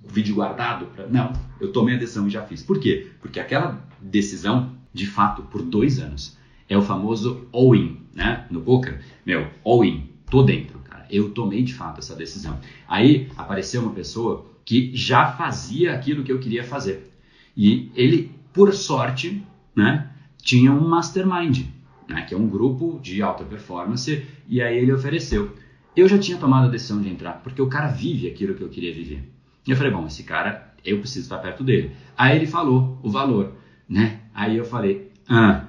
o 0.04 0.10
vídeo 0.10 0.36
guardado 0.36 0.86
para. 0.88 1.08
Não, 1.08 1.34
eu 1.60 1.72
tomei 1.72 1.96
a 1.96 2.00
decisão 2.00 2.28
e 2.28 2.30
já 2.30 2.46
fiz. 2.46 2.63
Por 2.63 2.80
quê? 2.80 3.12
Porque 3.20 3.39
aquela 3.39 3.86
decisão, 4.00 4.77
de 4.97 5.05
fato, 5.05 5.43
por 5.43 5.62
dois 5.62 5.99
anos, 5.99 6.36
é 6.67 6.77
o 6.77 6.81
famoso 6.81 7.47
all-in, 7.53 8.01
né? 8.13 8.45
No 8.49 8.62
poker, 8.62 8.99
meu, 9.25 9.47
all-in, 9.63 10.10
tô 10.29 10.43
dentro, 10.43 10.79
cara. 10.79 11.05
Eu 11.10 11.29
tomei 11.29 11.63
de 11.63 11.73
fato 11.73 11.99
essa 11.99 12.15
decisão. 12.15 12.60
Aí 12.88 13.29
apareceu 13.38 13.81
uma 13.81 13.93
pessoa 13.93 14.45
que 14.65 14.91
já 14.93 15.31
fazia 15.31 15.93
aquilo 15.93 16.23
que 16.23 16.31
eu 16.31 16.39
queria 16.39 16.63
fazer. 16.63 17.13
E 17.55 17.89
ele, 17.95 18.31
por 18.51 18.73
sorte, 18.73 19.41
né, 19.73 20.10
tinha 20.41 20.71
um 20.71 20.88
mastermind, 20.88 21.65
né, 22.07 22.23
que 22.23 22.33
é 22.33 22.38
um 22.38 22.49
grupo 22.49 22.99
de 23.01 23.21
alta 23.21 23.43
performance, 23.43 24.25
e 24.49 24.62
aí 24.62 24.77
ele 24.77 24.91
ofereceu. 24.91 25.55
Eu 25.95 26.07
já 26.07 26.17
tinha 26.17 26.38
tomado 26.38 26.67
a 26.67 26.71
decisão 26.71 27.01
de 27.01 27.10
entrar, 27.10 27.41
porque 27.43 27.62
o 27.62 27.67
cara 27.67 27.88
vive 27.88 28.27
aquilo 28.27 28.55
que 28.55 28.62
eu 28.62 28.69
queria 28.69 28.93
viver. 28.93 29.23
E 29.65 29.71
eu 29.71 29.77
falei, 29.77 29.91
bom, 29.91 30.05
esse 30.05 30.23
cara, 30.23 30.73
eu 30.83 30.99
preciso 30.99 31.25
estar 31.25 31.38
perto 31.38 31.63
dele. 31.63 31.91
Aí 32.17 32.36
ele 32.36 32.47
falou 32.47 32.99
o 33.03 33.10
valor, 33.10 33.53
né? 33.88 34.21
Aí 34.38 34.56
eu 34.56 34.65
falei, 34.65 35.12
ah, 35.28 35.65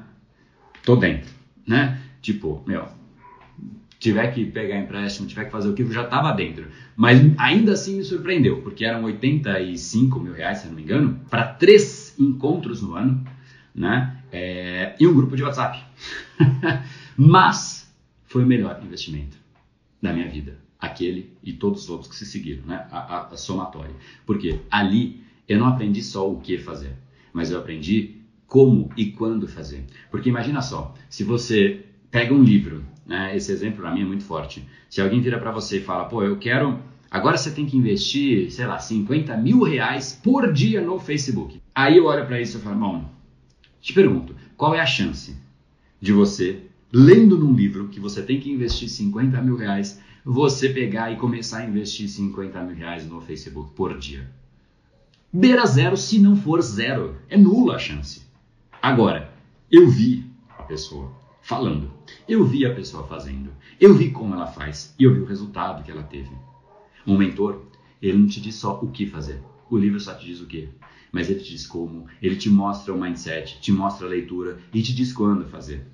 tô 0.85 0.95
dentro, 0.95 1.33
né? 1.67 1.99
Tipo, 2.21 2.63
meu, 2.67 2.87
tiver 3.99 4.31
que 4.35 4.45
pegar 4.45 4.79
empréstimo, 4.79 5.27
tiver 5.27 5.47
que 5.47 5.51
fazer 5.51 5.71
o 5.71 5.73
que, 5.73 5.81
eu 5.81 5.91
já 5.91 6.03
estava 6.03 6.31
dentro. 6.33 6.67
Mas 6.95 7.19
ainda 7.39 7.73
assim 7.73 7.97
me 7.97 8.05
surpreendeu, 8.05 8.61
porque 8.61 8.85
eram 8.85 9.05
85 9.05 10.21
mil 10.21 10.35
reais, 10.35 10.59
se 10.59 10.67
não 10.67 10.75
me 10.75 10.83
engano, 10.83 11.19
para 11.31 11.45
três 11.45 12.15
encontros 12.19 12.83
no 12.83 12.95
ano, 12.95 13.25
né? 13.75 14.19
É, 14.31 14.95
e 15.01 15.07
um 15.07 15.15
grupo 15.15 15.35
de 15.35 15.43
WhatsApp. 15.43 15.83
Mas 17.17 17.91
foi 18.27 18.45
o 18.45 18.47
melhor 18.47 18.79
investimento 18.85 19.39
da 20.03 20.13
minha 20.13 20.29
vida. 20.29 20.59
Aquele 20.79 21.33
e 21.43 21.55
todos 21.55 21.85
os 21.85 21.89
outros 21.89 22.11
que 22.11 22.17
se 22.17 22.27
seguiram, 22.27 22.67
né? 22.67 22.87
A, 22.91 22.99
a, 22.99 23.29
a 23.29 23.37
somatória. 23.39 23.95
Porque 24.27 24.61
ali 24.71 25.23
eu 25.49 25.59
não 25.59 25.69
aprendi 25.69 26.03
só 26.03 26.31
o 26.31 26.39
que 26.39 26.59
fazer, 26.59 26.93
mas 27.33 27.51
eu 27.51 27.59
aprendi 27.59 28.18
como 28.49 28.91
e 28.97 29.13
quando 29.13 29.47
fazer. 29.47 29.85
Porque 30.11 30.29
imagina 30.29 30.61
só, 30.61 30.93
se 31.09 31.23
você 31.23 31.85
pega 32.11 32.35
um 32.35 32.43
livro, 32.43 32.83
né? 33.09 33.35
Esse 33.35 33.53
exemplo 33.53 33.81
para 33.81 33.95
mim 33.95 34.03
é 34.03 34.05
muito 34.05 34.25
forte. 34.25 34.67
Se 34.91 35.01
alguém 35.01 35.21
vira 35.21 35.39
para 35.39 35.51
você 35.51 35.79
e 35.79 35.83
fala, 35.83 36.05
pô, 36.05 36.23
eu 36.23 36.37
quero. 36.37 36.79
Agora 37.11 37.39
você 37.39 37.51
tem 37.51 37.65
que 37.65 37.77
investir, 37.77 38.51
sei 38.51 38.67
lá, 38.67 38.79
50 38.79 39.35
mil 39.39 39.63
reais 39.63 40.13
por 40.23 40.53
dia 40.53 40.83
no 40.83 40.99
Facebook. 40.99 41.61
Aí 41.75 41.97
eu 41.97 42.05
olho 42.05 42.27
para 42.27 42.41
isso 42.41 42.59
e 42.59 42.61
falo, 42.61 42.79
bom, 42.79 43.11
te 43.81 43.95
pergunto, 43.95 44.35
qual 44.57 44.75
é 44.75 44.81
a 44.81 44.87
chance 44.87 45.35
de 45.99 46.13
você, 46.13 46.65
lendo 46.93 47.39
num 47.39 47.55
livro 47.55 47.89
que 47.89 47.99
você 47.99 48.21
tem 48.21 48.39
que 48.39 48.51
investir 48.51 48.91
50 48.91 49.41
mil 49.41 49.57
reais, 49.57 50.03
você 50.23 50.69
pegar 50.69 51.11
e 51.11 51.17
começar 51.17 51.59
a 51.59 51.65
investir 51.65 52.09
50 52.09 52.63
mil 52.63 52.77
reais 52.77 53.07
no 53.07 53.23
Facebook 53.23 53.73
por 53.75 53.97
dia? 53.97 54.29
Beira 55.33 55.65
zero 55.65 55.97
se 55.97 56.19
não 56.19 56.37
for 56.37 56.61
zero. 56.61 57.17
É 57.31 57.39
nula 57.39 57.77
a 57.77 57.79
chance. 57.79 58.28
Agora, 58.81 59.33
eu 59.71 59.89
vi 59.89 60.25
a 60.57 60.63
pessoa 60.63 61.13
falando. 61.43 61.91
Eu 62.29 62.45
vi 62.45 62.65
a 62.65 62.75
pessoa 62.75 63.07
fazendo. 63.07 63.51
Eu 63.81 63.93
vi 63.95 64.11
como 64.11 64.35
ela 64.35 64.47
faz 64.47 64.95
e 64.99 65.05
eu 65.05 65.13
vi 65.13 65.21
o 65.21 65.25
resultado 65.25 65.83
que 65.83 65.91
ela 65.91 66.05
teve. 66.05 66.31
Um 67.05 67.19
mentor, 67.19 67.63
ele 68.01 68.19
não 68.19 68.29
te 68.29 68.41
diz 68.41 68.55
só 68.55 68.79
o 68.81 68.91
que 68.91 69.05
fazer. 69.05 69.43
O 69.69 69.77
livro 69.77 69.99
só 69.99 70.15
te 70.15 70.27
diz 70.27 70.41
o 70.41 70.47
que. 70.47 70.69
Mas 71.11 71.29
ele 71.29 71.41
te 71.41 71.51
diz 71.51 71.67
como, 71.67 72.07
ele 72.23 72.37
te 72.37 72.49
mostra 72.49 72.95
o 72.95 73.01
mindset, 73.01 73.61
te 73.61 73.73
mostra 73.73 74.07
a 74.07 74.11
leitura 74.11 74.59
e 74.73 74.81
te 74.81 74.95
diz 74.95 75.13
quando 75.13 75.45
fazer. 75.47 75.85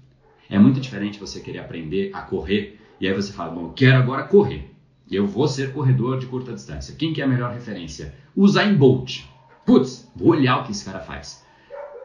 É 0.50 0.58
muito 0.58 0.80
diferente 0.80 1.18
você 1.18 1.40
querer 1.40 1.60
aprender 1.60 2.10
a 2.12 2.20
correr 2.20 2.78
e 3.00 3.08
aí 3.08 3.14
você 3.14 3.32
fala, 3.32 3.50
bom, 3.50 3.66
eu 3.66 3.72
quero 3.72 3.96
agora 3.96 4.24
correr. 4.24 4.70
Eu 5.10 5.26
vou 5.26 5.48
ser 5.48 5.72
corredor 5.72 6.18
de 6.18 6.26
curta 6.26 6.52
distância. 6.52 6.94
Quem 6.96 7.12
que 7.12 7.22
é 7.22 7.24
a 7.24 7.28
melhor 7.28 7.52
referência? 7.52 8.14
Usain 8.36 8.74
Bolt. 8.76 9.22
Putz, 9.64 10.10
vou 10.14 10.28
olhar 10.28 10.58
o 10.58 10.64
que 10.64 10.72
esse 10.72 10.84
cara 10.84 11.00
faz. 11.00 11.44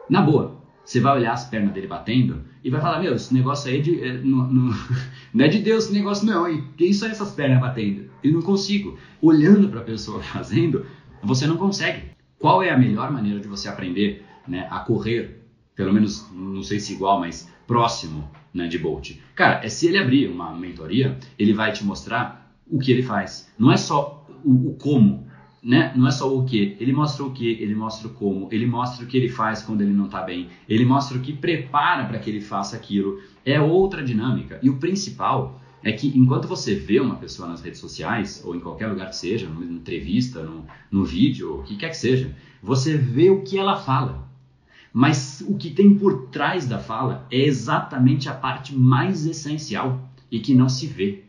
Na 0.08 0.22
boa, 0.22 0.59
você 0.90 0.98
vai 0.98 1.18
olhar 1.18 1.34
as 1.34 1.44
pernas 1.44 1.72
dele 1.72 1.86
batendo 1.86 2.42
e 2.64 2.68
vai 2.68 2.80
falar, 2.80 2.98
meu, 2.98 3.14
esse 3.14 3.32
negócio 3.32 3.70
aí 3.70 3.78
é 3.78 3.80
de, 3.80 4.02
é, 4.02 4.12
não, 4.24 4.38
não, 4.48 4.74
é 5.38 5.46
de 5.46 5.60
Deus 5.60 5.84
esse 5.84 5.92
negócio 5.92 6.26
não, 6.26 6.50
e 6.50 6.62
quem 6.76 6.92
são 6.92 7.08
essas 7.08 7.30
pernas 7.30 7.60
batendo? 7.60 8.10
Eu 8.24 8.32
não 8.32 8.42
consigo. 8.42 8.98
Olhando 9.22 9.68
para 9.68 9.82
a 9.82 9.84
pessoa 9.84 10.18
fazendo, 10.34 10.84
você 11.22 11.46
não 11.46 11.56
consegue. 11.56 12.10
Qual 12.40 12.60
é 12.60 12.70
a 12.70 12.76
melhor 12.76 13.12
maneira 13.12 13.38
de 13.38 13.46
você 13.46 13.68
aprender 13.68 14.24
né, 14.48 14.66
a 14.68 14.80
correr, 14.80 15.44
pelo 15.76 15.92
menos, 15.92 16.28
não 16.34 16.64
sei 16.64 16.80
se 16.80 16.92
igual, 16.94 17.20
mas 17.20 17.48
próximo 17.68 18.28
né, 18.52 18.66
de 18.66 18.76
Bolt? 18.76 19.12
Cara, 19.36 19.64
é 19.64 19.68
se 19.68 19.86
ele 19.86 19.98
abrir 19.98 20.26
uma 20.26 20.52
mentoria, 20.52 21.16
ele 21.38 21.52
vai 21.52 21.70
te 21.70 21.84
mostrar 21.84 22.52
o 22.66 22.80
que 22.80 22.90
ele 22.90 23.04
faz. 23.04 23.48
Não 23.56 23.70
é 23.70 23.76
só 23.76 24.26
o, 24.44 24.70
o 24.70 24.74
como, 24.74 25.28
né? 25.62 25.92
Não 25.94 26.08
é 26.08 26.10
só 26.10 26.34
o 26.34 26.44
que, 26.44 26.76
ele 26.80 26.92
mostra 26.92 27.24
o 27.24 27.32
que, 27.32 27.46
ele 27.46 27.74
mostra 27.74 28.08
o 28.08 28.14
como, 28.14 28.48
ele 28.50 28.66
mostra 28.66 29.04
o 29.04 29.08
que 29.08 29.16
ele 29.16 29.28
faz 29.28 29.62
quando 29.62 29.82
ele 29.82 29.92
não 29.92 30.06
está 30.06 30.22
bem, 30.22 30.48
ele 30.68 30.84
mostra 30.84 31.18
o 31.18 31.20
que 31.20 31.32
prepara 31.32 32.04
para 32.06 32.18
que 32.18 32.30
ele 32.30 32.40
faça 32.40 32.76
aquilo. 32.76 33.20
É 33.44 33.60
outra 33.60 34.02
dinâmica. 34.02 34.58
E 34.62 34.70
o 34.70 34.78
principal 34.78 35.60
é 35.82 35.92
que 35.92 36.08
enquanto 36.08 36.46
você 36.46 36.74
vê 36.74 37.00
uma 37.00 37.16
pessoa 37.16 37.48
nas 37.48 37.62
redes 37.62 37.80
sociais, 37.80 38.42
ou 38.44 38.54
em 38.54 38.60
qualquer 38.60 38.88
lugar 38.88 39.08
que 39.08 39.16
seja, 39.16 39.48
numa 39.48 39.64
entrevista, 39.64 40.46
no, 40.90 41.04
vídeo, 41.04 41.60
o 41.60 41.62
que 41.62 41.76
quer 41.76 41.88
que 41.88 41.96
seja, 41.96 42.34
você 42.62 42.96
vê 42.96 43.30
o 43.30 43.42
que 43.42 43.58
ela 43.58 43.76
fala. 43.76 44.28
Mas 44.92 45.42
o 45.46 45.56
que 45.56 45.70
tem 45.70 45.96
por 45.96 46.28
trás 46.28 46.66
da 46.66 46.78
fala 46.78 47.26
é 47.30 47.38
exatamente 47.38 48.28
a 48.28 48.34
parte 48.34 48.74
mais 48.74 49.24
essencial 49.24 50.10
e 50.30 50.40
que 50.40 50.54
não 50.54 50.68
se 50.68 50.86
vê. 50.86 51.24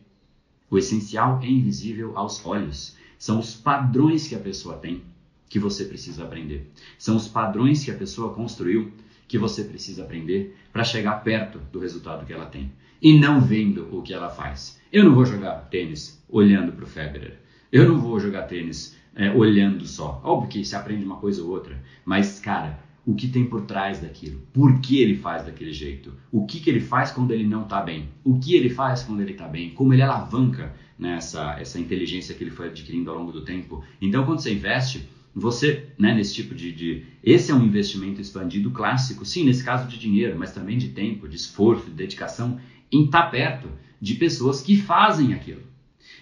O 0.68 0.76
essencial 0.76 1.40
é 1.42 1.46
invisível 1.46 2.16
aos 2.16 2.44
olhos. 2.44 2.96
São 3.22 3.38
os 3.38 3.54
padrões 3.54 4.26
que 4.26 4.34
a 4.34 4.40
pessoa 4.40 4.78
tem 4.78 5.00
que 5.48 5.56
você 5.56 5.84
precisa 5.84 6.24
aprender. 6.24 6.72
São 6.98 7.14
os 7.14 7.28
padrões 7.28 7.84
que 7.84 7.90
a 7.92 7.94
pessoa 7.94 8.34
construiu 8.34 8.90
que 9.28 9.38
você 9.38 9.62
precisa 9.62 10.02
aprender 10.02 10.56
para 10.72 10.82
chegar 10.82 11.22
perto 11.22 11.60
do 11.70 11.78
resultado 11.78 12.26
que 12.26 12.32
ela 12.32 12.46
tem. 12.46 12.72
E 13.00 13.16
não 13.16 13.40
vendo 13.40 13.86
o 13.96 14.02
que 14.02 14.12
ela 14.12 14.28
faz. 14.28 14.80
Eu 14.92 15.04
não 15.04 15.14
vou 15.14 15.24
jogar 15.24 15.68
tênis 15.70 16.20
olhando 16.28 16.72
para 16.72 16.84
o 16.84 16.88
Federer. 16.88 17.38
Eu 17.70 17.88
não 17.88 18.00
vou 18.00 18.18
jogar 18.18 18.42
tênis 18.48 18.96
é, 19.14 19.30
olhando 19.30 19.86
só. 19.86 20.20
Óbvio 20.24 20.48
que 20.48 20.64
se 20.64 20.74
aprende 20.74 21.04
uma 21.04 21.18
coisa 21.18 21.44
ou 21.44 21.50
outra. 21.50 21.80
Mas, 22.04 22.40
cara, 22.40 22.76
o 23.06 23.14
que 23.14 23.28
tem 23.28 23.44
por 23.44 23.62
trás 23.62 24.00
daquilo, 24.00 24.40
por 24.52 24.80
que 24.80 25.00
ele 25.00 25.16
faz 25.16 25.46
daquele 25.46 25.72
jeito, 25.72 26.12
o 26.32 26.44
que, 26.44 26.58
que 26.58 26.68
ele 26.68 26.80
faz 26.80 27.12
quando 27.12 27.30
ele 27.30 27.46
não 27.46 27.62
está 27.62 27.80
bem, 27.80 28.08
o 28.24 28.40
que 28.40 28.56
ele 28.56 28.68
faz 28.68 29.04
quando 29.04 29.20
ele 29.20 29.32
está 29.32 29.46
bem, 29.46 29.70
como 29.70 29.92
ele 29.92 30.02
alavanca 30.02 30.74
né, 31.02 31.16
essa, 31.16 31.56
essa 31.58 31.80
inteligência 31.80 32.34
que 32.34 32.44
ele 32.44 32.52
foi 32.52 32.68
adquirindo 32.68 33.10
ao 33.10 33.18
longo 33.18 33.32
do 33.32 33.44
tempo. 33.44 33.84
Então, 34.00 34.24
quando 34.24 34.38
você 34.40 34.54
investe, 34.54 35.08
você, 35.34 35.86
né, 35.98 36.14
nesse 36.14 36.34
tipo 36.34 36.54
de, 36.54 36.72
de, 36.72 37.04
Esse 37.24 37.50
é 37.50 37.54
um 37.54 37.64
investimento 37.64 38.20
expandido 38.20 38.70
clássico, 38.70 39.24
sim, 39.24 39.44
nesse 39.44 39.64
caso 39.64 39.88
de 39.88 39.98
dinheiro, 39.98 40.38
mas 40.38 40.52
também 40.52 40.78
de 40.78 40.90
tempo, 40.90 41.28
de 41.28 41.36
esforço, 41.36 41.86
de 41.86 41.90
dedicação, 41.90 42.60
em 42.90 43.04
estar 43.04 43.22
tá 43.22 43.30
perto 43.30 43.68
de 44.00 44.14
pessoas 44.14 44.62
que 44.62 44.76
fazem 44.76 45.34
aquilo. 45.34 45.62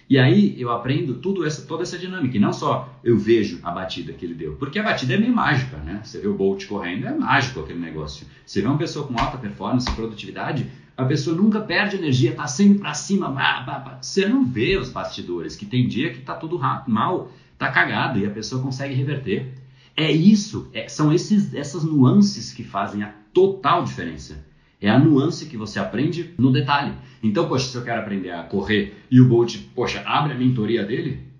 E 0.09 0.17
aí 0.17 0.59
eu 0.59 0.69
aprendo 0.71 1.15
tudo 1.15 1.45
essa, 1.45 1.61
toda 1.61 1.83
essa 1.83 1.97
dinâmica. 1.97 2.35
E 2.35 2.39
não 2.39 2.51
só 2.51 2.99
eu 3.03 3.17
vejo 3.17 3.59
a 3.63 3.71
batida 3.71 4.11
que 4.11 4.25
ele 4.25 4.33
deu, 4.33 4.55
porque 4.55 4.77
a 4.77 4.83
batida 4.83 5.13
é 5.13 5.17
meio 5.17 5.33
mágica, 5.33 5.77
né? 5.77 6.01
Você 6.03 6.19
vê 6.19 6.27
o 6.27 6.33
Bolt 6.33 6.65
correndo, 6.65 7.07
é 7.07 7.15
mágico 7.15 7.61
aquele 7.61 7.79
negócio. 7.79 8.27
Você 8.45 8.61
vê 8.61 8.67
uma 8.67 8.77
pessoa 8.77 9.07
com 9.07 9.17
alta 9.17 9.37
performance, 9.37 9.89
produtividade, 9.91 10.69
a 11.01 11.05
pessoa 11.05 11.35
nunca 11.35 11.59
perde 11.59 11.97
energia, 11.97 12.35
tá 12.35 12.47
sempre 12.47 12.79
para 12.79 12.93
cima. 12.93 13.29
Bah, 13.29 13.61
bah, 13.61 13.79
bah. 13.79 13.97
Você 14.01 14.25
não 14.27 14.45
vê 14.45 14.77
os 14.77 14.89
bastidores, 14.89 15.55
que 15.55 15.65
tem 15.65 15.87
dia 15.87 16.11
que 16.11 16.21
tá 16.21 16.35
tudo 16.35 16.59
mal, 16.87 17.31
tá 17.57 17.69
cagado 17.69 18.19
e 18.19 18.25
a 18.25 18.29
pessoa 18.29 18.61
consegue 18.61 18.93
reverter. 18.93 19.53
É 19.95 20.11
isso, 20.11 20.69
é, 20.73 20.87
são 20.87 21.11
esses, 21.11 21.53
essas 21.53 21.83
nuances 21.83 22.53
que 22.53 22.63
fazem 22.63 23.03
a 23.03 23.13
total 23.33 23.83
diferença. 23.83 24.45
É 24.79 24.89
a 24.89 24.97
nuance 24.97 25.45
que 25.45 25.57
você 25.57 25.79
aprende 25.79 26.33
no 26.37 26.51
detalhe. 26.51 26.93
Então, 27.21 27.47
poxa, 27.47 27.67
se 27.67 27.77
eu 27.77 27.83
quero 27.83 28.01
aprender 28.01 28.31
a 28.31 28.43
correr 28.43 28.95
e 29.11 29.21
o 29.21 29.27
Bolt, 29.27 29.57
poxa, 29.75 30.01
abre 30.05 30.33
a 30.33 30.37
mentoria 30.37 30.83
dele, 30.83 31.31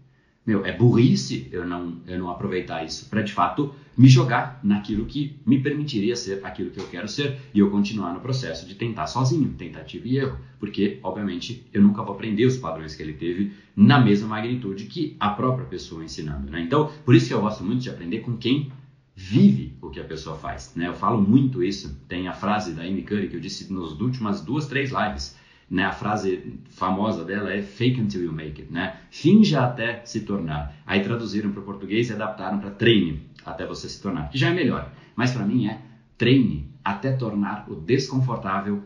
meu, 0.45 0.65
é 0.65 0.71
burrice 0.71 1.47
eu 1.51 1.65
não, 1.65 1.97
eu 2.07 2.17
não 2.17 2.29
aproveitar 2.29 2.83
isso 2.83 3.09
para 3.09 3.21
de 3.21 3.31
fato 3.31 3.73
me 4.01 4.09
jogar 4.09 4.59
naquilo 4.63 5.05
que 5.05 5.39
me 5.45 5.61
permitiria 5.61 6.15
ser 6.15 6.43
aquilo 6.43 6.71
que 6.71 6.79
eu 6.79 6.87
quero 6.87 7.07
ser 7.07 7.37
e 7.53 7.59
eu 7.59 7.69
continuar 7.69 8.11
no 8.15 8.19
processo 8.19 8.67
de 8.67 8.73
tentar 8.73 9.05
sozinho, 9.05 9.53
tentativa 9.55 10.07
e 10.07 10.17
erro, 10.17 10.39
porque 10.59 10.97
obviamente 11.03 11.67
eu 11.71 11.83
nunca 11.83 12.01
vou 12.01 12.15
aprender 12.15 12.45
os 12.45 12.57
padrões 12.57 12.95
que 12.95 13.03
ele 13.03 13.13
teve 13.13 13.51
na 13.75 13.99
mesma 13.99 14.27
magnitude 14.27 14.85
que 14.85 15.15
a 15.19 15.29
própria 15.29 15.67
pessoa 15.67 16.03
ensinando, 16.03 16.49
né? 16.49 16.61
Então, 16.61 16.91
por 17.05 17.13
isso 17.13 17.27
que 17.27 17.33
eu 17.35 17.41
gosto 17.41 17.63
muito 17.63 17.83
de 17.83 17.91
aprender 17.91 18.21
com 18.21 18.35
quem 18.37 18.71
vive 19.15 19.77
o 19.79 19.91
que 19.91 19.99
a 19.99 20.03
pessoa 20.03 20.35
faz. 20.35 20.73
Né? 20.75 20.87
Eu 20.87 20.95
falo 20.95 21.21
muito 21.21 21.63
isso. 21.63 21.95
Tem 22.07 22.27
a 22.27 22.33
frase 22.33 22.73
da 22.73 22.81
Amy 22.81 23.03
Curry 23.03 23.27
que 23.27 23.35
eu 23.35 23.39
disse 23.39 23.71
nas 23.71 23.99
últimas 23.99 24.41
duas, 24.41 24.67
três 24.67 24.89
lives. 24.89 25.37
Né, 25.72 25.86
a 25.86 25.93
frase 25.93 26.59
famosa 26.69 27.24
dela 27.24 27.53
é 27.53 27.61
fake 27.61 28.01
until 28.01 28.26
you 28.26 28.34
make 28.34 28.61
it, 28.61 28.74
né? 28.74 28.97
Finja 29.09 29.63
até 29.63 30.01
se 30.03 30.19
tornar. 30.19 30.76
Aí 30.86 31.01
traduziram 31.01 31.49
para 31.49 31.61
o 31.61 31.63
português 31.63 32.09
e 32.09 32.13
adaptaram 32.13 32.59
para 32.59 32.72
treine 32.72 33.22
até 33.45 33.65
você 33.65 33.88
se 33.88 34.01
tornar, 34.01 34.30
que 34.30 34.38
já 34.38 34.49
é 34.49 34.53
melhor. 34.53 34.91
Mas 35.15 35.32
para 35.32 35.45
mim 35.45 35.67
é 35.67 35.80
treine 36.17 36.69
até 36.84 37.13
tornar 37.13 37.72
o 37.72 37.76
desconfortável 37.76 38.84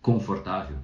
confortável. 0.00 0.78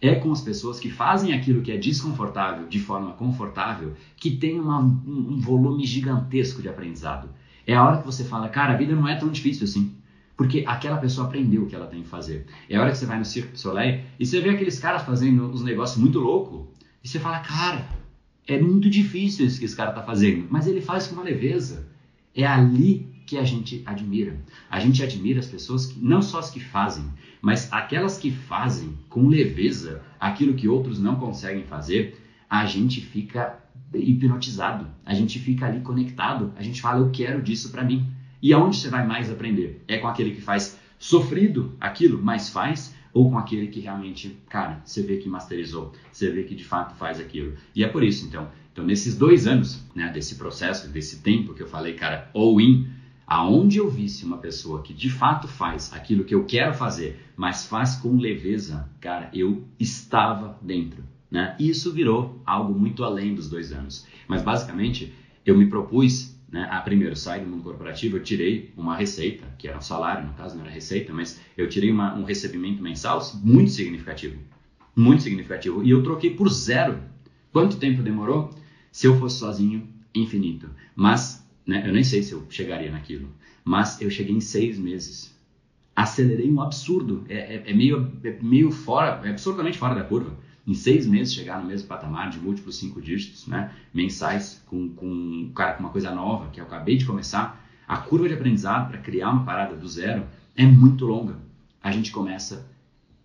É 0.00 0.14
com 0.14 0.32
as 0.32 0.40
pessoas 0.40 0.80
que 0.80 0.90
fazem 0.90 1.34
aquilo 1.34 1.60
que 1.60 1.72
é 1.72 1.76
desconfortável 1.76 2.66
de 2.66 2.78
forma 2.78 3.12
confortável 3.12 3.92
que 4.16 4.30
tem 4.30 4.58
uma, 4.58 4.80
um 4.80 5.38
volume 5.38 5.84
gigantesco 5.84 6.62
de 6.62 6.70
aprendizado. 6.70 7.28
É 7.66 7.74
a 7.74 7.84
hora 7.84 7.98
que 7.98 8.06
você 8.06 8.24
fala, 8.24 8.48
cara, 8.48 8.72
a 8.72 8.76
vida 8.76 8.94
não 8.94 9.06
é 9.06 9.14
tão 9.14 9.28
difícil 9.28 9.64
assim. 9.64 9.94
Porque 10.36 10.64
aquela 10.66 10.98
pessoa 10.98 11.26
aprendeu 11.26 11.62
o 11.62 11.66
que 11.66 11.74
ela 11.74 11.86
tem 11.86 12.02
que 12.02 12.08
fazer. 12.08 12.46
É 12.68 12.76
a 12.76 12.80
hora 12.82 12.90
que 12.90 12.98
você 12.98 13.06
vai 13.06 13.18
no 13.18 13.24
Circo 13.24 13.52
du 13.52 13.58
Soleil 13.58 14.02
e 14.18 14.26
você 14.26 14.40
vê 14.40 14.50
aqueles 14.50 14.78
caras 14.78 15.02
fazendo 15.02 15.50
uns 15.50 15.62
negócios 15.62 15.98
muito 15.98 16.18
loucos. 16.18 16.66
E 17.02 17.08
você 17.08 17.18
fala, 17.18 17.38
cara, 17.38 17.88
é 18.46 18.60
muito 18.60 18.90
difícil 18.90 19.46
isso 19.46 19.58
que 19.58 19.64
esse 19.64 19.76
cara 19.76 19.90
está 19.90 20.02
fazendo. 20.02 20.46
Mas 20.50 20.66
ele 20.66 20.80
faz 20.80 21.06
com 21.06 21.14
uma 21.14 21.24
leveza. 21.24 21.88
É 22.34 22.46
ali 22.46 23.08
que 23.26 23.38
a 23.38 23.44
gente 23.44 23.82
admira. 23.84 24.38
A 24.70 24.78
gente 24.78 25.02
admira 25.02 25.40
as 25.40 25.46
pessoas 25.46 25.86
que 25.86 25.98
não 25.98 26.22
só 26.22 26.38
as 26.38 26.50
que 26.50 26.60
fazem, 26.60 27.04
mas 27.42 27.72
aquelas 27.72 28.18
que 28.18 28.30
fazem 28.30 28.96
com 29.08 29.26
leveza 29.28 30.02
aquilo 30.18 30.54
que 30.54 30.68
outros 30.68 30.98
não 30.98 31.16
conseguem 31.16 31.64
fazer, 31.64 32.20
a 32.48 32.64
gente 32.66 33.00
fica 33.00 33.58
hipnotizado, 33.92 34.86
a 35.04 35.14
gente 35.14 35.38
fica 35.38 35.66
ali 35.66 35.80
conectado, 35.80 36.52
a 36.56 36.62
gente 36.62 36.80
fala 36.80 37.00
eu 37.00 37.10
quero 37.10 37.42
disso 37.42 37.70
para 37.70 37.84
mim. 37.84 38.06
E 38.42 38.52
aonde 38.52 38.76
você 38.76 38.88
vai 38.88 39.06
mais 39.06 39.30
aprender? 39.30 39.82
É 39.88 39.98
com 39.98 40.08
aquele 40.08 40.32
que 40.32 40.40
faz 40.40 40.78
sofrido 40.98 41.74
aquilo, 41.80 42.22
mas 42.22 42.48
faz, 42.48 42.94
ou 43.12 43.30
com 43.30 43.38
aquele 43.38 43.68
que 43.68 43.80
realmente, 43.80 44.36
cara, 44.48 44.80
você 44.84 45.02
vê 45.02 45.16
que 45.16 45.28
masterizou, 45.28 45.92
você 46.12 46.30
vê 46.30 46.44
que 46.44 46.54
de 46.54 46.64
fato 46.64 46.94
faz 46.96 47.18
aquilo. 47.18 47.54
E 47.74 47.82
é 47.82 47.88
por 47.88 48.04
isso, 48.04 48.26
então, 48.26 48.48
então 48.72 48.84
nesses 48.84 49.16
dois 49.16 49.46
anos, 49.46 49.82
né, 49.94 50.10
desse 50.12 50.34
processo, 50.34 50.88
desse 50.88 51.20
tempo 51.22 51.54
que 51.54 51.62
eu 51.62 51.66
falei, 51.66 51.94
cara, 51.94 52.30
all 52.34 52.60
in, 52.60 52.88
aonde 53.26 53.78
eu 53.78 53.88
visse 53.88 54.24
uma 54.24 54.38
pessoa 54.38 54.82
que 54.82 54.92
de 54.92 55.10
fato 55.10 55.48
faz 55.48 55.92
aquilo 55.92 56.24
que 56.24 56.34
eu 56.34 56.44
quero 56.44 56.74
fazer, 56.74 57.18
mas 57.36 57.66
faz 57.66 57.96
com 57.96 58.16
leveza, 58.16 58.88
cara, 59.00 59.30
eu 59.32 59.64
estava 59.80 60.58
dentro. 60.62 61.02
Né? 61.30 61.56
E 61.58 61.68
isso 61.68 61.92
virou 61.92 62.40
algo 62.46 62.78
muito 62.78 63.02
além 63.02 63.34
dos 63.34 63.48
dois 63.48 63.72
anos. 63.72 64.06
Mas 64.28 64.42
basicamente, 64.42 65.12
eu 65.44 65.56
me 65.56 65.66
propus, 65.66 66.35
né, 66.48 66.66
a 66.70 66.80
primeiro 66.80 67.16
sair 67.16 67.40
do 67.40 67.48
mundo 67.48 67.62
corporativo, 67.62 68.16
eu 68.16 68.22
tirei 68.22 68.72
uma 68.76 68.96
receita, 68.96 69.46
que 69.58 69.66
era 69.68 69.76
um 69.76 69.82
salário, 69.82 70.26
no 70.26 70.32
caso 70.34 70.54
não 70.56 70.64
era 70.64 70.72
receita, 70.72 71.12
mas 71.12 71.40
eu 71.56 71.68
tirei 71.68 71.90
uma, 71.90 72.14
um 72.14 72.24
recebimento 72.24 72.82
mensal 72.82 73.20
muito 73.42 73.70
significativo. 73.70 74.38
Muito 74.94 75.22
significativo. 75.22 75.82
E 75.82 75.90
eu 75.90 76.02
troquei 76.02 76.30
por 76.30 76.48
zero. 76.48 76.98
Quanto 77.52 77.76
tempo 77.76 78.02
demorou? 78.02 78.50
Se 78.90 79.06
eu 79.06 79.18
fosse 79.18 79.38
sozinho, 79.38 79.88
infinito. 80.14 80.70
Mas 80.94 81.46
né? 81.66 81.82
Eu 81.84 81.92
nem 81.92 82.04
sei 82.04 82.22
se 82.22 82.32
eu 82.32 82.46
chegaria 82.48 82.90
naquilo, 82.90 83.28
mas 83.64 84.00
eu 84.00 84.08
cheguei 84.08 84.34
em 84.34 84.40
seis 84.40 84.78
meses. 84.78 85.34
Acelerei 85.94 86.50
um 86.50 86.60
absurdo, 86.60 87.24
é, 87.28 87.56
é, 87.56 87.62
é 87.66 87.74
meio, 87.74 88.12
é 88.22 88.38
meio 88.40 88.70
fora, 88.70 89.20
é 89.26 89.30
absurdamente 89.30 89.78
fora 89.78 89.94
da 89.94 90.04
curva. 90.04 90.38
Em 90.66 90.74
seis 90.74 91.06
meses 91.06 91.32
chegar 91.32 91.60
no 91.60 91.68
mesmo 91.68 91.86
patamar 91.86 92.28
de 92.28 92.38
múltiplos 92.38 92.76
cinco 92.76 93.00
dígitos, 93.00 93.46
né? 93.46 93.72
mensais, 93.94 94.62
com, 94.66 94.88
com, 94.90 95.50
cara, 95.54 95.74
com 95.74 95.84
uma 95.84 95.90
coisa 95.90 96.12
nova 96.12 96.50
que 96.50 96.60
eu 96.60 96.64
acabei 96.64 96.96
de 96.96 97.04
começar. 97.04 97.64
A 97.86 97.98
curva 97.98 98.26
de 98.26 98.34
aprendizado 98.34 98.88
para 98.88 98.98
criar 98.98 99.30
uma 99.30 99.44
parada 99.44 99.76
do 99.76 99.88
zero 99.88 100.26
é 100.56 100.64
muito 100.64 101.06
longa. 101.06 101.36
A 101.80 101.92
gente 101.92 102.10
começa 102.10 102.66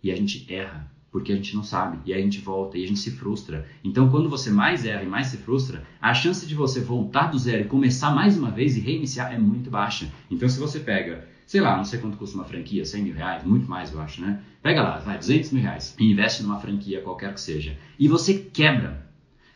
e 0.03 0.11
a 0.11 0.15
gente 0.15 0.45
erra 0.53 0.91
porque 1.11 1.33
a 1.33 1.35
gente 1.35 1.55
não 1.55 1.63
sabe, 1.63 1.99
e 2.05 2.13
aí 2.13 2.21
a 2.21 2.23
gente 2.23 2.39
volta 2.39 2.77
e 2.77 2.85
a 2.85 2.87
gente 2.87 2.99
se 2.99 3.11
frustra. 3.11 3.67
Então, 3.83 4.09
quando 4.09 4.29
você 4.29 4.49
mais 4.49 4.85
erra 4.85 5.03
e 5.03 5.07
mais 5.07 5.27
se 5.27 5.37
frustra, 5.37 5.83
a 6.01 6.13
chance 6.13 6.47
de 6.47 6.55
você 6.55 6.79
voltar 6.79 7.27
do 7.27 7.37
zero 7.37 7.63
e 7.63 7.67
começar 7.67 8.11
mais 8.11 8.37
uma 8.37 8.49
vez 8.49 8.77
e 8.77 8.79
reiniciar 8.79 9.33
é 9.33 9.37
muito 9.37 9.69
baixa. 9.69 10.09
Então, 10.31 10.47
se 10.47 10.57
você 10.57 10.79
pega, 10.79 11.27
sei 11.51 11.59
lá, 11.59 11.75
não 11.75 11.83
sei 11.83 11.99
quanto 11.99 12.15
custa 12.15 12.37
uma 12.37 12.45
franquia, 12.45 12.85
100 12.85 13.03
mil 13.03 13.13
reais, 13.13 13.43
muito 13.43 13.69
mais 13.69 13.91
eu 13.91 13.99
acho, 13.99 14.21
né? 14.21 14.39
Pega 14.63 14.81
lá, 14.81 14.99
vai, 14.99 15.17
200 15.17 15.51
mil 15.51 15.61
reais 15.61 15.93
e 15.99 16.09
investe 16.09 16.41
numa 16.43 16.57
franquia 16.61 17.01
qualquer 17.01 17.33
que 17.33 17.41
seja, 17.41 17.77
e 17.99 18.07
você 18.07 18.35
quebra, 18.35 19.05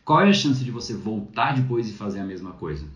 qual 0.04 0.20
é 0.20 0.28
a 0.28 0.32
chance 0.34 0.62
de 0.62 0.70
você 0.70 0.92
voltar 0.92 1.54
depois 1.54 1.88
e 1.88 1.94
fazer 1.94 2.20
a 2.20 2.24
mesma 2.24 2.52
coisa? 2.52 2.86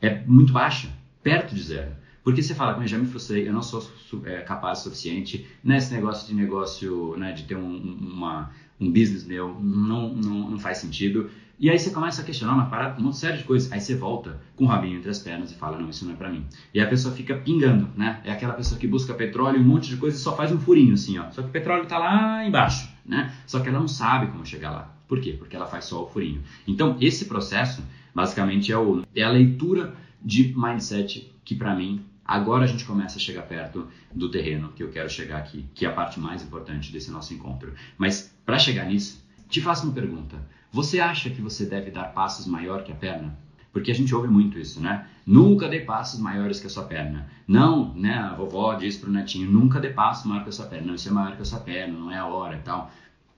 É 0.00 0.24
muito 0.26 0.52
baixa, 0.52 0.92
perto 1.22 1.54
de 1.54 1.62
zero. 1.62 1.92
Porque 2.24 2.42
você 2.42 2.52
fala, 2.52 2.76
mas 2.76 2.90
já 2.90 2.98
me 2.98 3.06
frustrei, 3.06 3.46
eu 3.46 3.52
não 3.52 3.62
sou 3.62 3.88
é, 4.24 4.40
capaz 4.40 4.80
o 4.80 4.82
suficiente 4.82 5.46
nesse 5.62 5.94
negócio 5.94 6.26
de 6.26 6.34
negócio, 6.34 7.16
né, 7.16 7.30
de 7.30 7.44
ter 7.44 7.54
um, 7.54 7.76
uma, 7.76 8.50
um 8.80 8.90
business 8.90 9.24
meu, 9.24 9.56
não, 9.60 10.12
não, 10.12 10.50
não 10.50 10.58
faz 10.58 10.78
sentido. 10.78 11.30
E 11.62 11.70
aí 11.70 11.78
você 11.78 11.90
começa 11.90 12.22
a 12.22 12.24
questionar 12.24 12.54
uma 12.54 12.66
parada, 12.66 13.00
um 13.00 13.04
monte 13.04 13.18
sério 13.18 13.38
de 13.38 13.44
coisas. 13.44 13.70
Aí 13.70 13.80
você 13.80 13.94
volta 13.94 14.40
com 14.56 14.64
o 14.64 14.66
rabinho 14.66 14.98
entre 14.98 15.08
as 15.08 15.20
pernas 15.20 15.52
e 15.52 15.54
fala, 15.54 15.78
não, 15.78 15.88
isso 15.88 16.04
não 16.04 16.12
é 16.12 16.16
para 16.16 16.28
mim. 16.28 16.44
E 16.74 16.80
a 16.80 16.88
pessoa 16.88 17.14
fica 17.14 17.36
pingando, 17.36 17.88
né? 17.96 18.20
É 18.24 18.32
aquela 18.32 18.52
pessoa 18.54 18.80
que 18.80 18.88
busca 18.88 19.14
petróleo, 19.14 19.60
um 19.60 19.64
monte 19.64 19.88
de 19.88 19.96
coisa 19.96 20.16
e 20.16 20.18
só 20.18 20.36
faz 20.36 20.50
um 20.50 20.58
furinho 20.58 20.94
assim, 20.94 21.20
ó. 21.20 21.30
Só 21.30 21.40
que 21.40 21.50
o 21.50 21.52
petróleo 21.52 21.86
tá 21.86 21.98
lá 21.98 22.44
embaixo, 22.44 22.92
né? 23.06 23.32
Só 23.46 23.60
que 23.60 23.68
ela 23.68 23.78
não 23.78 23.86
sabe 23.86 24.26
como 24.26 24.44
chegar 24.44 24.72
lá. 24.72 24.92
Por 25.06 25.20
quê? 25.20 25.36
Porque 25.38 25.54
ela 25.54 25.66
faz 25.66 25.84
só 25.84 26.02
o 26.02 26.08
furinho. 26.08 26.42
Então, 26.66 26.96
esse 27.00 27.26
processo, 27.26 27.80
basicamente, 28.12 28.72
é, 28.72 28.76
o, 28.76 29.04
é 29.14 29.22
a 29.22 29.30
leitura 29.30 29.94
de 30.20 30.52
mindset 30.56 31.32
que 31.44 31.54
para 31.54 31.76
mim 31.76 32.04
Agora 32.24 32.64
a 32.64 32.68
gente 32.68 32.84
começa 32.84 33.18
a 33.18 33.20
chegar 33.20 33.42
perto 33.42 33.88
do 34.14 34.30
terreno 34.30 34.72
que 34.74 34.82
eu 34.82 34.90
quero 34.90 35.10
chegar 35.10 35.38
aqui, 35.38 35.66
que 35.74 35.84
é 35.84 35.88
a 35.88 35.92
parte 35.92 36.20
mais 36.20 36.40
importante 36.40 36.92
desse 36.92 37.10
nosso 37.10 37.34
encontro. 37.34 37.74
Mas 37.98 38.32
para 38.46 38.60
chegar 38.60 38.86
nisso, 38.86 39.22
te 39.48 39.60
faço 39.60 39.84
uma 39.84 39.92
pergunta. 39.92 40.36
Você 40.72 41.00
acha 41.00 41.28
que 41.28 41.42
você 41.42 41.66
deve 41.66 41.90
dar 41.90 42.14
passos 42.14 42.46
maior 42.46 42.82
que 42.82 42.90
a 42.90 42.94
perna? 42.94 43.38
Porque 43.74 43.90
a 43.90 43.94
gente 43.94 44.14
ouve 44.14 44.28
muito 44.28 44.58
isso, 44.58 44.80
né? 44.80 45.06
Nunca 45.26 45.68
dê 45.68 45.80
passos 45.80 46.18
maiores 46.18 46.60
que 46.60 46.66
a 46.66 46.70
sua 46.70 46.84
perna. 46.84 47.30
Não, 47.46 47.94
né? 47.94 48.14
A 48.14 48.34
vovó 48.34 48.72
diz 48.72 48.96
pro 48.96 49.10
netinho, 49.10 49.50
nunca 49.50 49.78
dê 49.78 49.90
passo 49.90 50.26
maior 50.26 50.44
que 50.44 50.48
a 50.48 50.52
sua 50.52 50.64
perna. 50.64 50.86
Não, 50.86 50.94
isso 50.94 51.10
é 51.10 51.12
maior 51.12 51.36
que 51.36 51.42
a 51.42 51.44
sua 51.44 51.60
perna, 51.60 51.98
não 51.98 52.10
é 52.10 52.16
a 52.16 52.26
hora 52.26 52.56
e 52.56 52.60
tal. 52.60 52.90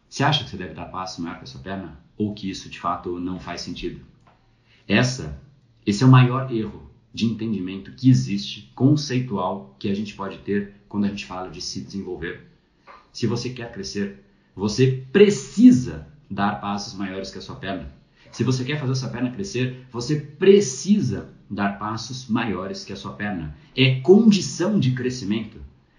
Você 0.08 0.22
acha 0.22 0.44
que 0.44 0.50
você 0.50 0.56
deve 0.56 0.74
dar 0.74 0.86
passo 0.86 1.20
maior 1.20 1.38
que 1.38 1.42
a 1.42 1.46
sua 1.46 1.60
perna? 1.60 1.98
Ou 2.16 2.32
que 2.34 2.48
isso 2.48 2.70
de 2.70 2.78
fato 2.78 3.18
não 3.18 3.40
faz 3.40 3.62
sentido? 3.62 4.00
Essa, 4.86 5.42
esse 5.84 6.04
é 6.04 6.06
o 6.06 6.10
maior 6.10 6.52
erro 6.52 6.88
de 7.12 7.26
entendimento 7.26 7.90
que 7.92 8.08
existe, 8.08 8.70
conceitual, 8.76 9.74
que 9.80 9.90
a 9.90 9.94
gente 9.94 10.14
pode 10.14 10.38
ter 10.38 10.74
quando 10.88 11.06
a 11.06 11.08
gente 11.08 11.26
fala 11.26 11.50
de 11.50 11.60
se 11.60 11.80
desenvolver. 11.80 12.48
Se 13.12 13.26
você 13.26 13.50
quer 13.50 13.72
crescer, 13.72 14.24
você 14.54 15.04
precisa 15.12 16.13
dar 16.30 16.60
passos 16.60 16.94
maiores 16.94 17.30
que 17.30 17.38
a 17.38 17.42
sua 17.42 17.56
perna. 17.56 17.92
Se 18.30 18.42
você 18.42 18.64
quer 18.64 18.80
fazer 18.80 18.92
a 18.92 18.96
sua 18.96 19.10
perna 19.10 19.30
crescer, 19.30 19.86
você 19.92 20.16
precisa 20.16 21.28
dar 21.48 21.78
passos 21.78 22.28
maiores 22.28 22.84
que 22.84 22.92
a 22.92 22.96
sua 22.96 23.12
perna. 23.12 23.56
É 23.76 24.00
condição 24.00 24.78
de 24.80 24.90
crescimento. 24.90 25.58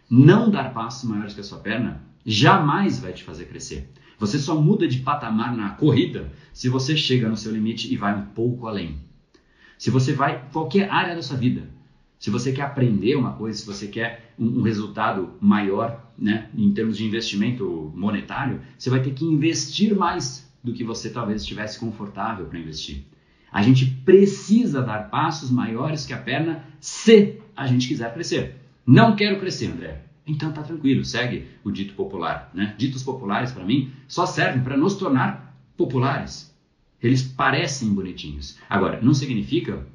Não 0.09 0.49
dar 0.49 0.73
passos 0.73 1.09
maiores 1.09 1.33
que 1.33 1.41
a 1.41 1.43
sua 1.43 1.59
perna 1.59 2.01
jamais 2.25 2.99
vai 2.99 3.13
te 3.13 3.23
fazer 3.23 3.45
crescer. 3.45 3.89
Você 4.17 4.39
só 4.39 4.59
muda 4.59 4.87
de 4.87 4.99
patamar 4.99 5.55
na 5.55 5.69
corrida 5.71 6.31
se 6.53 6.69
você 6.69 6.95
chega 6.95 7.29
no 7.29 7.37
seu 7.37 7.51
limite 7.51 7.93
e 7.93 7.97
vai 7.97 8.13
um 8.15 8.25
pouco 8.25 8.67
além. 8.67 8.99
Se 9.77 9.89
você 9.89 10.13
vai 10.13 10.47
qualquer 10.51 10.89
área 10.89 11.15
da 11.15 11.21
sua 11.21 11.37
vida, 11.37 11.69
se 12.19 12.29
você 12.29 12.51
quer 12.51 12.63
aprender 12.63 13.15
uma 13.15 13.33
coisa, 13.33 13.59
se 13.59 13.65
você 13.65 13.87
quer 13.87 14.33
um, 14.39 14.59
um 14.59 14.61
resultado 14.61 15.33
maior, 15.39 16.11
né, 16.17 16.49
em 16.55 16.71
termos 16.73 16.97
de 16.97 17.05
investimento 17.05 17.91
monetário, 17.95 18.61
você 18.77 18.89
vai 18.89 19.01
ter 19.01 19.11
que 19.11 19.25
investir 19.25 19.95
mais 19.95 20.49
do 20.63 20.73
que 20.73 20.83
você 20.83 21.09
talvez 21.09 21.41
estivesse 21.41 21.79
confortável 21.79 22.45
para 22.45 22.59
investir. 22.59 23.03
A 23.51 23.61
gente 23.61 23.85
precisa 23.85 24.81
dar 24.81 25.09
passos 25.09 25.49
maiores 25.49 26.05
que 26.05 26.13
a 26.13 26.17
perna 26.17 26.65
se 26.79 27.39
a 27.55 27.67
gente 27.67 27.87
quiser 27.87 28.13
crescer. 28.13 28.55
Não 28.85 29.15
quero 29.15 29.39
crescer, 29.39 29.67
André. 29.67 30.01
Então 30.27 30.51
tá 30.51 30.63
tranquilo, 30.63 31.05
segue 31.05 31.47
o 31.63 31.71
dito 31.71 31.93
popular. 31.93 32.49
Né? 32.53 32.73
Ditos 32.77 33.03
populares, 33.03 33.51
para 33.51 33.63
mim, 33.63 33.91
só 34.07 34.25
servem 34.25 34.63
para 34.63 34.75
nos 34.75 34.95
tornar 34.95 35.55
populares. 35.77 36.53
Eles 37.01 37.21
parecem 37.21 37.93
bonitinhos. 37.93 38.57
Agora, 38.69 38.99
não 39.01 39.13
significa 39.13 39.85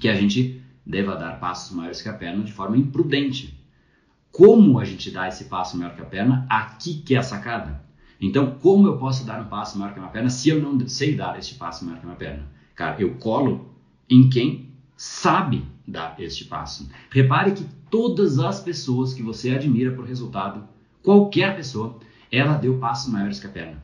que 0.00 0.08
a 0.08 0.14
gente 0.14 0.62
deva 0.88 1.14
dar 1.14 1.38
passos 1.38 1.76
maiores 1.76 2.00
que 2.00 2.08
a 2.08 2.14
perna 2.14 2.42
de 2.42 2.52
forma 2.52 2.78
imprudente. 2.78 3.62
Como 4.32 4.78
a 4.78 4.84
gente 4.84 5.10
dá 5.10 5.28
esse 5.28 5.44
passo 5.44 5.76
maior 5.76 5.94
que 5.94 6.00
a 6.00 6.06
perna? 6.06 6.46
Aqui 6.48 6.94
que 6.94 7.14
é 7.14 7.18
a 7.18 7.22
sacada. 7.22 7.84
Então, 8.18 8.58
como 8.60 8.86
eu 8.86 8.96
posso 8.96 9.24
dar 9.24 9.40
um 9.40 9.48
passo 9.48 9.78
maior 9.78 9.92
que 9.92 9.98
a 9.98 10.02
minha 10.02 10.12
perna 10.12 10.30
se 10.30 10.48
eu 10.48 10.60
não 10.60 10.88
sei 10.88 11.14
dar 11.14 11.38
este 11.38 11.54
passo 11.56 11.84
maior 11.84 11.98
que 11.98 12.04
a 12.04 12.06
minha 12.06 12.18
perna? 12.18 12.46
Cara, 12.74 13.00
eu 13.00 13.14
colo 13.16 13.74
em 14.08 14.30
quem 14.30 14.70
sabe 14.96 15.64
dar 15.86 16.16
este 16.18 16.46
passo. 16.46 16.88
Repare 17.10 17.52
que 17.52 17.66
todas 17.90 18.38
as 18.38 18.60
pessoas 18.60 19.12
que 19.12 19.22
você 19.22 19.50
admira 19.50 19.92
por 19.92 20.04
resultado, 20.04 20.66
qualquer 21.02 21.54
pessoa, 21.54 21.98
ela 22.32 22.54
deu 22.54 22.78
passos 22.78 23.12
maiores 23.12 23.38
que 23.38 23.46
a 23.46 23.50
perna. 23.50 23.82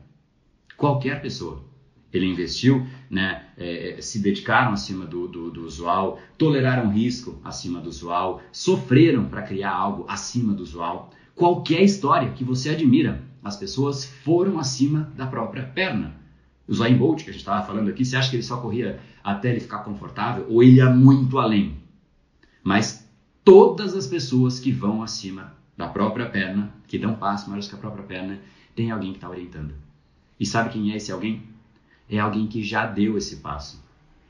Qualquer 0.75 1.21
pessoa 1.21 1.63
ele 2.11 2.25
investiu, 2.25 2.85
né, 3.09 3.44
é, 3.57 3.97
se 4.01 4.19
dedicaram 4.19 4.73
acima 4.73 5.05
do, 5.05 5.27
do, 5.27 5.49
do, 5.49 5.65
usual, 5.65 6.19
toleraram 6.37 6.89
risco 6.89 7.39
acima 7.43 7.79
do 7.79 7.89
usual, 7.89 8.41
sofreram 8.51 9.25
para 9.25 9.41
criar 9.41 9.71
algo 9.71 10.05
acima 10.07 10.53
do 10.53 10.63
usual. 10.63 11.11
Qualquer 11.33 11.81
história 11.81 12.31
que 12.31 12.43
você 12.43 12.69
admira, 12.69 13.21
as 13.43 13.55
pessoas 13.55 14.05
foram 14.05 14.59
acima 14.59 15.11
da 15.15 15.27
própria 15.27 15.63
perna. 15.63 16.15
O 16.67 16.73
Zayn 16.73 16.97
Bolt, 16.97 17.23
que 17.23 17.29
a 17.29 17.33
gente 17.33 17.41
estava 17.41 17.65
falando 17.65 17.89
aqui, 17.89 18.03
você 18.03 18.15
acha 18.15 18.29
que 18.29 18.35
ele 18.35 18.43
só 18.43 18.57
corria 18.57 18.99
até 19.23 19.51
ele 19.51 19.59
ficar 19.59 19.79
confortável 19.79 20.47
ou 20.49 20.63
ele 20.63 20.77
ia 20.77 20.89
muito 20.89 21.37
além? 21.37 21.77
Mas 22.63 23.07
todas 23.43 23.95
as 23.95 24.07
pessoas 24.07 24.59
que 24.59 24.71
vão 24.71 25.03
acima 25.03 25.53
da 25.77 25.87
própria 25.87 26.25
perna, 26.27 26.73
que 26.87 26.97
dão 26.97 27.13
passo 27.15 27.47
maiores 27.47 27.67
que 27.67 27.75
a 27.75 27.77
própria 27.77 28.03
perna, 28.03 28.39
tem 28.75 28.89
alguém 28.89 29.11
que 29.11 29.17
está 29.17 29.29
orientando. 29.29 29.73
E 30.39 30.45
sabe 30.45 30.71
quem 30.71 30.91
é 30.91 30.97
esse 30.97 31.11
alguém? 31.11 31.43
É 32.09 32.19
alguém 32.19 32.47
que 32.47 32.63
já 32.63 32.85
deu 32.85 33.17
esse 33.17 33.37
passo. 33.37 33.83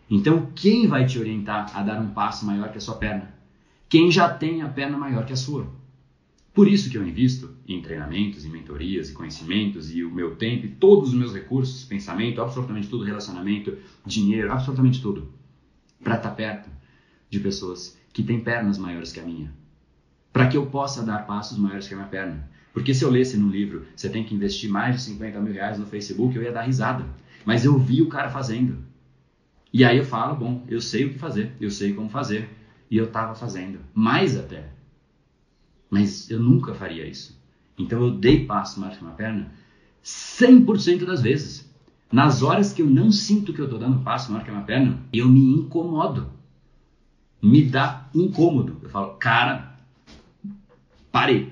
Então, 0.10 0.52
quem 0.56 0.88
vai 0.88 1.06
te 1.06 1.20
orientar 1.20 1.76
a 1.76 1.82
dar 1.82 2.00
um 2.00 2.12
passo 2.12 2.46
maior 2.46 2.72
que 2.72 2.78
a 2.78 2.82
sua 2.82 2.96
perna? 2.96 3.34
Quem 3.90 4.12
já 4.12 4.30
tem 4.30 4.62
a 4.62 4.70
perna 4.70 4.98
maior 4.98 5.26
que 5.26 5.34
a 5.34 5.38
sua. 5.38 5.68
Por 6.54 6.70
isso 6.70 6.90
que 6.90 6.98
eu 6.98 7.06
invisto 7.06 7.54
em 7.68 7.82
treinamentos, 7.82 8.46
em 8.46 8.50
mentorias, 8.50 9.10
e 9.10 9.14
conhecimentos 9.14 9.94
e 9.94 10.04
o 10.06 10.10
meu 10.10 10.38
tempo 10.38 10.66
e 10.66 10.70
todos 10.70 11.10
os 11.10 11.14
meus 11.14 11.34
recursos, 11.34 11.84
pensamento, 11.84 12.42
absolutamente 12.42 12.88
tudo, 12.88 13.04
relacionamento, 13.04 13.78
dinheiro, 14.06 14.50
absolutamente 14.50 15.02
tudo, 15.02 15.34
para 16.02 16.16
estar 16.16 16.30
tá 16.30 16.36
perto 16.36 16.70
de 17.30 17.42
pessoas 17.42 18.00
que 18.14 18.24
têm 18.24 18.40
pernas 18.40 18.78
maiores 18.78 19.12
que 19.12 19.20
a 19.20 19.24
minha, 19.24 19.54
para 20.32 20.48
que 20.48 20.56
eu 20.56 20.66
possa 20.68 21.04
dar 21.04 21.28
passos 21.28 21.58
maiores 21.58 21.90
que 21.90 21.94
a 21.94 21.98
minha 21.98 22.10
perna. 22.10 22.50
Porque 22.74 22.94
se 22.94 23.04
eu 23.04 23.10
lesse 23.10 23.38
no 23.38 23.50
livro, 23.50 23.86
você 23.94 24.08
tem 24.08 24.24
que 24.24 24.34
investir 24.34 24.70
mais 24.70 24.96
de 24.96 25.02
50 25.02 25.42
mil 25.42 25.54
reais 25.54 25.78
no 25.78 25.86
Facebook, 25.86 26.36
eu 26.36 26.44
ia 26.44 26.54
dar 26.54 26.62
risada. 26.62 27.06
Mas 27.46 27.64
eu 27.64 27.78
vi 27.78 28.02
o 28.02 28.10
cara 28.10 28.30
fazendo. 28.30 28.84
E 29.72 29.84
aí 29.84 29.98
eu 29.98 30.04
falo, 30.04 30.36
bom, 30.36 30.64
eu 30.68 30.82
sei 30.82 31.06
o 31.06 31.12
que 31.12 31.20
fazer, 31.20 31.52
eu 31.60 31.70
sei 31.70 31.94
como 31.94 32.10
fazer. 32.10 32.50
E 32.90 32.98
eu 32.98 33.06
estava 33.06 33.36
fazendo. 33.36 33.80
Mais 33.94 34.36
até. 34.36 34.70
Mas 35.90 36.30
eu 36.30 36.40
nunca 36.40 36.74
faria 36.74 37.08
isso. 37.08 37.40
Então 37.78 38.02
eu 38.02 38.12
dei 38.12 38.46
passo 38.46 38.80
que 38.80 39.02
uma 39.04 39.12
perna 39.12 39.52
100% 40.04 41.06
das 41.06 41.22
vezes. 41.22 41.70
Nas 42.12 42.42
horas 42.42 42.72
que 42.72 42.82
eu 42.82 42.90
não 42.90 43.12
sinto 43.12 43.54
que 43.54 43.60
eu 43.60 43.66
estou 43.66 43.80
dando 43.80 44.00
passo 44.00 44.32
que 44.44 44.52
uma 44.52 44.62
perna, 44.62 45.00
eu 45.12 45.28
me 45.28 45.42
incomodo. 45.42 46.32
Me 47.42 47.64
dá 47.64 48.08
incômodo. 48.14 48.80
Eu 48.82 48.90
falo, 48.90 49.16
cara, 49.16 49.78
parei. 51.12 51.52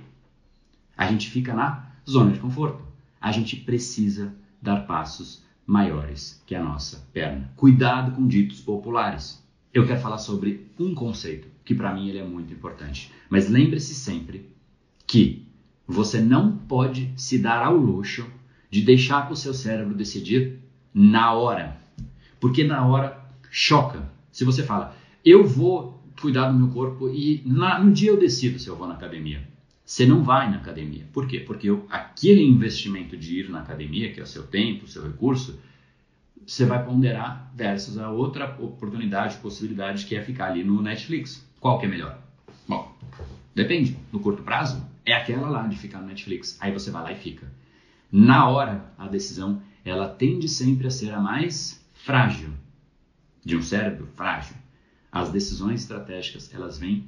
A 0.96 1.08
gente 1.08 1.30
fica 1.30 1.54
na 1.54 1.92
zona 2.10 2.32
de 2.32 2.40
conforto. 2.40 2.82
A 3.20 3.32
gente 3.32 3.58
precisa 3.58 4.34
dar 4.62 4.88
passos 4.88 5.43
maiores 5.66 6.42
que 6.46 6.56
a 6.56 6.64
nossa 6.64 7.08
perna. 7.14 7.52
Cuidado 7.56 8.12
com 8.12 8.28
ditos 8.28 8.62
populares. 8.62 9.44
Eu 9.74 9.88
quero 9.88 10.02
falar 10.02 10.18
sobre 10.18 10.68
um 10.80 10.94
conceito 10.94 11.48
que 11.66 11.74
para 11.74 11.94
mim 11.94 12.10
ele 12.10 12.20
é 12.20 12.24
muito 12.24 12.54
importante. 12.54 13.12
Mas 13.30 13.50
lembre-se 13.50 13.96
sempre 13.96 14.50
que 15.08 15.48
você 15.88 16.22
não 16.22 16.58
pode 16.58 17.12
se 17.16 17.38
dar 17.40 17.64
ao 17.64 17.76
luxo 17.76 18.26
de 18.70 18.82
deixar 18.82 19.32
o 19.32 19.36
seu 19.36 19.54
cérebro 19.54 19.94
decidir 19.94 20.60
na 20.94 21.34
hora. 21.34 21.78
Porque 22.40 22.64
na 22.64 22.86
hora 22.86 23.24
choca. 23.50 24.12
Se 24.32 24.44
você 24.44 24.64
fala, 24.64 24.96
eu 25.24 25.46
vou 25.46 26.04
cuidar 26.20 26.50
do 26.50 26.58
meu 26.58 26.70
corpo 26.70 27.10
e 27.10 27.42
na, 27.46 27.80
no 27.80 27.92
dia 27.92 28.10
eu 28.10 28.20
decido 28.20 28.60
se 28.60 28.68
eu 28.68 28.76
vou 28.76 28.88
na 28.88 28.94
academia. 28.94 29.48
Você 29.86 30.06
não 30.06 30.24
vai 30.24 30.50
na 30.50 30.58
academia. 30.58 31.06
Por 31.12 31.28
quê? 31.28 31.40
Porque 31.40 31.68
aquele 31.90 32.42
investimento 32.42 33.18
de 33.18 33.40
ir 33.40 33.50
na 33.50 33.62
academia, 33.62 34.12
que 34.14 34.20
é 34.20 34.24
o 34.24 34.28
seu 34.28 34.48
tempo, 34.48 34.86
o 34.86 34.88
seu 34.88 35.04
recurso, 35.04 35.60
você 36.46 36.66
vai 36.66 36.84
ponderar 36.84 37.52
versus 37.56 37.98
a 37.98 38.10
outra 38.10 38.56
oportunidade, 38.60 39.38
possibilidade 39.38 40.06
que 40.06 40.16
é 40.16 40.22
ficar 40.22 40.52
ali 40.52 40.64
no 40.64 40.82
Netflix. 40.82 41.46
Qual 41.60 41.80
que 41.80 41.86
é 41.86 41.90
melhor? 41.90 42.20
Bom, 42.68 42.96
depende. 43.54 43.98
No 44.12 44.20
curto 44.20 44.44
prazo, 44.44 44.82
é 45.06 45.14
aquela 45.14 45.50
lá 45.50 45.68
de 45.68 45.78
ficar 45.78 46.00
no 46.00 46.08
Netflix. 46.08 46.58
Aí 46.62 46.72
você 46.72 46.92
vai 46.92 47.04
lá 47.04 47.12
e 47.12 47.16
fica. 47.16 47.52
Na 48.12 48.48
hora, 48.48 48.94
a 48.98 49.08
decisão, 49.08 49.62
ela 49.84 50.08
tende 50.08 50.48
sempre 50.48 50.88
a 50.88 50.92
ser 50.92 51.12
a 51.12 51.20
mais 51.20 51.84
frágil 51.94 52.50
de 53.44 53.58
um 53.58 53.62
cérebro 53.62 54.08
frágil. 54.16 54.56
As 55.12 55.32
decisões 55.32 55.82
estratégicas, 55.82 56.54
elas 56.54 56.78
vêm 56.78 57.08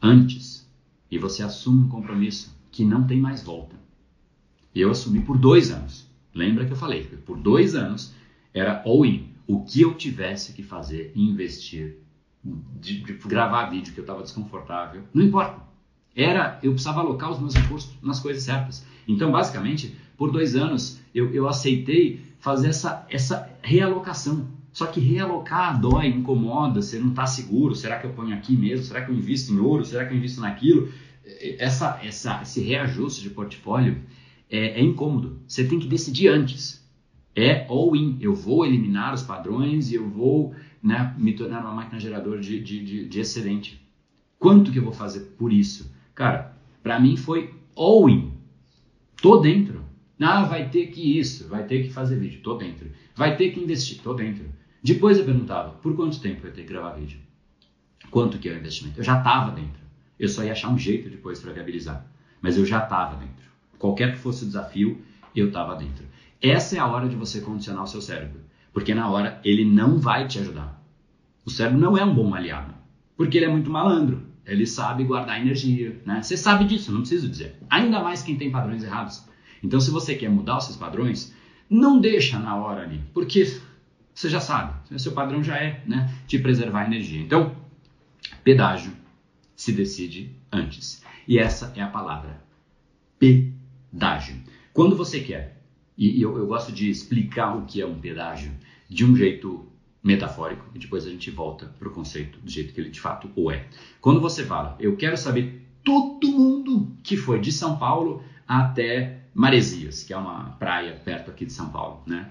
antes. 0.00 0.63
E 1.14 1.18
você 1.18 1.44
assume 1.44 1.84
um 1.84 1.88
compromisso 1.88 2.52
que 2.72 2.84
não 2.84 3.06
tem 3.06 3.20
mais 3.20 3.40
volta. 3.40 3.76
Eu 4.74 4.90
assumi 4.90 5.20
por 5.20 5.38
dois 5.38 5.70
anos. 5.70 6.10
Lembra 6.34 6.66
que 6.66 6.72
eu 6.72 6.76
falei? 6.76 7.04
Por 7.04 7.38
dois 7.38 7.76
anos 7.76 8.12
era 8.52 8.82
all-in. 8.84 9.28
O 9.46 9.62
que 9.62 9.82
eu 9.82 9.94
tivesse 9.94 10.52
que 10.54 10.64
fazer 10.64 11.12
investir 11.14 11.98
de, 12.42 12.98
de 13.04 13.12
gravar 13.28 13.66
vídeo 13.66 13.94
que 13.94 14.00
eu 14.00 14.02
estava 14.02 14.22
desconfortável, 14.22 15.04
não 15.14 15.22
importa. 15.22 15.62
Era, 16.16 16.58
eu 16.64 16.72
precisava 16.72 16.98
alocar 16.98 17.30
os 17.30 17.38
meus 17.38 17.54
recursos 17.54 17.96
nas 18.02 18.18
coisas 18.18 18.42
certas. 18.42 18.84
Então, 19.06 19.30
basicamente, 19.30 19.94
por 20.16 20.32
dois 20.32 20.56
anos 20.56 21.00
eu, 21.14 21.32
eu 21.32 21.48
aceitei 21.48 22.20
fazer 22.40 22.70
essa, 22.70 23.06
essa 23.08 23.48
realocação. 23.62 24.48
Só 24.74 24.86
que 24.86 24.98
realocar 24.98 25.80
dói, 25.80 26.08
incomoda, 26.08 26.82
você 26.82 26.98
não 26.98 27.10
está 27.10 27.24
seguro. 27.26 27.76
Será 27.76 27.96
que 28.00 28.06
eu 28.06 28.12
ponho 28.12 28.34
aqui 28.34 28.56
mesmo? 28.56 28.84
Será 28.84 29.04
que 29.04 29.10
eu 29.12 29.14
invisto 29.14 29.52
em 29.52 29.60
ouro? 29.60 29.84
Será 29.84 30.04
que 30.04 30.12
eu 30.12 30.18
invisto 30.18 30.40
naquilo? 30.40 30.88
Essa, 31.58 32.00
essa, 32.02 32.42
esse 32.42 32.60
reajuste 32.60 33.22
de 33.22 33.30
portfólio 33.30 34.02
é, 34.50 34.80
é 34.80 34.82
incômodo. 34.82 35.38
Você 35.46 35.64
tem 35.64 35.78
que 35.78 35.86
decidir 35.86 36.26
antes. 36.26 36.84
É 37.36 37.64
all-in. 37.68 38.18
Eu 38.20 38.34
vou 38.34 38.66
eliminar 38.66 39.14
os 39.14 39.22
padrões 39.22 39.92
e 39.92 39.94
eu 39.94 40.08
vou 40.08 40.56
né, 40.82 41.14
me 41.16 41.34
tornar 41.34 41.60
uma 41.60 41.72
máquina 41.72 42.00
geradora 42.00 42.40
de, 42.40 42.60
de, 42.60 42.84
de, 42.84 43.08
de 43.08 43.20
excedente. 43.20 43.80
Quanto 44.40 44.72
que 44.72 44.78
eu 44.80 44.84
vou 44.84 44.92
fazer 44.92 45.20
por 45.38 45.52
isso? 45.52 45.94
Cara, 46.16 46.52
para 46.82 46.98
mim 46.98 47.16
foi 47.16 47.54
all 47.76 48.10
in. 48.10 48.32
Tô 49.22 49.36
dentro. 49.36 49.84
Ah, 50.20 50.42
vai 50.42 50.68
ter 50.68 50.86
que 50.88 51.18
isso, 51.18 51.48
vai 51.48 51.64
ter 51.64 51.82
que 51.82 51.90
fazer 51.90 52.18
vídeo, 52.18 52.40
tô 52.42 52.56
dentro. 52.56 52.90
Vai 53.14 53.36
ter 53.36 53.52
que 53.52 53.60
investir, 53.60 54.00
tô 54.02 54.14
dentro. 54.14 54.44
Depois 54.84 55.16
eu 55.16 55.24
perguntava, 55.24 55.70
por 55.70 55.96
quanto 55.96 56.20
tempo 56.20 56.46
eu 56.46 56.52
ter 56.52 56.60
que 56.60 56.68
gravar 56.68 56.90
vídeo? 56.90 57.18
Quanto 58.10 58.38
que 58.38 58.50
é 58.50 58.52
o 58.52 58.58
investimento? 58.58 59.00
Eu 59.00 59.04
já 59.04 59.16
estava 59.16 59.50
dentro. 59.50 59.82
Eu 60.20 60.28
só 60.28 60.44
ia 60.44 60.52
achar 60.52 60.68
um 60.68 60.76
jeito 60.76 61.08
depois 61.08 61.40
para 61.40 61.54
viabilizar. 61.54 62.04
Mas 62.42 62.58
eu 62.58 62.66
já 62.66 62.84
estava 62.84 63.16
dentro. 63.16 63.48
Qualquer 63.78 64.12
que 64.12 64.18
fosse 64.18 64.44
o 64.44 64.46
desafio, 64.46 65.00
eu 65.34 65.48
estava 65.48 65.74
dentro. 65.74 66.04
Essa 66.40 66.76
é 66.76 66.78
a 66.80 66.86
hora 66.86 67.08
de 67.08 67.16
você 67.16 67.40
condicionar 67.40 67.82
o 67.82 67.86
seu 67.86 68.02
cérebro. 68.02 68.42
Porque 68.74 68.94
na 68.94 69.08
hora 69.08 69.40
ele 69.42 69.64
não 69.64 69.98
vai 69.98 70.28
te 70.28 70.38
ajudar. 70.38 70.78
O 71.46 71.50
cérebro 71.50 71.80
não 71.80 71.96
é 71.96 72.04
um 72.04 72.14
bom 72.14 72.34
aliado, 72.34 72.74
porque 73.16 73.38
ele 73.38 73.46
é 73.46 73.50
muito 73.50 73.70
malandro. 73.70 74.22
Ele 74.44 74.66
sabe 74.66 75.04
guardar 75.04 75.40
energia, 75.40 75.98
né? 76.04 76.22
Você 76.22 76.36
sabe 76.36 76.66
disso, 76.66 76.92
não 76.92 77.00
preciso 77.00 77.26
dizer. 77.26 77.56
Ainda 77.70 78.02
mais 78.02 78.22
quem 78.22 78.36
tem 78.36 78.50
padrões 78.50 78.84
errados. 78.84 79.24
Então, 79.62 79.80
se 79.80 79.90
você 79.90 80.14
quer 80.14 80.28
mudar 80.28 80.58
os 80.58 80.64
seus 80.64 80.76
padrões, 80.76 81.34
não 81.70 81.98
deixa 81.98 82.38
na 82.38 82.54
hora 82.56 82.82
ali, 82.82 83.00
porque 83.14 83.46
você 84.14 84.28
já 84.28 84.40
sabe, 84.40 84.98
seu 84.98 85.12
padrão 85.12 85.42
já 85.42 85.56
é, 85.56 85.82
né, 85.86 86.14
de 86.26 86.38
preservar 86.38 86.86
energia. 86.86 87.20
Então, 87.20 87.56
pedágio 88.44 88.92
se 89.56 89.72
decide 89.72 90.34
antes. 90.52 91.02
E 91.26 91.38
essa 91.38 91.72
é 91.74 91.82
a 91.82 91.88
palavra, 91.88 92.42
pedágio. 93.18 94.36
Quando 94.72 94.96
você 94.96 95.20
quer, 95.20 95.60
e 95.96 96.20
eu, 96.20 96.36
eu 96.38 96.46
gosto 96.46 96.72
de 96.72 96.88
explicar 96.88 97.56
o 97.56 97.64
que 97.64 97.80
é 97.80 97.86
um 97.86 97.98
pedágio, 97.98 98.52
de 98.88 99.04
um 99.04 99.16
jeito 99.16 99.66
metafórico 100.02 100.66
e 100.74 100.78
depois 100.78 101.06
a 101.06 101.10
gente 101.10 101.30
volta 101.30 101.66
para 101.78 101.88
o 101.88 101.90
conceito 101.90 102.38
do 102.38 102.50
jeito 102.50 102.74
que 102.74 102.80
ele 102.80 102.90
de 102.90 103.00
fato 103.00 103.30
o 103.34 103.50
é. 103.50 103.66
Quando 104.00 104.20
você 104.20 104.44
fala, 104.44 104.76
eu 104.78 104.96
quero 104.96 105.16
saber 105.16 105.66
todo 105.82 106.30
mundo 106.30 106.94
que 107.02 107.16
foi 107.16 107.40
de 107.40 107.50
São 107.50 107.78
Paulo 107.78 108.22
até 108.46 109.20
Maresias, 109.32 110.04
que 110.04 110.12
é 110.12 110.16
uma 110.16 110.50
praia 110.58 110.92
perto 110.92 111.30
aqui 111.30 111.46
de 111.46 111.52
São 111.52 111.70
Paulo, 111.70 112.02
né? 112.06 112.30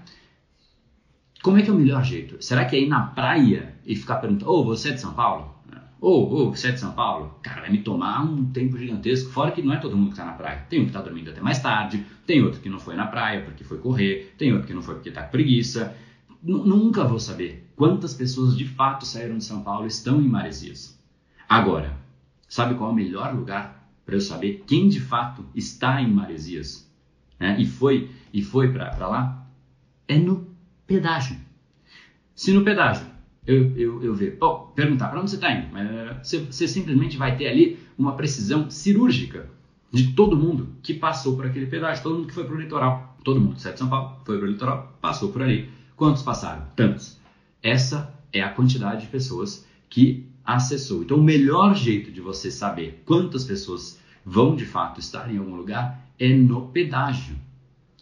Como 1.44 1.58
é 1.58 1.62
que 1.62 1.68
é 1.68 1.72
o 1.74 1.76
melhor 1.76 2.02
jeito? 2.02 2.42
Será 2.42 2.64
que 2.64 2.74
é 2.74 2.80
ir 2.80 2.88
na 2.88 3.02
praia 3.02 3.74
e 3.84 3.94
ficar 3.94 4.16
perguntando, 4.16 4.50
ô, 4.50 4.60
oh, 4.60 4.64
você 4.64 4.88
é 4.88 4.92
de 4.92 5.00
São 5.02 5.12
Paulo? 5.12 5.54
Ô, 6.00 6.08
oh, 6.08 6.34
oh, 6.36 6.50
você 6.50 6.68
é 6.68 6.72
de 6.72 6.80
São 6.80 6.92
Paulo? 6.92 7.38
Cara, 7.42 7.60
vai 7.60 7.70
me 7.70 7.82
tomar 7.82 8.24
um 8.24 8.46
tempo 8.46 8.78
gigantesco. 8.78 9.30
Fora 9.30 9.50
que 9.50 9.60
não 9.60 9.74
é 9.74 9.76
todo 9.76 9.94
mundo 9.94 10.06
que 10.06 10.12
está 10.14 10.24
na 10.24 10.32
praia. 10.32 10.64
Tem 10.70 10.80
um 10.80 10.84
que 10.84 10.88
está 10.88 11.02
dormindo 11.02 11.28
até 11.28 11.42
mais 11.42 11.58
tarde, 11.58 12.02
tem 12.26 12.42
outro 12.42 12.62
que 12.62 12.70
não 12.70 12.80
foi 12.80 12.96
na 12.96 13.06
praia 13.06 13.42
porque 13.42 13.62
foi 13.62 13.76
correr, 13.76 14.34
tem 14.38 14.54
outro 14.54 14.66
que 14.66 14.72
não 14.72 14.80
foi 14.80 14.94
porque 14.94 15.10
está 15.10 15.22
com 15.22 15.32
preguiça. 15.32 15.94
N 16.42 16.64
nunca 16.64 17.04
vou 17.04 17.20
saber 17.20 17.70
quantas 17.76 18.14
pessoas 18.14 18.56
de 18.56 18.64
fato 18.64 19.04
saíram 19.04 19.36
de 19.36 19.44
São 19.44 19.62
Paulo 19.62 19.84
e 19.84 19.88
estão 19.88 20.22
em 20.22 20.28
Maresias. 20.28 20.98
Agora, 21.46 21.94
sabe 22.48 22.74
qual 22.74 22.88
é 22.88 22.92
o 22.94 22.96
melhor 22.96 23.34
lugar 23.34 23.86
para 24.06 24.14
eu 24.14 24.20
saber 24.22 24.64
quem 24.66 24.88
de 24.88 24.98
fato 24.98 25.44
está 25.54 26.00
em 26.00 26.10
Maresias 26.10 26.90
né? 27.38 27.54
e 27.60 27.66
foi 27.66 28.10
e 28.32 28.42
foi 28.42 28.72
para 28.72 29.06
lá? 29.06 29.46
É 30.08 30.16
no 30.18 30.53
pedágio. 30.86 31.36
Se 32.34 32.52
no 32.52 32.64
pedágio 32.64 33.06
eu, 33.46 33.76
eu, 33.76 34.02
eu 34.02 34.14
ver, 34.14 34.36
oh, 34.40 34.54
perguntar 34.74 35.08
para 35.08 35.20
onde 35.20 35.30
você 35.30 35.36
está 35.36 35.52
indo, 35.52 35.68
você, 36.22 36.38
você 36.38 36.66
simplesmente 36.66 37.16
vai 37.16 37.36
ter 37.36 37.48
ali 37.48 37.78
uma 37.98 38.14
precisão 38.14 38.70
cirúrgica 38.70 39.48
de 39.92 40.12
todo 40.12 40.36
mundo 40.36 40.70
que 40.82 40.94
passou 40.94 41.36
por 41.36 41.46
aquele 41.46 41.66
pedágio, 41.66 42.02
todo 42.02 42.16
mundo 42.16 42.26
que 42.26 42.34
foi 42.34 42.44
para 42.44 42.54
o 42.54 42.60
litoral, 42.60 43.16
todo 43.22 43.40
mundo 43.40 43.54
de 43.54 43.62
São 43.62 43.88
Paulo 43.88 44.20
foi 44.24 44.38
para 44.38 44.46
o 44.46 44.50
litoral, 44.50 44.98
passou 45.00 45.30
por 45.30 45.42
ali. 45.42 45.70
Quantos 45.96 46.22
passaram? 46.22 46.66
Tantos. 46.74 47.20
Essa 47.62 48.12
é 48.32 48.42
a 48.42 48.48
quantidade 48.48 49.02
de 49.02 49.06
pessoas 49.06 49.66
que 49.88 50.26
acessou. 50.44 51.02
Então, 51.02 51.18
o 51.18 51.22
melhor 51.22 51.74
jeito 51.74 52.10
de 52.10 52.20
você 52.20 52.50
saber 52.50 53.02
quantas 53.06 53.44
pessoas 53.44 54.00
vão 54.24 54.56
de 54.56 54.66
fato 54.66 54.98
estar 54.98 55.32
em 55.32 55.38
algum 55.38 55.54
lugar 55.54 56.04
é 56.18 56.28
no 56.28 56.68
pedágio. 56.68 57.36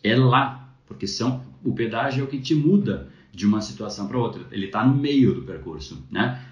É 0.03 0.17
lá, 0.17 0.75
porque 0.87 1.07
são 1.07 1.43
o 1.65 1.73
pedágio 1.73 2.23
é 2.23 2.25
o 2.25 2.29
que 2.29 2.41
te 2.41 2.55
muda 2.55 3.09
de 3.33 3.47
uma 3.47 3.61
situação 3.61 4.09
para 4.09 4.19
outra. 4.19 4.47
Ele 4.51 4.67
está 4.67 4.85
no 4.85 4.95
meio 4.95 5.35
do 5.35 5.43
percurso, 5.43 6.07
né? 6.11 6.45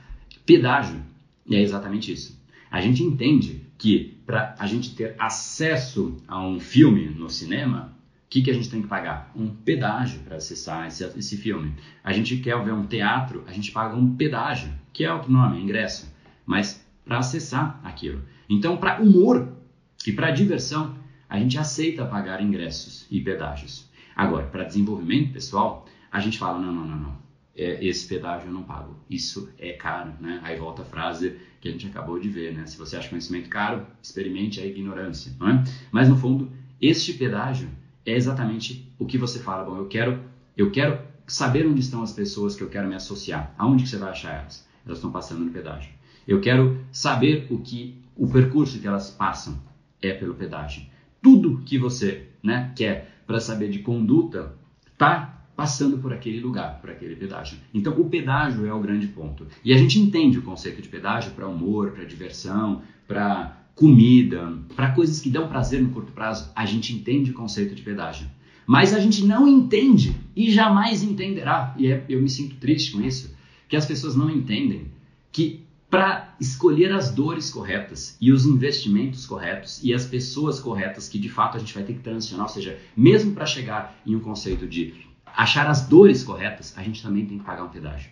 Pedágio 0.47 1.01
é 1.51 1.61
exatamente 1.61 2.13
isso. 2.13 2.41
A 2.71 2.81
gente 2.81 3.03
entende 3.03 3.67
que 3.77 4.19
para 4.25 4.55
a 4.59 4.67
gente 4.67 4.95
ter 4.95 5.15
acesso 5.19 6.17
a 6.29 6.41
um 6.41 6.61
filme 6.61 7.07
no 7.07 7.29
cinema, 7.29 7.93
o 8.27 8.31
que, 8.31 8.43
que 8.43 8.51
a 8.51 8.55
gente 8.55 8.71
tem 8.71 8.81
que 8.81 8.89
pagar? 8.89 9.33
Um 9.35 9.49
pedágio 9.49 10.21
para 10.21 10.37
acessar 10.37 10.87
esse, 10.87 11.05
esse 11.19 11.37
filme. 11.37 11.75
A 12.05 12.13
gente 12.13 12.37
quer 12.37 12.63
ver 12.65 12.73
um 12.73 12.87
teatro, 12.87 13.43
a 13.47 13.53
gente 13.53 13.73
paga 13.73 13.97
um 13.97 14.15
pedágio, 14.15 14.73
que 14.93 15.05
é 15.05 15.13
outro 15.13 15.33
nome, 15.33 15.61
ingresso. 15.61 16.09
Mas 16.47 16.85
para 17.05 17.19
acessar 17.19 17.81
aquilo. 17.83 18.23
Então, 18.49 18.77
para 18.77 19.01
humor 19.01 19.53
e 20.07 20.13
para 20.13 20.31
diversão, 20.31 20.95
a 21.29 21.39
gente 21.39 21.59
aceita 21.59 22.05
pagar 22.05 22.41
ingressos 22.41 23.07
e 23.11 23.21
pedágios. 23.21 23.90
Agora, 24.15 24.47
para 24.47 24.65
desenvolvimento 24.65 25.33
pessoal, 25.33 25.87
a 26.11 26.21
gente 26.21 26.39
fala: 26.39 26.59
não, 26.59 26.73
não, 26.73 26.87
não, 26.87 26.97
não. 26.97 27.21
É, 27.57 27.85
esse 27.85 28.07
pedágio 28.07 28.49
eu 28.49 28.53
não 28.53 28.63
pago. 28.63 28.97
Isso 29.09 29.51
é 29.59 29.73
caro, 29.73 30.13
né? 30.21 30.41
Aí 30.43 30.57
volta 30.57 30.83
a 30.83 30.85
frase 30.85 31.37
que 31.61 31.69
a 31.69 31.73
gente 31.73 31.87
acabou 31.87 32.19
de 32.19 32.29
ver, 32.29 32.55
né? 32.55 32.67
Se 32.67 32.79
você 32.79 32.97
acha 32.97 33.09
conhecimento 33.09 33.49
caro, 33.49 33.87
experimente 34.03 34.61
a 34.61 34.67
ignorância, 34.67 35.33
não 35.39 35.49
é? 35.49 35.65
Mas 35.91 36.09
no 36.09 36.17
fundo, 36.17 36.51
este 36.81 37.13
pedágio 37.15 37.69
é 38.07 38.15
exatamente 38.15 38.91
o 38.99 39.05
que 39.05 39.19
você 39.19 39.39
fala. 39.39 39.65
Bom, 39.65 39.77
eu 39.77 39.87
quero, 39.89 40.23
eu 40.57 40.71
quero 40.71 40.99
saber 41.27 41.67
onde 41.67 41.81
estão 41.81 42.03
as 42.03 42.13
pessoas 42.13 42.57
que 42.57 42.63
eu 42.63 42.69
quero 42.69 42.89
me 42.89 42.95
associar. 42.95 43.55
Aonde 43.59 43.85
que 43.85 43.89
você 43.89 43.99
vai 43.99 44.11
achar 44.11 44.41
elas? 44.41 44.67
Elas 44.85 44.99
estão 44.99 45.13
passando 45.13 45.45
no 45.45 45.51
pedágio. 45.51 45.93
Eu 46.27 46.41
quero 46.41 46.85
saber 46.91 47.47
o 47.51 47.59
que 47.59 48.01
o 48.17 48.29
percurso 48.29 48.79
que 48.79 48.87
elas 48.87 49.11
passam 49.11 49.61
é 50.01 50.13
pelo 50.13 50.35
pedágio. 50.35 50.87
Tudo 51.23 51.63
que 51.65 51.79
você 51.79 52.29
né, 52.43 52.73
quer 52.75 53.20
para 53.31 53.39
saber 53.39 53.71
de 53.71 53.79
conduta 53.79 54.57
está 54.93 55.47
passando 55.55 55.99
por 55.99 56.13
aquele 56.13 56.41
lugar, 56.41 56.81
por 56.81 56.91
aquele 56.91 57.15
pedágio. 57.15 57.59
Então, 57.73 57.93
o 57.93 58.11
pedágio 58.11 58.67
é 58.67 58.75
o 58.75 58.81
grande 58.81 59.07
ponto. 59.07 59.47
E 59.65 59.73
a 59.73 59.77
gente 59.77 60.01
entende 60.01 60.41
o 60.41 60.43
conceito 60.43 60.83
de 60.83 60.89
pedágio 60.89 61.31
para 61.31 61.47
humor, 61.47 61.93
para 61.93 62.03
diversão, 62.03 62.83
para 63.07 63.57
comida, 63.77 64.53
para 64.75 64.91
coisas 64.91 65.21
que 65.21 65.31
dão 65.31 65.47
prazer 65.47 65.81
no 65.81 65.91
curto 65.91 66.11
prazo. 66.11 66.51
A 66.57 66.67
gente 66.67 66.93
entende 66.93 67.31
o 67.31 67.35
conceito 67.35 67.73
de 67.73 67.83
pedágio. 67.83 68.27
Mas 68.67 68.93
a 68.93 68.99
gente 68.99 69.25
não 69.25 69.47
entende 69.47 70.17
e 70.35 70.51
jamais 70.51 71.05
entenderá. 71.05 71.73
E 71.79 71.87
é, 71.87 72.05
eu 72.09 72.21
me 72.21 72.29
sinto 72.29 72.57
triste 72.57 72.91
com 72.91 73.01
isso, 73.01 73.33
que 73.69 73.77
as 73.77 73.87
pessoas 73.87 74.17
não 74.17 74.29
entendem 74.29 74.91
que 75.31 75.65
para 75.91 76.37
escolher 76.39 76.93
as 76.93 77.11
dores 77.11 77.51
corretas 77.51 78.17
e 78.21 78.31
os 78.31 78.47
investimentos 78.47 79.27
corretos 79.27 79.83
e 79.83 79.93
as 79.93 80.07
pessoas 80.07 80.61
corretas 80.61 81.09
que 81.09 81.19
de 81.19 81.29
fato 81.29 81.57
a 81.57 81.61
gente 81.61 81.75
vai 81.75 81.83
ter 81.83 81.95
que 81.95 81.99
transicionar, 82.01 82.47
ou 82.47 82.53
seja, 82.53 82.79
mesmo 82.97 83.33
para 83.33 83.45
chegar 83.45 84.01
em 84.07 84.15
um 84.15 84.21
conceito 84.21 84.69
de 84.69 84.95
achar 85.27 85.67
as 85.67 85.89
dores 85.89 86.23
corretas, 86.23 86.73
a 86.77 86.83
gente 86.83 87.03
também 87.03 87.27
tem 87.27 87.39
que 87.39 87.45
pagar 87.45 87.65
um 87.65 87.69
pedágio. 87.69 88.11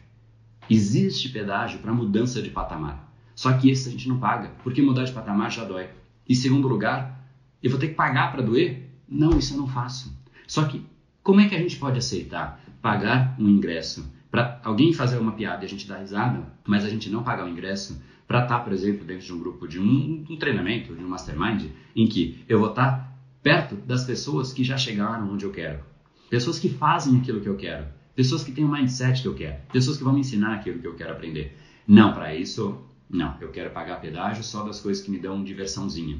Existe 0.68 1.29
pedágio 1.29 1.79
para 1.79 1.95
mudança 1.95 2.43
de 2.43 2.51
patamar. 2.51 3.09
Só 3.35 3.53
que 3.53 3.70
esse 3.70 3.89
a 3.89 3.93
gente 3.93 4.09
não 4.09 4.18
paga, 4.18 4.51
porque 4.64 4.83
mudar 4.83 5.05
de 5.05 5.12
patamar 5.12 5.51
já 5.53 5.64
dói. 5.64 5.89
E 6.29 6.35
segundo 6.35 6.66
lugar, 6.66 7.24
eu 7.62 7.70
vou 7.70 7.79
ter 7.79 7.89
que 7.89 7.95
pagar 7.95 8.33
para 8.33 8.43
doer? 8.43 8.91
Não, 9.09 9.39
isso 9.39 9.55
eu 9.55 9.59
não 9.59 9.68
faço. 9.68 10.12
Só 10.47 10.64
que 10.64 10.85
como 11.22 11.41
é 11.41 11.49
que 11.49 11.55
a 11.55 11.59
gente 11.59 11.76
pode 11.76 11.99
aceitar 11.99 12.61
pagar 12.83 13.37
um 13.39 13.49
ingresso 13.49 14.12
para 14.31 14.61
alguém 14.62 14.93
fazer 14.93 15.18
uma 15.18 15.33
piada 15.33 15.64
e 15.64 15.66
a 15.66 15.68
gente 15.68 15.87
dar 15.87 15.99
risada, 15.99 16.45
mas 16.66 16.85
a 16.85 16.89
gente 16.89 17.09
não 17.09 17.22
pagar 17.22 17.47
o 17.47 17.49
ingresso 17.49 18.03
para 18.26 18.43
estar, 18.43 18.59
tá, 18.59 18.64
por 18.64 18.72
exemplo, 18.72 19.07
dentro 19.07 19.24
de 19.24 19.33
um 19.33 19.39
grupo 19.39 19.66
de 19.66 19.81
um, 19.81 20.24
um, 20.29 20.37
treinamento, 20.37 20.95
de 20.95 21.03
um 21.03 21.09
mastermind, 21.09 21.70
em 21.97 22.07
que 22.07 22.45
eu 22.47 22.59
vou 22.59 22.70
estar 22.70 22.91
tá 22.91 23.12
perto 23.43 23.76
das 23.76 24.05
pessoas 24.05 24.53
que 24.53 24.62
já 24.62 24.76
chegaram 24.76 25.33
onde 25.33 25.45
eu 25.45 25.51
quero, 25.51 25.81
pessoas 26.29 26.59
que 26.59 26.68
fazem 26.68 27.18
aquilo 27.18 27.41
que 27.41 27.49
eu 27.49 27.57
quero, 27.57 27.87
pessoas 28.14 28.45
que 28.45 28.53
têm 28.53 28.64
o 28.64 28.70
mindset 28.70 29.22
que 29.22 29.29
eu 29.29 29.35
quero, 29.35 29.57
pessoas 29.72 29.97
que 29.97 30.05
vão 30.05 30.12
me 30.12 30.20
ensinar 30.20 30.55
aquilo 30.55 30.79
que 30.79 30.87
eu 30.87 30.95
quero 30.95 31.12
aprender. 31.12 31.57
Não, 31.87 32.12
para 32.12 32.35
isso, 32.35 32.79
não. 33.09 33.37
Eu 33.41 33.51
quero 33.51 33.70
pagar 33.70 34.01
pedágio 34.01 34.45
só 34.45 34.62
das 34.62 34.81
coisas 34.81 35.03
que 35.03 35.11
me 35.11 35.18
dão 35.18 35.43
diversãozinha. 35.43 36.18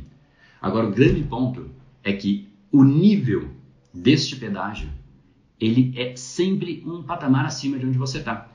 Agora, 0.63 0.87
o 0.87 0.93
grande 0.93 1.23
ponto 1.23 1.69
é 2.03 2.13
que 2.13 2.49
o 2.73 2.83
nível 2.85 3.51
deste 3.93 4.37
pedágio 4.37 4.89
ele 5.61 5.93
é 5.97 6.15
sempre 6.17 6.83
um 6.87 7.03
patamar 7.03 7.45
acima 7.45 7.79
de 7.79 7.87
onde 7.87 7.99
você 7.99 8.19
está. 8.19 8.51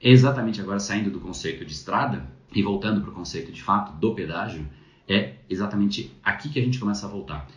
É 0.00 0.10
exatamente 0.10 0.60
agora 0.60 0.80
saindo 0.80 1.10
do 1.10 1.20
conceito 1.20 1.64
de 1.64 1.72
estrada 1.72 2.30
e 2.54 2.62
voltando 2.62 3.00
para 3.00 3.10
o 3.10 3.14
conceito 3.14 3.52
de 3.52 3.62
fato 3.62 3.98
do 3.98 4.14
pedágio, 4.14 4.66
é 5.08 5.36
exatamente 5.48 6.10
aqui 6.22 6.48
que 6.48 6.58
a 6.58 6.62
gente 6.62 6.78
começa 6.78 7.06
a 7.06 7.10
voltar. 7.10 7.48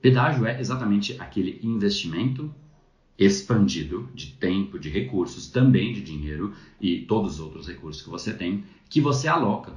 Pedágio 0.00 0.46
é 0.46 0.60
exatamente 0.60 1.16
aquele 1.20 1.58
investimento 1.62 2.52
expandido 3.18 4.08
de 4.14 4.32
tempo, 4.32 4.78
de 4.78 4.88
recursos, 4.88 5.48
também 5.48 5.92
de 5.92 6.02
dinheiro 6.02 6.52
e 6.80 7.00
todos 7.00 7.34
os 7.34 7.40
outros 7.40 7.66
recursos 7.66 8.02
que 8.02 8.10
você 8.10 8.32
tem, 8.32 8.64
que 8.88 9.00
você 9.00 9.26
aloca. 9.26 9.72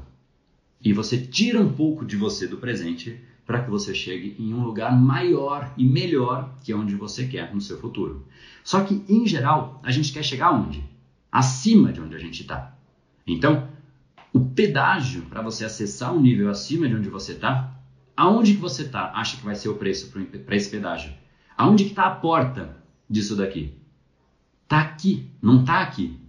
E 0.83 0.93
você 0.93 1.17
tira 1.17 1.59
um 1.59 1.73
pouco 1.73 2.05
de 2.05 2.15
você 2.15 2.47
do 2.47 2.57
presente 2.57 3.19
para 3.49 3.63
que 3.63 3.69
você 3.71 3.95
chegue 3.95 4.35
em 4.37 4.53
um 4.53 4.63
lugar 4.63 4.95
maior 4.95 5.73
e 5.75 5.83
melhor 5.83 6.53
que 6.63 6.71
onde 6.71 6.93
você 6.93 7.25
quer 7.25 7.51
no 7.51 7.59
seu 7.59 7.79
futuro. 7.79 8.27
Só 8.63 8.81
que, 8.81 9.03
em 9.09 9.25
geral, 9.25 9.81
a 9.81 9.89
gente 9.89 10.13
quer 10.13 10.21
chegar 10.21 10.51
onde? 10.51 10.87
Acima 11.31 11.91
de 11.91 11.99
onde 11.99 12.15
a 12.15 12.19
gente 12.19 12.43
está. 12.43 12.77
Então, 13.25 13.67
o 14.31 14.39
pedágio 14.39 15.23
para 15.23 15.41
você 15.41 15.65
acessar 15.65 16.13
um 16.13 16.21
nível 16.21 16.47
acima 16.47 16.87
de 16.87 16.93
onde 16.93 17.09
você 17.09 17.31
está, 17.31 17.73
aonde 18.15 18.53
que 18.53 18.59
você 18.59 18.83
está? 18.83 19.13
Acha 19.15 19.37
que 19.37 19.43
vai 19.43 19.55
ser 19.55 19.69
o 19.69 19.77
preço 19.77 20.13
para 20.45 20.55
esse 20.55 20.69
pedágio? 20.69 21.11
Aonde 21.57 21.85
que 21.85 21.89
está 21.89 22.05
a 22.05 22.15
porta 22.15 22.77
disso 23.09 23.35
daqui? 23.35 23.73
Está 24.61 24.81
aqui, 24.81 25.27
não 25.41 25.61
está 25.61 25.81
aqui. 25.81 26.19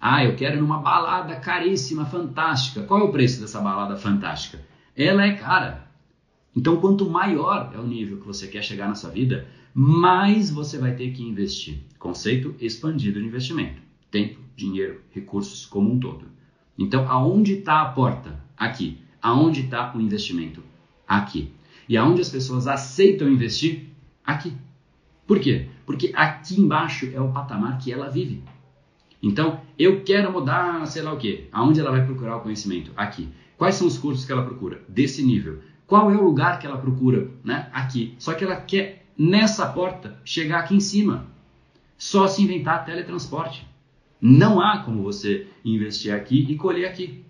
Ah, 0.00 0.24
eu 0.24 0.34
quero 0.34 0.58
numa 0.58 0.78
balada 0.78 1.36
caríssima, 1.36 2.06
fantástica. 2.06 2.84
Qual 2.84 3.00
é 3.00 3.04
o 3.04 3.12
preço 3.12 3.38
dessa 3.38 3.60
balada 3.60 3.98
fantástica? 3.98 4.64
Ela 4.96 5.26
é 5.26 5.34
cara. 5.34 5.89
Então, 6.54 6.80
quanto 6.80 7.08
maior 7.08 7.70
é 7.74 7.78
o 7.78 7.86
nível 7.86 8.18
que 8.18 8.26
você 8.26 8.48
quer 8.48 8.62
chegar 8.62 8.88
na 8.88 8.94
sua 8.94 9.10
vida, 9.10 9.46
mais 9.72 10.50
você 10.50 10.78
vai 10.78 10.94
ter 10.94 11.12
que 11.12 11.22
investir. 11.22 11.78
Conceito 11.98 12.54
expandido 12.58 13.20
de 13.20 13.26
investimento: 13.26 13.80
tempo, 14.10 14.40
dinheiro, 14.56 15.00
recursos 15.10 15.64
como 15.66 15.92
um 15.92 16.00
todo. 16.00 16.26
Então, 16.76 17.08
aonde 17.08 17.58
está 17.58 17.82
a 17.82 17.86
porta? 17.86 18.42
Aqui. 18.56 18.98
Aonde 19.22 19.60
está 19.60 19.94
o 19.94 20.00
investimento? 20.00 20.62
Aqui. 21.06 21.52
E 21.88 21.96
aonde 21.96 22.20
as 22.20 22.28
pessoas 22.28 22.66
aceitam 22.66 23.28
investir? 23.28 23.86
Aqui. 24.24 24.52
Por 25.26 25.38
quê? 25.38 25.68
Porque 25.86 26.10
aqui 26.14 26.60
embaixo 26.60 27.10
é 27.12 27.20
o 27.20 27.32
patamar 27.32 27.78
que 27.78 27.92
ela 27.92 28.08
vive. 28.08 28.42
Então, 29.22 29.60
eu 29.78 30.02
quero 30.02 30.32
mudar, 30.32 30.86
sei 30.86 31.02
lá 31.02 31.12
o 31.12 31.18
quê. 31.18 31.48
Aonde 31.52 31.78
ela 31.78 31.90
vai 31.90 32.04
procurar 32.04 32.36
o 32.36 32.40
conhecimento? 32.40 32.90
Aqui. 32.96 33.28
Quais 33.58 33.74
são 33.74 33.86
os 33.86 33.98
cursos 33.98 34.24
que 34.24 34.32
ela 34.32 34.44
procura? 34.44 34.82
Desse 34.88 35.22
nível. 35.22 35.60
Qual 35.90 36.08
é 36.08 36.16
o 36.16 36.22
lugar 36.22 36.60
que 36.60 36.68
ela 36.68 36.78
procura? 36.78 37.28
Né? 37.42 37.68
Aqui. 37.72 38.14
Só 38.16 38.32
que 38.34 38.44
ela 38.44 38.54
quer, 38.54 39.04
nessa 39.18 39.66
porta, 39.66 40.16
chegar 40.24 40.60
aqui 40.60 40.76
em 40.76 40.78
cima. 40.78 41.26
Só 41.98 42.28
se 42.28 42.44
inventar 42.44 42.84
teletransporte. 42.84 43.66
Não 44.20 44.60
há 44.60 44.78
como 44.84 45.02
você 45.02 45.48
investir 45.64 46.14
aqui 46.14 46.46
e 46.48 46.54
colher 46.54 46.88
aqui. 46.88 47.24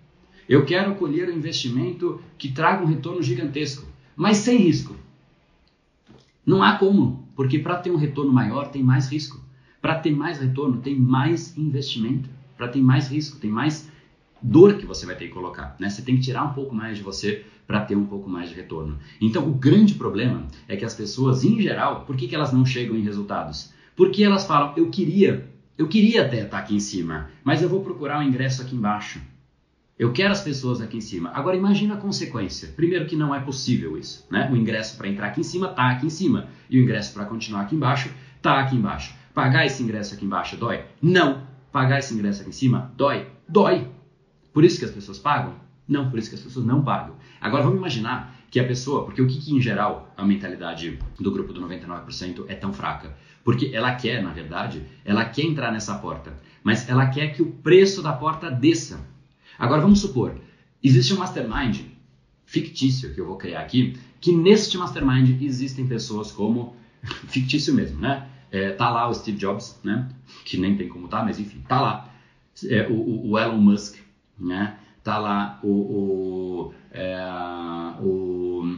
Eu 0.47 0.63
quero 0.63 0.93
colher 0.93 1.27
um 1.27 1.35
investimento 1.35 2.21
que 2.37 2.51
traga 2.51 2.83
um 2.83 2.85
retorno 2.85 3.23
gigantesco, 3.23 3.83
mas 4.15 4.37
sem 4.37 4.59
risco. 4.59 4.95
Não 6.45 6.61
há 6.61 6.77
como, 6.77 7.27
porque 7.35 7.57
para 7.57 7.77
ter 7.77 7.89
um 7.89 7.97
retorno 7.97 8.31
maior 8.31 8.69
tem 8.69 8.83
mais 8.83 9.11
risco. 9.11 9.43
Para 9.81 9.95
ter 9.95 10.11
mais 10.11 10.37
retorno 10.39 10.77
tem 10.81 10.95
mais 10.95 11.57
investimento. 11.57 12.29
Para 12.55 12.67
ter 12.67 12.79
mais 12.79 13.09
risco, 13.09 13.39
tem 13.39 13.49
mais 13.49 13.89
dor 14.39 14.77
que 14.77 14.85
você 14.85 15.07
vai 15.07 15.15
ter 15.15 15.29
que 15.29 15.33
colocar. 15.33 15.75
Né? 15.79 15.89
Você 15.89 16.03
tem 16.03 16.15
que 16.17 16.21
tirar 16.21 16.43
um 16.43 16.53
pouco 16.53 16.75
mais 16.75 16.97
de 16.97 17.03
você 17.03 17.43
para 17.71 17.85
ter 17.85 17.95
um 17.95 18.05
pouco 18.05 18.29
mais 18.29 18.49
de 18.49 18.55
retorno. 18.55 18.99
Então, 19.21 19.47
o 19.47 19.53
grande 19.53 19.93
problema 19.93 20.45
é 20.67 20.75
que 20.75 20.83
as 20.83 20.93
pessoas, 20.93 21.45
em 21.45 21.61
geral, 21.61 22.03
por 22.03 22.17
que, 22.17 22.27
que 22.27 22.35
elas 22.35 22.51
não 22.51 22.65
chegam 22.65 22.97
em 22.97 23.01
resultados? 23.01 23.71
Porque 23.95 24.25
elas 24.25 24.45
falam, 24.45 24.73
eu 24.75 24.89
queria, 24.89 25.49
eu 25.77 25.87
queria 25.87 26.23
até 26.25 26.41
estar 26.41 26.57
aqui 26.57 26.75
em 26.75 26.81
cima, 26.81 27.29
mas 27.45 27.61
eu 27.61 27.69
vou 27.69 27.81
procurar 27.81 28.17
o 28.17 28.19
um 28.19 28.27
ingresso 28.27 28.61
aqui 28.61 28.75
embaixo. 28.75 29.21
Eu 29.97 30.11
quero 30.11 30.33
as 30.33 30.41
pessoas 30.41 30.81
aqui 30.81 30.97
em 30.97 31.01
cima. 31.01 31.31
Agora 31.33 31.55
imagina 31.55 31.93
a 31.93 31.97
consequência. 31.97 32.73
Primeiro 32.75 33.05
que 33.05 33.15
não 33.15 33.33
é 33.33 33.39
possível 33.39 33.97
isso, 33.97 34.27
né? 34.29 34.49
O 34.51 34.57
ingresso 34.57 34.97
para 34.97 35.07
entrar 35.07 35.27
aqui 35.27 35.39
em 35.39 35.43
cima 35.43 35.69
está 35.69 35.91
aqui 35.91 36.07
em 36.07 36.09
cima 36.09 36.49
e 36.69 36.77
o 36.77 36.83
ingresso 36.83 37.13
para 37.13 37.23
continuar 37.23 37.61
aqui 37.61 37.75
embaixo 37.75 38.11
está 38.35 38.59
aqui 38.59 38.75
embaixo. 38.75 39.15
Pagar 39.33 39.65
esse 39.65 39.81
ingresso 39.81 40.13
aqui 40.13 40.25
embaixo 40.25 40.57
dói? 40.57 40.83
Não. 41.01 41.47
Pagar 41.71 41.99
esse 41.99 42.13
ingresso 42.13 42.41
aqui 42.41 42.49
em 42.49 42.53
cima 42.53 42.91
dói? 42.97 43.27
Dói. 43.47 43.87
Por 44.51 44.65
isso 44.65 44.77
que 44.77 44.83
as 44.83 44.91
pessoas 44.91 45.17
pagam? 45.17 45.53
Não, 45.91 46.09
por 46.09 46.17
isso 46.17 46.29
que 46.29 46.35
as 46.35 46.41
pessoas 46.41 46.65
não 46.65 46.81
pagam. 46.81 47.15
Agora 47.41 47.63
vamos 47.63 47.77
imaginar 47.77 48.33
que 48.49 48.61
a 48.61 48.63
pessoa, 48.65 49.03
porque 49.03 49.21
o 49.21 49.27
que, 49.27 49.41
que 49.41 49.53
em 49.53 49.59
geral 49.59 50.13
a 50.15 50.23
mentalidade 50.23 50.97
do 51.19 51.31
grupo 51.31 51.51
do 51.51 51.61
99% 51.61 52.45
é 52.47 52.55
tão 52.55 52.71
fraca? 52.71 53.13
Porque 53.43 53.71
ela 53.73 53.93
quer, 53.95 54.23
na 54.23 54.31
verdade, 54.31 54.85
ela 55.03 55.25
quer 55.25 55.43
entrar 55.43 55.69
nessa 55.69 55.95
porta, 55.95 56.33
mas 56.63 56.87
ela 56.87 57.07
quer 57.07 57.33
que 57.33 57.41
o 57.41 57.51
preço 57.51 58.01
da 58.01 58.13
porta 58.13 58.49
desça. 58.49 59.05
Agora 59.59 59.81
vamos 59.81 59.99
supor, 59.99 60.39
existe 60.81 61.13
um 61.13 61.17
mastermind 61.17 61.81
fictício 62.45 63.13
que 63.13 63.19
eu 63.19 63.25
vou 63.25 63.35
criar 63.35 63.59
aqui, 63.59 63.97
que 64.21 64.31
neste 64.31 64.77
mastermind 64.77 65.41
existem 65.41 65.85
pessoas 65.85 66.31
como 66.31 66.73
fictício 67.27 67.73
mesmo, 67.73 67.99
né? 67.99 68.27
É, 68.49 68.71
tá 68.71 68.89
lá 68.89 69.09
o 69.09 69.13
Steve 69.13 69.37
Jobs, 69.37 69.77
né? 69.83 70.07
Que 70.45 70.57
nem 70.57 70.77
tem 70.77 70.87
como 70.87 71.09
tá, 71.09 71.21
mas 71.23 71.37
enfim, 71.37 71.61
tá 71.67 71.81
lá. 71.81 72.13
É, 72.69 72.87
o, 72.87 73.31
o, 73.31 73.39
Elon 73.39 73.57
Musk, 73.57 73.97
né? 74.39 74.77
Tá 75.03 75.17
lá 75.17 75.59
o, 75.63 75.67
o, 75.67 76.73
é, 76.91 77.17
o, 78.01 78.77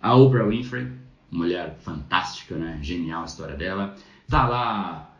a 0.00 0.14
Oprah 0.14 0.46
Winfrey, 0.46 0.90
mulher 1.30 1.76
fantástica, 1.80 2.56
né? 2.56 2.78
Genial 2.82 3.22
a 3.22 3.26
história 3.26 3.54
dela. 3.54 3.94
Tá 4.28 4.46
lá, 4.48 5.14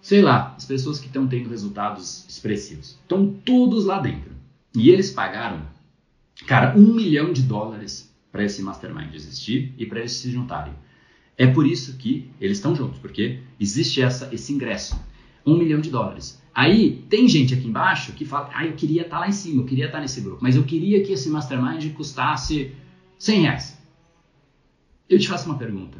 sei 0.00 0.20
lá, 0.20 0.54
as 0.56 0.64
pessoas 0.64 0.98
que 0.98 1.06
estão 1.06 1.26
tendo 1.26 1.48
resultados 1.48 2.26
expressivos. 2.28 2.98
Estão 3.02 3.32
todos 3.44 3.84
lá 3.84 4.00
dentro. 4.00 4.32
E 4.74 4.90
eles 4.90 5.10
pagaram, 5.10 5.62
cara, 6.46 6.76
um 6.76 6.94
milhão 6.94 7.32
de 7.32 7.42
dólares 7.42 8.12
para 8.32 8.42
esse 8.42 8.60
mastermind 8.62 9.14
existir 9.14 9.72
e 9.78 9.86
para 9.86 10.00
eles 10.00 10.12
se 10.12 10.30
juntarem. 10.30 10.74
É 11.38 11.46
por 11.46 11.66
isso 11.66 11.96
que 11.96 12.30
eles 12.40 12.58
estão 12.58 12.74
juntos, 12.74 12.98
porque 12.98 13.40
existe 13.58 14.02
essa, 14.02 14.28
esse 14.32 14.52
ingresso. 14.52 15.00
Um 15.46 15.56
milhão 15.56 15.80
de 15.80 15.90
dólares. 15.90 16.42
Aí 16.54 17.04
tem 17.10 17.28
gente 17.28 17.52
aqui 17.52 17.66
embaixo 17.66 18.12
que 18.12 18.24
fala, 18.24 18.48
ah, 18.54 18.64
eu 18.64 18.74
queria 18.74 19.02
estar 19.02 19.16
tá 19.16 19.20
lá 19.20 19.28
em 19.28 19.32
cima, 19.32 19.62
eu 19.62 19.66
queria 19.66 19.86
estar 19.86 19.98
tá 19.98 20.02
nesse 20.02 20.20
grupo, 20.20 20.38
mas 20.40 20.54
eu 20.54 20.62
queria 20.64 21.02
que 21.02 21.12
esse 21.12 21.28
mastermind 21.28 21.92
custasse 21.94 22.72
100 23.18 23.40
reais. 23.40 23.82
Eu 25.08 25.18
te 25.18 25.28
faço 25.28 25.46
uma 25.46 25.58
pergunta. 25.58 25.98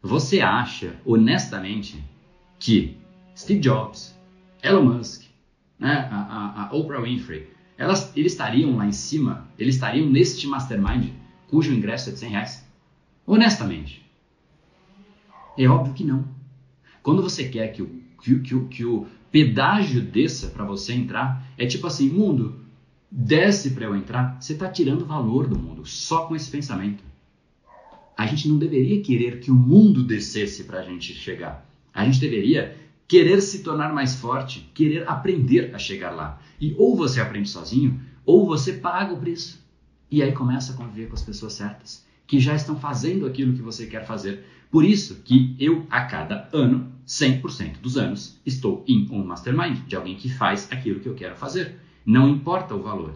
Você 0.00 0.40
acha, 0.40 0.94
honestamente, 1.04 2.02
que 2.58 2.96
Steve 3.36 3.60
Jobs, 3.60 4.16
Elon 4.62 4.84
Musk, 4.84 5.24
né, 5.78 6.08
a, 6.10 6.16
a, 6.16 6.68
a 6.68 6.74
Oprah 6.74 7.00
Winfrey, 7.00 7.48
elas, 7.76 8.16
eles 8.16 8.32
estariam 8.32 8.76
lá 8.76 8.86
em 8.86 8.92
cima, 8.92 9.48
eles 9.58 9.74
estariam 9.74 10.08
neste 10.08 10.46
mastermind 10.46 11.10
cujo 11.48 11.72
ingresso 11.72 12.10
é 12.10 12.12
de 12.12 12.18
100 12.18 12.30
reais? 12.30 12.66
Honestamente. 13.26 14.04
É 15.58 15.66
óbvio 15.66 15.94
que 15.94 16.04
não. 16.04 16.24
Quando 17.02 17.22
você 17.22 17.48
quer 17.48 17.68
que 17.68 17.82
o, 17.82 18.02
que, 18.22 18.38
que, 18.40 18.60
que 18.66 18.84
o 18.84 19.06
pedágio 19.30 20.00
desça 20.00 20.48
para 20.48 20.64
você 20.64 20.92
entrar, 20.92 21.46
é 21.58 21.66
tipo 21.66 21.86
assim, 21.86 22.08
mundo, 22.08 22.60
desce 23.10 23.70
para 23.70 23.86
eu 23.86 23.96
entrar, 23.96 24.36
você 24.40 24.52
está 24.52 24.68
tirando 24.68 25.04
valor 25.04 25.46
do 25.46 25.58
mundo 25.58 25.84
só 25.84 26.26
com 26.26 26.36
esse 26.36 26.50
pensamento. 26.50 27.04
A 28.16 28.26
gente 28.26 28.48
não 28.48 28.58
deveria 28.58 29.02
querer 29.02 29.40
que 29.40 29.50
o 29.50 29.54
mundo 29.54 30.02
descesse 30.02 30.64
para 30.64 30.80
a 30.80 30.82
gente 30.82 31.12
chegar. 31.14 31.68
A 31.92 32.04
gente 32.04 32.18
deveria 32.18 32.76
querer 33.06 33.40
se 33.40 33.62
tornar 33.62 33.92
mais 33.92 34.16
forte, 34.16 34.70
querer 34.74 35.08
aprender 35.08 35.74
a 35.74 35.78
chegar 35.78 36.10
lá. 36.10 36.40
E 36.60 36.74
ou 36.78 36.96
você 36.96 37.20
aprende 37.20 37.48
sozinho, 37.48 38.00
ou 38.24 38.46
você 38.46 38.74
paga 38.74 39.12
o 39.12 39.18
preço. 39.18 39.64
E 40.10 40.22
aí 40.22 40.32
começa 40.32 40.72
a 40.72 40.76
conviver 40.76 41.08
com 41.08 41.14
as 41.14 41.22
pessoas 41.22 41.52
certas, 41.52 42.06
que 42.26 42.40
já 42.40 42.54
estão 42.54 42.78
fazendo 42.78 43.26
aquilo 43.26 43.54
que 43.54 43.62
você 43.62 43.86
quer 43.86 44.06
fazer. 44.06 44.44
Por 44.70 44.84
isso 44.84 45.22
que 45.22 45.54
eu, 45.58 45.86
a 45.90 46.02
cada 46.02 46.48
ano, 46.52 46.92
100% 47.06 47.78
dos 47.80 47.96
anos, 47.96 48.40
estou 48.44 48.84
em 48.88 49.08
um 49.10 49.24
mastermind 49.24 49.86
de 49.86 49.94
alguém 49.94 50.16
que 50.16 50.28
faz 50.28 50.70
aquilo 50.72 51.00
que 51.00 51.08
eu 51.08 51.14
quero 51.14 51.36
fazer. 51.36 51.78
Não 52.04 52.28
importa 52.28 52.74
o 52.74 52.82
valor, 52.82 53.14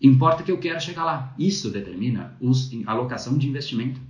importa 0.00 0.42
que 0.42 0.52
eu 0.52 0.58
quero 0.58 0.80
chegar 0.80 1.04
lá. 1.04 1.34
Isso 1.38 1.70
determina 1.70 2.36
os, 2.40 2.70
a 2.86 2.92
alocação 2.92 3.36
de 3.36 3.48
investimento. 3.48 4.00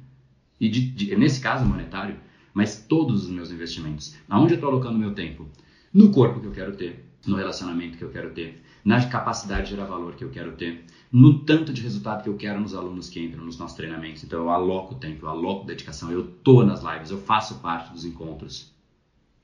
E 0.61 0.69
de, 0.69 0.91
de, 0.91 1.17
nesse 1.17 1.41
caso 1.41 1.65
monetário, 1.65 2.17
mas 2.55 2.85
todos 2.87 3.25
os 3.25 3.31
meus 3.31 3.51
investimentos. 3.51 4.15
Aonde 4.29 4.53
eu 4.53 4.57
estou 4.57 4.71
alocando 4.71 4.99
meu 4.99 5.15
tempo? 5.15 5.47
No 5.93 6.11
corpo 6.11 6.41
que 6.41 6.47
eu 6.47 6.53
quero 6.53 6.77
ter, 6.77 7.05
no 7.27 7.37
relacionamento 7.37 7.99
que 7.99 8.05
eu 8.05 8.11
quero 8.11 8.31
ter, 8.31 8.63
na 8.85 9.05
capacidade 9.07 9.65
de 9.65 9.71
gerar 9.71 9.87
valor 9.87 10.15
que 10.15 10.25
eu 10.25 10.31
quero 10.31 10.53
ter, 10.53 10.85
no 11.11 11.41
tanto 11.41 11.73
de 11.73 11.83
resultado 11.83 12.23
que 12.23 12.29
eu 12.29 12.37
quero 12.37 12.61
nos 12.61 12.75
alunos 12.75 13.09
que 13.09 13.21
entram 13.21 13.45
nos 13.45 13.59
nossos 13.59 13.77
treinamentos. 13.77 14.25
Então 14.25 14.41
eu 14.41 14.51
aloco 14.51 14.95
tempo, 14.97 15.27
eu 15.27 15.31
aloco 15.31 15.67
dedicação, 15.67 16.11
eu 16.11 16.27
tô 16.27 16.65
nas 16.65 16.83
lives, 16.83 17.11
eu 17.11 17.19
faço 17.19 17.57
parte 17.57 17.93
dos 17.93 18.05
encontros. 18.05 18.72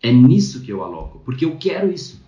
É 0.03 0.13
nisso 0.13 0.63
que 0.63 0.71
eu 0.71 0.83
aloco, 0.83 1.21
porque 1.25 1.45
eu 1.45 1.57
quero 1.57 1.93
isso. 1.93 2.23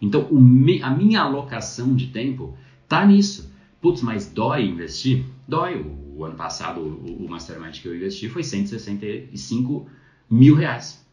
Então 0.00 0.30
me, 0.32 0.82
a 0.82 0.90
minha 0.90 1.20
alocação 1.20 1.94
de 1.94 2.08
tempo 2.08 2.56
tá 2.88 3.04
nisso. 3.06 3.50
Putz, 3.80 4.02
mas 4.02 4.26
dói 4.26 4.66
investir? 4.66 5.24
Dói. 5.46 5.80
O, 5.80 6.06
o 6.18 6.24
ano 6.24 6.34
passado, 6.34 6.80
o, 6.80 7.24
o 7.24 7.28
Mastermind 7.28 7.78
que 7.80 7.86
eu 7.86 7.94
investi 7.94 8.28
foi 8.28 8.42
165 8.42 9.86
mil 10.30 10.54
reais 10.54 11.04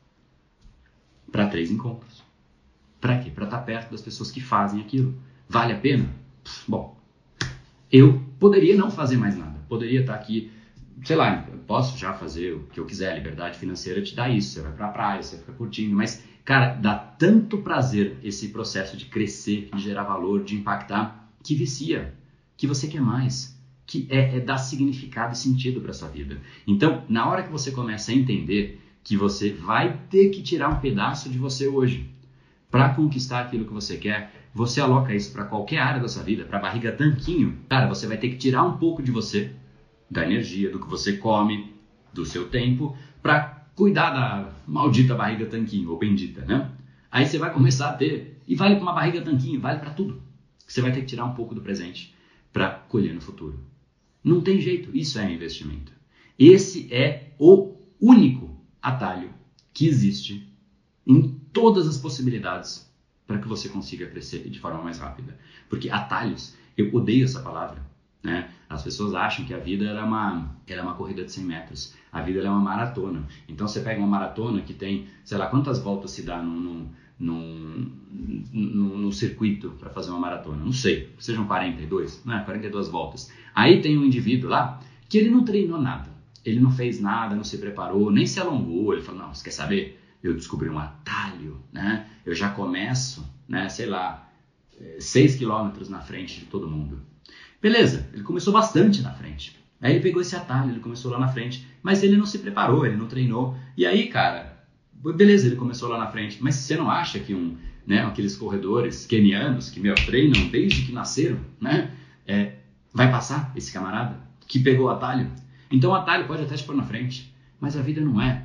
para 1.32 1.48
três 1.48 1.72
encontros. 1.72 2.24
Para 3.02 3.20
quê? 3.20 3.30
Para 3.30 3.46
estar 3.46 3.58
tá 3.58 3.64
perto 3.64 3.92
das 3.92 4.02
pessoas 4.02 4.32
que 4.32 4.40
fazem 4.40 4.80
aquilo. 4.80 5.14
Vale 5.50 5.74
a 5.74 5.78
pena? 5.78 6.10
Bom, 6.68 6.98
eu 7.92 8.22
poderia 8.40 8.78
não 8.78 8.90
fazer 8.90 9.18
mais 9.18 9.38
nada. 9.38 9.60
Poderia 9.68 10.02
estar 10.02 10.16
aqui, 10.16 10.52
sei 11.04 11.16
lá, 11.16 11.46
eu 11.52 11.58
posso 11.60 11.98
já 11.98 12.14
fazer 12.14 12.54
o 12.54 12.64
que 12.72 12.80
eu 12.80 12.86
quiser. 12.86 13.16
Liberdade 13.16 13.58
financeira 13.58 14.02
te 14.02 14.16
dá 14.16 14.30
isso. 14.30 14.54
Você 14.54 14.62
vai 14.62 14.72
para 14.72 14.88
a 14.88 14.92
praia, 14.92 15.24
você 15.24 15.38
fica 15.38 15.54
curtindo. 15.54 15.96
Mas, 15.96 16.24
cara, 16.46 16.74
dá 16.74 16.96
tanto 16.96 17.58
prazer 17.60 18.18
esse 18.24 18.50
processo 18.50 18.96
de 18.98 19.06
crescer, 19.06 19.70
de 19.74 19.82
gerar 19.82 20.04
valor, 20.04 20.44
de 20.44 20.56
impactar, 20.56 21.30
que 21.44 21.56
vicia, 21.56 22.14
que 22.56 22.68
você 22.68 22.88
quer 22.88 23.02
mais, 23.02 23.60
que 23.86 24.08
é, 24.10 24.38
é 24.38 24.40
dar 24.40 24.58
significado 24.58 25.34
e 25.34 25.38
sentido 25.38 25.82
para 25.82 25.94
sua 25.94 26.08
vida. 26.08 26.38
Então, 26.66 27.04
na 27.10 27.28
hora 27.30 27.44
que 27.44 27.52
você 27.52 27.72
começa 27.72 28.12
a 28.12 28.16
entender 28.16 28.80
que 29.04 29.18
você 29.18 29.52
vai 29.52 30.00
ter 30.10 30.30
que 30.30 30.42
tirar 30.42 30.70
um 30.70 30.80
pedaço 30.80 31.30
de 31.30 31.38
você 31.38 31.68
hoje 31.68 32.10
para 32.72 32.90
conquistar 32.90 33.42
aquilo 33.42 33.66
que 33.66 33.74
você 33.74 33.98
quer, 33.98 34.32
você 34.54 34.80
aloca 34.80 35.14
isso 35.14 35.32
para 35.32 35.44
qualquer 35.46 35.80
área 35.80 36.02
da 36.02 36.08
sua 36.08 36.24
vida, 36.24 36.46
para 36.46 36.60
barriga 36.60 36.92
tanquinho, 36.92 37.58
cara, 37.70 37.88
você 37.88 38.08
vai 38.08 38.18
ter 38.18 38.30
que 38.30 38.38
tirar 38.38 38.64
um 38.64 38.78
pouco 38.78 39.04
de 39.04 39.12
você, 39.12 39.52
da 40.10 40.24
energia, 40.24 40.70
do 40.70 40.80
que 40.80 40.90
você 40.90 41.14
come, 41.18 41.74
do 42.14 42.26
seu 42.26 42.50
tempo, 42.50 42.96
para 43.22 43.66
cuidar 43.76 44.12
da 44.12 44.52
maldita 44.68 45.16
barriga 45.16 45.46
tanquinho, 45.46 45.90
ou 45.90 45.98
bendita, 45.98 46.46
né? 46.46 46.72
Aí 47.12 47.26
você 47.26 47.38
vai 47.38 47.54
começar 47.54 47.90
a 47.90 47.94
ter, 47.94 48.42
e 48.48 48.56
vale 48.56 48.76
para 48.76 48.84
uma 48.84 48.94
barriga 48.94 49.22
tanquinho, 49.22 49.60
vale 49.60 49.80
para 49.80 49.92
tudo. 49.92 50.22
Você 50.68 50.82
vai 50.82 50.92
ter 50.92 51.02
que 51.02 51.08
tirar 51.08 51.26
um 51.26 51.34
pouco 51.34 51.54
do 51.54 51.62
presente 51.62 52.16
para 52.52 52.70
colher 52.70 53.14
no 53.14 53.22
futuro. 53.22 53.60
Não 54.24 54.42
tem 54.42 54.60
jeito, 54.62 54.96
isso 54.96 55.20
é 55.20 55.32
investimento. 55.32 55.92
Esse 56.38 56.92
é 56.94 57.34
o 57.38 57.76
único 58.00 58.60
atalho 58.82 59.32
que 59.74 59.88
existe 59.88 60.52
em 61.06 61.40
todas 61.52 61.88
as 61.88 61.98
possibilidades 61.98 62.92
para 63.28 63.38
que 63.38 63.48
você 63.48 63.70
consiga 63.70 64.08
crescer 64.08 64.50
de 64.50 64.60
forma 64.60 64.82
mais 64.82 65.00
rápida. 65.00 65.38
Porque 65.70 65.90
atalhos, 65.90 66.56
eu 66.78 66.94
odeio 66.94 67.26
essa 67.26 67.42
palavra. 67.42 67.84
Né? 68.22 68.50
As 68.74 68.84
pessoas 68.84 69.14
acham 69.14 69.46
que 69.46 69.54
a 69.54 69.58
vida 69.58 69.86
é 69.86 70.04
uma, 70.04 70.56
é 70.68 70.82
uma 70.82 70.96
corrida 70.96 71.24
de 71.24 71.32
100 71.32 71.44
metros. 71.44 71.96
A 72.12 72.22
vida 72.22 72.40
é 72.42 72.50
uma 72.50 72.60
maratona. 72.60 73.26
Então 73.48 73.68
você 73.68 73.82
pega 73.82 74.00
uma 74.00 74.08
maratona 74.08 74.62
que 74.62 74.74
tem, 74.74 75.08
sei 75.24 75.38
lá, 75.38 75.48
quantas 75.48 75.80
voltas 75.80 76.12
se 76.12 76.24
dá 76.24 76.42
num, 76.42 76.88
num, 77.20 77.92
num, 78.52 78.98
num 78.98 79.12
circuito 79.12 79.72
para 79.80 79.90
fazer 79.90 80.12
uma 80.12 80.20
maratona? 80.20 80.64
Não 80.64 80.74
sei, 80.74 81.14
sejam 81.20 81.46
42, 81.46 82.24
né? 82.26 82.42
42 82.46 82.88
voltas. 82.90 83.32
Aí 83.56 83.82
tem 83.82 83.98
um 83.98 84.06
indivíduo 84.06 84.50
lá 84.50 84.80
que 85.08 85.18
ele 85.18 85.30
não 85.30 85.44
treinou 85.44 85.80
nada. 85.80 86.12
Ele 86.44 86.60
não 86.60 86.72
fez 86.72 87.00
nada, 87.00 87.36
não 87.36 87.44
se 87.44 87.58
preparou, 87.58 88.12
nem 88.12 88.26
se 88.26 88.40
alongou. 88.40 88.94
Ele 88.94 89.02
falou: 89.02 89.22
Não, 89.22 89.34
você 89.34 89.44
quer 89.44 89.52
saber? 89.52 90.04
eu 90.24 90.34
descobri 90.34 90.70
um 90.70 90.80
atalho, 90.80 91.62
né? 91.72 92.08
Eu 92.26 92.34
já 92.34 92.50
começo, 92.50 93.28
né, 93.48 93.68
sei 93.68 93.88
lá, 93.88 94.32
6 94.98 95.36
quilômetros 95.36 95.90
na 95.90 96.00
frente 96.00 96.40
de 96.40 96.46
todo 96.46 96.70
mundo. 96.70 97.02
Beleza, 97.64 98.10
ele 98.12 98.24
começou 98.24 98.52
bastante 98.52 99.02
na 99.02 99.14
frente. 99.14 99.58
Aí 99.80 99.94
ele 99.94 100.02
pegou 100.02 100.22
esse 100.22 100.36
atalho, 100.36 100.70
ele 100.70 100.82
começou 100.82 101.10
lá 101.10 101.18
na 101.18 101.30
frente, 101.30 101.66
mas 101.82 102.04
ele 102.04 102.18
não 102.18 102.26
se 102.26 102.38
preparou, 102.40 102.86
ele 102.86 102.98
não 102.98 103.08
treinou. 103.08 103.56
E 103.78 103.86
aí, 103.86 104.10
cara, 104.10 104.68
beleza, 104.92 105.48
ele 105.48 105.56
começou 105.56 105.88
lá 105.88 105.98
na 105.98 106.12
frente, 106.12 106.44
mas 106.44 106.56
você 106.56 106.76
não 106.76 106.92
acha 106.92 107.20
que 107.20 107.34
um, 107.34 107.56
né, 107.88 108.02
aqueles 108.06 108.36
corredores 108.36 109.06
kenianos 109.06 109.70
que 109.70 109.80
meu 109.80 109.96
treinam 109.96 110.46
desde 110.50 110.82
que 110.82 110.92
nasceram, 110.92 111.40
né, 111.58 111.90
é, 112.28 112.52
vai 112.94 113.10
passar 113.10 113.54
esse 113.56 113.72
camarada 113.72 114.20
que 114.46 114.60
pegou 114.60 114.88
o 114.88 114.90
atalho? 114.90 115.32
Então 115.72 115.92
o 115.92 115.96
atalho 115.96 116.28
pode 116.28 116.44
até 116.44 116.58
te 116.58 116.66
pôr 116.66 116.76
na 116.76 116.84
frente, 116.84 117.34
mas 117.62 117.78
a 117.78 117.82
vida 117.82 118.02
não 118.02 118.22
é 118.22 118.44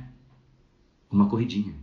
uma 1.11 1.27
corridinha. 1.27 1.75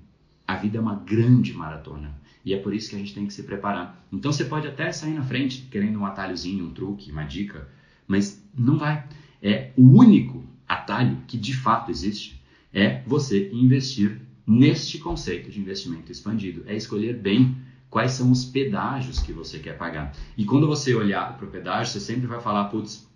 A 0.49 0.55
vida 0.55 0.78
é 0.78 0.80
uma 0.80 0.95
grande 0.95 1.53
maratona. 1.53 2.14
E 2.47 2.55
é 2.55 2.57
por 2.57 2.72
isso 2.72 2.88
que 2.88 2.94
a 2.94 2.99
gente 3.01 3.12
tem 3.12 3.26
que 3.26 3.34
se 3.34 3.42
preparar. 3.42 4.07
Então 4.12 4.30
você 4.30 4.44
pode 4.44 4.68
até 4.68 4.92
sair 4.92 5.12
na 5.12 5.24
frente 5.24 5.62
querendo 5.68 5.99
um 5.99 6.07
atalhozinho, 6.07 6.64
um 6.64 6.70
truque, 6.70 7.11
uma 7.11 7.24
dica, 7.24 7.68
mas 8.07 8.40
não 8.57 8.78
vai. 8.78 9.05
É 9.42 9.72
o 9.76 9.82
único 9.82 10.44
atalho 10.66 11.18
que 11.26 11.36
de 11.36 11.53
fato 11.57 11.90
existe 11.90 12.40
é 12.72 13.03
você 13.05 13.51
investir 13.53 14.20
neste 14.47 14.99
conceito 14.99 15.51
de 15.51 15.59
investimento 15.59 16.12
expandido. 16.12 16.62
É 16.66 16.76
escolher 16.76 17.16
bem 17.16 17.57
quais 17.90 18.12
são 18.12 18.30
os 18.30 18.44
pedágios 18.44 19.18
que 19.18 19.32
você 19.32 19.59
quer 19.59 19.76
pagar. 19.76 20.14
E 20.36 20.44
quando 20.44 20.68
você 20.68 20.94
olhar 20.94 21.36
para 21.36 21.47
o 21.47 21.51
pedágio, 21.51 21.92
você 21.92 22.01
sempre 22.01 22.28
vai 22.28 22.40
falar, 22.40 22.66
putz, 22.66 23.09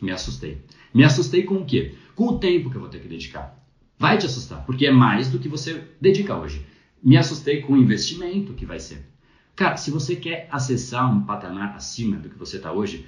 me 0.00 0.12
assustei. 0.12 0.62
Me 0.94 1.02
assustei 1.02 1.42
com 1.42 1.56
o 1.56 1.64
quê? 1.64 1.94
Com 2.14 2.28
o 2.28 2.38
tempo 2.38 2.70
que 2.70 2.76
eu 2.76 2.80
vou 2.80 2.90
ter 2.90 3.00
que 3.00 3.08
dedicar. 3.08 3.58
Vai 3.98 4.18
te 4.18 4.26
assustar, 4.26 4.64
porque 4.64 4.86
é 4.86 4.92
mais 4.92 5.28
do 5.28 5.40
que 5.40 5.48
você 5.48 5.82
dedica 6.00 6.36
hoje. 6.36 6.64
Me 7.06 7.16
assustei 7.16 7.60
com 7.60 7.74
o 7.74 7.76
investimento 7.76 8.52
que 8.52 8.66
vai 8.66 8.80
ser. 8.80 9.06
Cara, 9.54 9.76
se 9.76 9.92
você 9.92 10.16
quer 10.16 10.48
acessar 10.50 11.08
um 11.08 11.22
patamar 11.22 11.76
acima 11.76 12.16
do 12.16 12.28
que 12.28 12.36
você 12.36 12.56
está 12.56 12.72
hoje, 12.72 13.06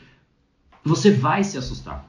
você 0.84 1.10
vai 1.10 1.42
se 1.42 1.58
assustar. 1.58 2.08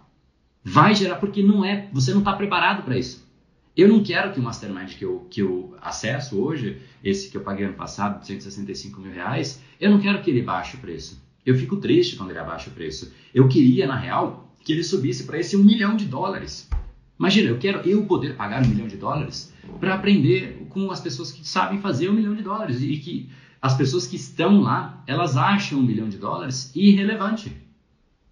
Vai 0.64 0.94
gerar, 0.94 1.16
porque 1.16 1.42
não 1.42 1.66
é, 1.66 1.90
você 1.92 2.12
não 2.12 2.20
está 2.20 2.34
preparado 2.34 2.84
para 2.84 2.96
isso. 2.96 3.28
Eu 3.76 3.88
não 3.88 4.04
quero 4.04 4.32
que 4.32 4.40
o 4.40 4.44
mastermind 4.44 4.94
que 4.94 5.04
eu, 5.04 5.26
que 5.32 5.42
eu 5.42 5.76
acesso 5.82 6.40
hoje, 6.40 6.80
esse 7.04 7.32
que 7.32 7.38
eu 7.38 7.42
paguei 7.42 7.66
ano 7.66 7.74
passado, 7.74 8.24
165 8.24 9.02
mil 9.02 9.12
reais, 9.12 9.60
eu 9.82 9.90
não 9.90 10.00
quero 10.00 10.22
que 10.22 10.30
ele 10.30 10.44
baixe 10.44 10.78
o 10.78 10.80
preço. 10.80 11.20
Eu 11.44 11.58
fico 11.58 11.78
triste 11.78 12.18
quando 12.18 12.30
ele 12.30 12.38
abaixa 12.38 12.70
o 12.70 12.74
preço. 12.74 13.12
Eu 13.34 13.48
queria, 13.48 13.88
na 13.88 13.96
real, 13.96 14.54
que 14.64 14.74
ele 14.74 14.84
subisse 14.84 15.24
para 15.24 15.40
esse 15.40 15.58
um 15.58 15.64
milhão 15.64 15.96
de 15.96 16.06
dólares. 16.06 16.70
Imagina, 17.18 17.50
eu 17.50 17.58
quero 17.58 17.80
eu 17.90 18.06
poder 18.06 18.36
pagar 18.36 18.64
um 18.64 18.68
milhão 18.68 18.88
de 18.88 18.96
dólares 18.96 19.52
para 19.80 19.96
aprender 19.96 20.59
com 20.70 20.92
as 20.92 21.02
pessoas 21.02 21.32
que 21.32 21.48
sabem 21.48 21.80
fazer 21.80 22.10
um 22.10 22.14
milhão 22.14 22.36
de 22.36 22.44
dólares 22.44 22.82
e 22.82 22.96
que 22.98 23.30
as 23.62 23.76
pessoas 23.76 24.08
que 24.08 24.16
estão 24.16 24.62
lá, 24.62 25.04
elas 25.06 25.36
acham 25.36 25.80
um 25.80 25.84
milhão 25.84 26.08
de 26.08 26.18
dólares 26.18 26.72
irrelevante. 26.74 27.52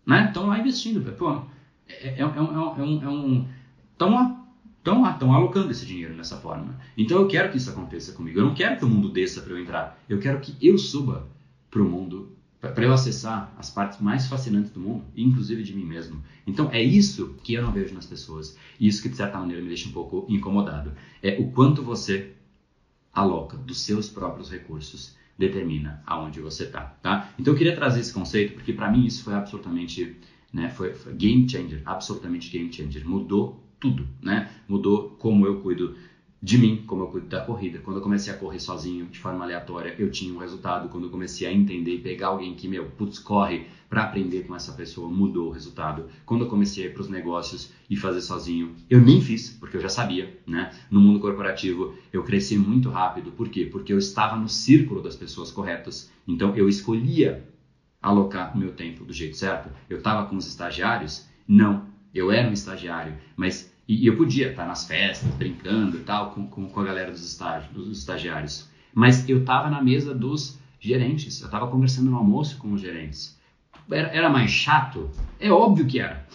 Né? 0.06 0.28
Estão 0.28 0.48
lá 0.48 0.58
investindo. 0.58 1.02
Pô, 1.14 1.42
é, 1.88 2.08
é, 2.08 2.20
é, 2.22 2.26
um... 2.26 3.02
É 3.04 3.10
um 3.10 3.48
estão 3.98 4.12
lá, 4.12 4.46
estão 4.78 5.02
lá, 5.02 5.12
estão 5.12 5.34
alocando 5.34 5.72
esse 5.72 5.86
dinheiro 5.86 6.16
dessa 6.16 6.38
forma. 6.38 6.80
Então 6.96 7.18
eu 7.18 7.28
quero 7.28 7.52
que 7.52 7.58
isso 7.58 7.70
aconteça 7.70 8.14
comigo. 8.14 8.40
Eu 8.40 8.46
não 8.46 8.54
quero 8.54 8.78
que 8.78 8.86
o 8.86 8.88
mundo 8.88 9.10
desça 9.10 9.42
para 9.42 9.54
eu 9.54 9.60
entrar. 9.60 10.00
Eu 10.08 10.20
quero 10.20 10.40
que 10.40 10.56
eu 10.62 10.78
suba 10.78 11.28
para 11.70 11.82
o 11.82 11.86
mundo 11.86 12.37
para 12.60 12.84
eu 12.84 12.92
acessar 12.92 13.54
as 13.58 13.70
partes 13.70 14.00
mais 14.00 14.28
fascinantes 14.28 14.72
do 14.72 14.80
mundo, 14.80 15.06
inclusive 15.16 15.64
de 15.64 15.76
mim 15.76 15.86
mesmo. 15.86 16.24
Então 16.46 16.72
é 16.72 16.82
isso 16.82 17.36
que 17.44 17.54
eu 17.54 17.62
não 17.62 17.72
vejo 17.72 17.94
nas 17.94 18.06
pessoas. 18.06 18.58
E 18.80 18.88
isso 18.88 19.02
que 19.02 19.10
de 19.10 19.16
certa 19.16 19.38
maneira 19.38 19.62
me 19.62 19.68
deixa 19.68 19.88
um 19.88 19.92
pouco 19.92 20.26
incomodado. 20.28 20.94
É 21.22 21.38
o 21.40 21.52
quanto 21.52 21.84
você 21.84 22.32
aloca 23.14 23.58
dos 23.58 23.82
seus 23.82 24.10
próprios 24.10 24.50
recursos 24.50 25.16
determina 25.38 26.02
aonde 26.06 26.40
você 26.40 26.64
está, 26.64 26.82
tá? 27.02 27.30
Então 27.38 27.54
eu 27.54 27.58
queria 27.58 27.76
trazer 27.76 28.00
esse 28.00 28.14
conceito 28.14 28.54
porque 28.54 28.74
para 28.74 28.90
mim 28.90 29.06
isso 29.06 29.24
foi 29.24 29.36
absolutamente, 29.36 30.16
né, 30.52 30.70
foi, 30.70 30.94
foi 30.94 31.14
game 31.14 31.48
changer, 31.48 31.82
absolutamente 31.86 32.50
game 32.50 32.74
changer, 32.74 33.08
mudou 33.08 33.64
tudo, 33.80 34.08
né? 34.22 34.50
Mudou 34.68 35.16
como 35.20 35.46
eu 35.46 35.62
cuido 35.62 35.96
de 36.42 36.58
mim, 36.58 36.84
como 36.86 37.04
eu 37.04 37.08
cuido 37.08 37.28
da 37.28 37.42
corrida. 37.42 37.80
Quando 37.80 37.98
eu 37.98 38.04
comecei 38.04 38.32
a 38.32 38.38
correr 38.38 38.60
sozinho, 38.60 39.08
de 39.08 39.20
forma 39.20 39.44
aleatória, 39.44 39.96
eu 39.98 40.12
tinha 40.12 40.34
um 40.34 40.38
resultado. 40.38 40.88
Quando 40.90 41.06
eu 41.06 41.10
comecei 41.10 41.48
a 41.48 41.52
entender 41.52 41.96
e 41.96 42.00
pegar 42.00 42.28
alguém 42.28 42.54
que, 42.54 42.68
meu, 42.68 42.86
putz, 42.92 43.18
corre 43.18 43.66
para 43.90 44.04
aprender 44.04 44.44
com 44.46 44.56
essa 44.56 44.74
pessoa, 44.74 45.10
mudou 45.10 45.48
o 45.48 45.52
resultado. 45.52 46.06
Quando 46.26 46.44
eu 46.46 46.50
comecei 46.50 46.90
para 46.90 47.02
os 47.02 47.10
negócios 47.10 47.72
e 47.90 47.96
fazer 47.96 48.22
sozinho, 48.22 48.76
eu 48.90 49.02
nem 49.02 49.20
fiz, 49.20 49.50
porque 49.50 49.78
eu 49.78 49.82
já 49.82 49.90
sabia, 49.90 50.38
né? 50.46 50.72
No 50.92 51.00
mundo 51.00 51.20
corporativo, 51.20 51.96
eu 52.14 52.24
cresci 52.24 52.58
muito 52.58 52.90
rápido. 52.90 53.32
Por 53.32 53.50
quê? 53.50 53.66
Porque 53.66 53.92
eu 53.92 53.98
estava 53.98 54.36
no 54.36 54.50
círculo 54.50 55.02
das 55.02 55.16
pessoas 55.16 55.52
corretas. 55.52 56.12
Então, 56.28 56.56
eu 56.56 56.70
escolhia 56.70 57.48
alocar 58.02 58.56
o 58.56 58.60
meu 58.60 58.74
tempo 58.74 59.04
do 59.04 59.14
jeito 59.14 59.36
certo. 59.36 59.70
Eu 59.90 59.98
estava 59.98 60.28
com 60.28 60.36
os 60.36 60.48
estagiários? 60.48 61.26
Não, 61.48 61.88
eu 62.14 62.32
era 62.32 62.48
um 62.48 62.54
estagiário, 62.54 63.16
mas 63.36 63.74
e, 63.88 64.04
e 64.04 64.08
eu 64.08 64.18
podia 64.18 64.50
estar 64.50 64.66
nas 64.66 64.86
festas, 64.86 65.30
brincando 65.36 65.98
e 65.98 66.02
tal, 66.02 66.32
com, 66.32 66.48
com, 66.48 66.68
com 66.68 66.80
a 66.80 66.84
galera 66.84 67.12
dos, 67.12 67.26
estágios, 67.26 67.72
dos 67.72 67.98
estagiários. 67.98 68.70
Mas 68.94 69.28
eu 69.30 69.40
estava 69.40 69.70
na 69.70 69.82
mesa 69.82 70.14
dos 70.14 70.60
gerentes, 70.80 71.40
eu 71.42 71.46
estava 71.46 71.68
conversando 71.68 72.12
no 72.12 72.18
almoço 72.18 72.58
com 72.58 72.74
os 72.74 72.82
gerentes. 72.82 73.38
Era, 73.90 74.10
era 74.10 74.30
mais 74.30 74.52
chato? 74.52 75.10
É 75.40 75.52
óbvio 75.52 75.86
que 75.86 76.00
era. 76.00 76.28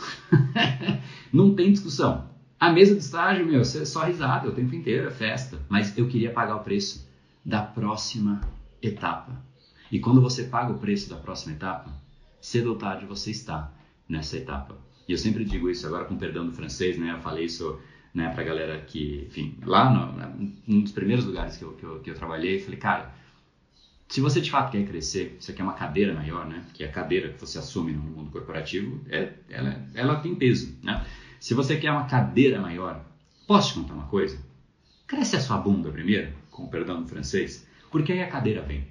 Não 1.33 1.55
tem 1.55 1.73
discussão. 1.73 2.31
A 2.59 2.71
mesa 2.71 2.95
do 2.95 3.01
estágio, 3.01 3.45
meu, 3.45 3.61
é 3.61 3.65
só 3.65 4.05
risada 4.05 4.49
o 4.49 4.53
tempo 4.53 4.75
inteiro, 4.75 5.09
é 5.09 5.11
festa. 5.11 5.59
Mas 5.69 5.97
eu 5.99 6.09
queria 6.09 6.33
pagar 6.33 6.57
o 6.57 6.61
preço 6.61 7.07
da 7.45 7.61
próxima 7.61 8.41
etapa. 8.81 9.43
E 9.91 9.99
quando 9.99 10.23
você 10.23 10.45
paga 10.45 10.73
o 10.73 10.79
preço 10.79 11.11
da 11.11 11.17
próxima 11.17 11.55
etapa, 11.55 11.93
cedo 12.41 12.71
ou 12.71 12.77
tarde 12.77 13.05
você 13.05 13.31
está 13.31 13.71
nessa 14.09 14.37
etapa. 14.37 14.77
Eu 15.13 15.19
sempre 15.19 15.45
digo 15.45 15.69
isso 15.69 15.87
agora 15.87 16.05
com 16.05 16.17
perdão 16.17 16.47
do 16.47 16.53
francês, 16.53 16.99
né? 16.99 17.13
Eu 17.13 17.19
falei 17.19 17.45
isso 17.45 17.79
né, 18.15 18.31
pra 18.35 18.43
galera 18.43 18.81
que, 18.81 19.27
enfim, 19.29 19.57
lá 19.65 19.91
no, 19.91 20.53
um 20.67 20.81
dos 20.81 20.93
primeiros 20.93 21.25
lugares 21.25 21.57
que 21.57 21.65
eu, 21.65 21.73
que 21.73 21.85
eu, 21.85 22.01
que 22.01 22.11
eu 22.11 22.15
trabalhei, 22.15 22.61
falei, 22.61 22.79
cara, 22.79 23.15
se 24.09 24.21
você 24.21 24.41
de 24.41 24.51
fato 24.51 24.73
quer 24.73 24.87
crescer, 24.87 25.37
você 25.39 25.53
quer 25.53 25.63
uma 25.63 25.75
cadeira 25.75 26.15
maior, 26.15 26.47
né? 26.47 26.65
Que 26.73 26.85
é 26.85 26.87
a 26.87 26.93
cadeira 26.93 27.31
que 27.31 27.41
você 27.41 27.59
assume 27.59 27.93
no 27.93 28.03
mundo 28.03 28.31
corporativo, 28.31 29.01
é, 29.09 29.33
ela, 29.49 29.87
ela 29.95 30.17
tem 30.17 30.35
peso, 30.35 30.77
né? 30.83 31.05
Se 31.41 31.55
você 31.55 31.77
quer 31.77 31.91
uma 31.91 32.05
cadeira 32.05 32.61
maior, 32.61 33.05
posso 33.47 33.73
te 33.73 33.81
contar 33.81 33.95
uma 33.95 34.07
coisa? 34.07 34.39
Cresce 35.07 35.37
a 35.37 35.41
sua 35.41 35.59
bunda 35.59 35.91
primeiro, 35.91 36.33
com 36.51 36.69
perdão 36.69 37.03
do 37.03 37.09
francês, 37.09 37.67
porque 37.91 38.13
aí 38.13 38.23
a 38.23 38.29
cadeira 38.29 38.63
vem. 38.63 38.87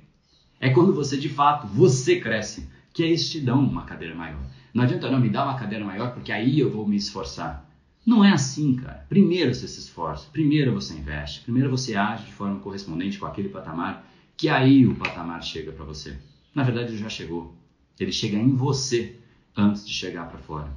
É 0.60 0.70
quando 0.70 0.94
você 0.94 1.18
de 1.18 1.30
fato, 1.30 1.66
você 1.66 2.20
cresce, 2.20 2.70
que 2.94 3.04
aí 3.04 3.18
te 3.18 3.40
dão 3.40 3.60
uma 3.60 3.86
cadeira 3.86 4.14
maior. 4.14 4.42
Não 4.74 4.84
adianta 4.84 5.12
não 5.12 5.20
me 5.20 5.30
dar 5.30 5.44
uma 5.44 5.58
cadeira 5.58 5.84
maior 5.84 6.14
porque 6.14 6.32
aí 6.32 6.60
eu 6.60 6.72
vou 6.72 6.88
me 6.88 6.96
esforçar. 6.96 7.66
Não 8.06 8.24
é 8.24 8.32
assim, 8.32 8.76
cara. 8.76 9.06
Primeiro 9.10 9.54
você 9.54 9.68
se 9.68 9.80
esforça, 9.80 10.30
primeiro 10.32 10.74
você 10.74 10.94
investe, 10.94 11.42
primeiro 11.42 11.70
você 11.70 11.96
age 11.96 12.26
de 12.26 12.34
forma 12.34 12.60
correspondente 12.60 13.20
com 13.20 13.26
aquele 13.26 13.50
patamar, 13.50 14.08
que 14.38 14.48
aí 14.48 14.88
o 14.88 14.96
patamar 14.96 15.44
chega 15.44 15.72
para 15.72 15.86
você. 15.86 16.18
Na 16.56 16.64
verdade, 16.64 16.92
ele 16.92 16.98
já 16.98 17.10
chegou. 17.10 17.54
Ele 18.00 18.12
chega 18.12 18.38
em 18.38 18.56
você 18.56 19.16
antes 19.56 19.86
de 19.86 19.94
chegar 19.94 20.26
para 20.26 20.40
fora. 20.40 20.74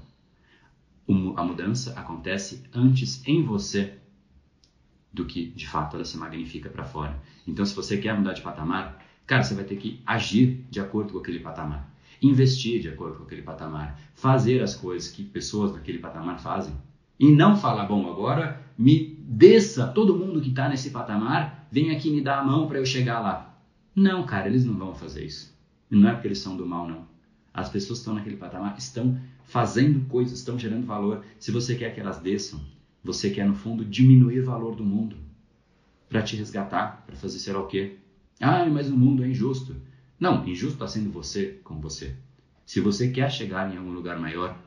A 1.36 1.45
mudança 1.45 1.92
acontece 1.99 2.62
antes 2.72 3.22
em 3.26 3.42
você 3.42 3.95
do 5.12 5.24
que 5.24 5.47
de 5.51 5.66
fato 5.66 5.97
ela 5.97 6.05
se 6.05 6.16
magnifica 6.16 6.68
para 6.68 6.84
fora. 6.84 7.18
Então, 7.47 7.64
se 7.64 7.74
você 7.74 7.97
quer 7.97 8.14
mudar 8.14 8.32
de 8.32 8.42
patamar, 8.42 9.03
cara, 9.26 9.42
você 9.42 9.55
vai 9.55 9.64
ter 9.64 9.76
que 9.76 10.03
agir 10.05 10.64
de 10.68 10.80
acordo 10.80 11.12
com 11.12 11.18
aquele 11.20 11.38
patamar 11.38 11.93
investir 12.27 12.81
de 12.81 12.89
acordo 12.89 13.18
com 13.18 13.25
aquele 13.25 13.43
patamar, 13.43 13.99
fazer 14.14 14.62
as 14.62 14.75
coisas 14.75 15.11
que 15.11 15.22
pessoas 15.22 15.72
naquele 15.72 15.99
patamar 15.99 16.39
fazem. 16.39 16.75
E 17.18 17.31
não 17.31 17.57
falar, 17.57 17.87
bom, 17.87 18.11
agora 18.11 18.61
me 18.77 19.16
desça 19.20 19.87
todo 19.87 20.16
mundo 20.16 20.41
que 20.41 20.49
está 20.49 20.68
nesse 20.68 20.91
patamar, 20.91 21.66
vem 21.70 21.91
aqui 21.91 22.11
me 22.11 22.20
dar 22.20 22.41
a 22.41 22.45
mão 22.45 22.66
para 22.66 22.79
eu 22.79 22.87
chegar 22.87 23.20
lá. 23.20 23.59
Não, 23.95 24.25
cara, 24.27 24.49
eles 24.49 24.64
não 24.64 24.77
vão 24.77 24.95
fazer 24.95 25.25
isso. 25.25 25.55
E 25.91 25.97
não 25.97 26.09
é 26.09 26.12
porque 26.12 26.29
eles 26.29 26.39
são 26.39 26.57
do 26.57 26.66
mal, 26.66 26.87
não. 26.87 27.07
As 27.53 27.68
pessoas 27.68 28.01
que 28.01 28.03
estão 28.03 28.14
naquele 28.14 28.37
patamar 28.37 28.77
estão 28.77 29.16
fazendo 29.45 30.05
coisas, 30.09 30.39
estão 30.39 30.59
gerando 30.59 30.87
valor. 30.87 31.22
Se 31.39 31.53
você 31.53 31.77
quer 31.77 31.95
que 31.95 32.01
elas 32.01 32.18
desçam, 32.18 32.61
você 33.03 33.31
quer, 33.31 33.47
no 33.47 33.55
fundo, 33.55 33.85
diminuir 33.85 34.41
o 34.41 34.45
valor 34.45 34.75
do 34.75 34.85
mundo 34.85 35.16
para 36.09 36.22
te 36.22 36.37
resgatar, 36.37 37.05
para 37.07 37.14
fazer 37.14 37.39
sei 37.39 37.53
lá 37.53 37.61
o 37.61 37.66
quê. 37.66 37.97
Ah, 38.41 38.66
mas 38.66 38.91
o 38.91 38.97
mundo 38.97 39.22
é 39.22 39.29
injusto. 39.29 39.77
Não, 40.25 40.43
injusto 40.49 40.77
está 40.77 40.89
sendo 40.89 41.12
você 41.12 41.61
com 41.62 41.79
você. 41.83 42.16
Se 42.64 42.81
você 42.81 43.11
quer 43.11 43.31
chegar 43.31 43.70
em 43.70 43.77
algum 43.77 43.93
lugar 43.93 44.18
maior, 44.18 44.59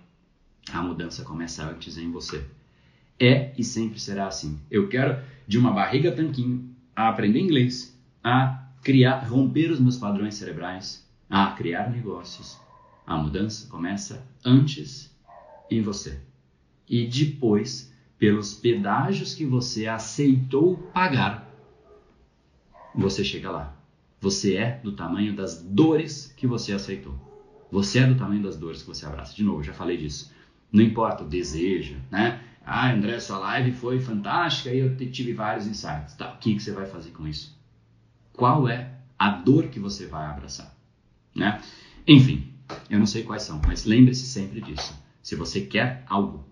a 0.71 0.83
mudança 0.83 1.23
começa 1.23 1.67
antes 1.67 1.97
em 1.97 2.11
você. 2.11 2.45
É 3.19 3.55
e 3.57 3.63
sempre 3.63 3.99
será 3.99 4.27
assim. 4.27 4.59
Eu 4.69 4.87
quero 4.87 5.19
de 5.47 5.57
uma 5.57 5.71
barriga 5.71 6.11
tanquinho 6.11 6.69
a 6.95 7.09
aprender 7.09 7.39
inglês, 7.39 7.99
a 8.23 8.67
criar, 8.83 9.27
romper 9.27 9.71
os 9.71 9.79
meus 9.79 9.97
padrões 9.97 10.35
cerebrais, 10.35 11.03
a 11.27 11.49
criar 11.53 11.89
negócios. 11.89 12.55
A 13.03 13.17
mudança 13.17 13.67
começa 13.67 14.23
antes 14.45 15.11
em 15.71 15.81
você. 15.81 16.21
E 16.87 17.07
depois, 17.07 17.91
pelos 18.19 18.53
pedágios 18.53 19.33
que 19.33 19.43
você 19.43 19.87
aceitou 19.87 20.77
pagar, 20.93 21.51
você 22.93 23.23
chega 23.23 23.49
lá. 23.49 23.76
Você 24.19 24.55
é 24.55 24.79
do 24.83 24.93
tamanho 24.93 25.35
das 25.35 25.61
dores 25.61 26.33
que 26.35 26.47
você 26.47 26.73
aceitou. 26.73 27.15
Você 27.71 27.99
é 27.99 28.07
do 28.07 28.15
tamanho 28.15 28.41
das 28.41 28.57
dores 28.57 28.81
que 28.81 28.87
você 28.87 29.05
abraça. 29.05 29.35
De 29.35 29.43
novo, 29.43 29.63
já 29.63 29.73
falei 29.73 29.97
disso. 29.97 30.31
Não 30.71 30.83
importa 30.83 31.23
o 31.23 31.27
desejo, 31.27 31.97
né? 32.09 32.41
Ah, 32.65 32.91
André, 32.91 33.19
sua 33.19 33.37
live 33.37 33.71
foi 33.71 33.99
fantástica 33.99 34.73
e 34.73 34.79
eu 34.79 34.95
tive 35.09 35.33
vários 35.33 35.67
insights. 35.67 36.15
Tá, 36.15 36.33
o 36.33 36.37
que, 36.37 36.53
que 36.55 36.59
você 36.61 36.71
vai 36.71 36.85
fazer 36.85 37.11
com 37.11 37.27
isso? 37.27 37.57
Qual 38.33 38.67
é 38.67 38.91
a 39.17 39.29
dor 39.29 39.67
que 39.69 39.79
você 39.79 40.05
vai 40.05 40.25
abraçar? 40.25 40.75
Né? 41.33 41.61
Enfim, 42.05 42.51
eu 42.89 42.99
não 42.99 43.05
sei 43.05 43.23
quais 43.23 43.43
são, 43.43 43.61
mas 43.65 43.85
lembre-se 43.85 44.25
sempre 44.25 44.59
disso. 44.59 44.93
Se 45.21 45.35
você 45.35 45.61
quer 45.61 46.03
algo, 46.07 46.45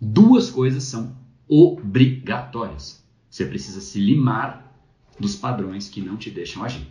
duas 0.00 0.50
coisas 0.50 0.84
são 0.84 1.14
obrigatórias. 1.46 3.04
Você 3.28 3.44
precisa 3.44 3.80
se 3.80 4.00
limar 4.00 4.74
dos 5.20 5.36
padrões 5.36 5.88
que 5.88 6.00
não 6.00 6.16
te 6.16 6.30
deixam 6.30 6.64
agir. 6.64 6.86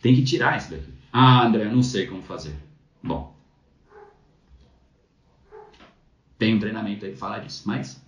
Tem 0.00 0.14
que 0.14 0.22
tirar 0.22 0.56
isso 0.56 0.70
daqui. 0.70 0.92
Ah, 1.12 1.46
André, 1.46 1.64
eu 1.66 1.72
não 1.72 1.82
sei 1.82 2.06
como 2.06 2.22
fazer. 2.22 2.54
Bom, 3.02 3.34
tem 6.38 6.54
um 6.54 6.58
treinamento 6.58 7.04
aí 7.04 7.12
que 7.12 7.18
fala 7.18 7.38
disso, 7.38 7.64
mas 7.66 8.02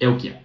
é 0.00 0.08
o 0.08 0.18
que 0.18 0.28
é. 0.28 0.42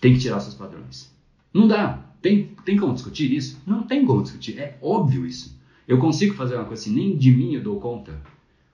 Tem 0.00 0.12
que 0.12 0.20
tirar 0.20 0.40
seus 0.40 0.54
padrões. 0.54 1.10
Não 1.52 1.66
dá. 1.66 2.04
Tem, 2.20 2.54
tem 2.64 2.76
como 2.76 2.92
discutir 2.92 3.32
isso? 3.32 3.60
Não 3.66 3.82
tem 3.84 4.04
como 4.04 4.22
discutir. 4.22 4.58
É 4.58 4.78
óbvio 4.82 5.26
isso. 5.26 5.58
Eu 5.88 5.98
consigo 5.98 6.34
fazer 6.34 6.56
uma 6.56 6.64
coisa 6.64 6.82
assim, 6.82 6.94
nem 6.94 7.16
de 7.16 7.30
mim 7.30 7.54
eu 7.54 7.62
dou 7.62 7.80
conta. 7.80 8.20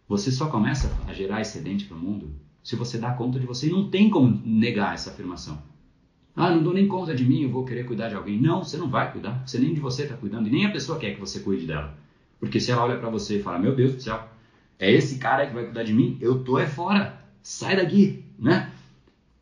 Você 0.09 0.33
só 0.33 0.49
começa 0.49 0.91
a 1.07 1.13
gerar 1.13 1.41
excedente 1.41 1.85
para 1.85 1.97
o 1.97 2.01
mundo 2.01 2.35
se 2.63 2.75
você 2.75 2.99
dá 2.99 3.13
conta 3.13 3.39
de 3.39 3.47
você. 3.47 3.69
E 3.69 3.71
não 3.71 3.89
tem 3.89 4.11
como 4.11 4.43
negar 4.45 4.95
essa 4.95 5.11
afirmação. 5.11 5.63
Ah, 6.41 6.51
não 6.55 6.63
dou 6.63 6.73
nem 6.73 6.89
conta 6.89 7.15
de 7.15 7.25
mim, 7.25 7.43
eu 7.43 7.51
vou 7.51 7.67
querer 7.67 7.85
cuidar 7.85 8.09
de 8.09 8.15
alguém. 8.15 8.41
Não, 8.41 8.65
você 8.65 8.77
não 8.77 8.89
vai 8.89 9.13
cuidar. 9.13 9.43
Você 9.47 9.59
nem 9.59 9.75
de 9.75 9.81
você 9.81 10.05
está 10.05 10.17
cuidando 10.17 10.49
e 10.49 10.51
nem 10.51 10.65
a 10.65 10.73
pessoa 10.73 10.99
quer 10.99 11.15
que 11.15 11.21
você 11.21 11.41
cuide 11.41 11.67
dela. 11.67 11.95
Porque 12.39 12.59
se 12.59 12.71
ela 12.71 12.85
olha 12.85 12.97
para 12.97 13.11
você 13.11 13.37
e 13.37 13.43
fala, 13.43 13.59
meu 13.59 13.77
Deus 13.77 13.95
do 13.95 14.01
céu, 14.01 14.27
é 14.79 14.91
esse 14.91 15.19
cara 15.19 15.47
que 15.47 15.53
vai 15.53 15.65
cuidar 15.65 15.83
de 15.83 15.93
mim, 15.93 16.17
eu 16.19 16.43
tô 16.43 16.59
é 16.59 16.67
fora. 16.67 17.23
Sai 17.43 17.77
daqui, 17.77 18.25
né? 18.39 18.71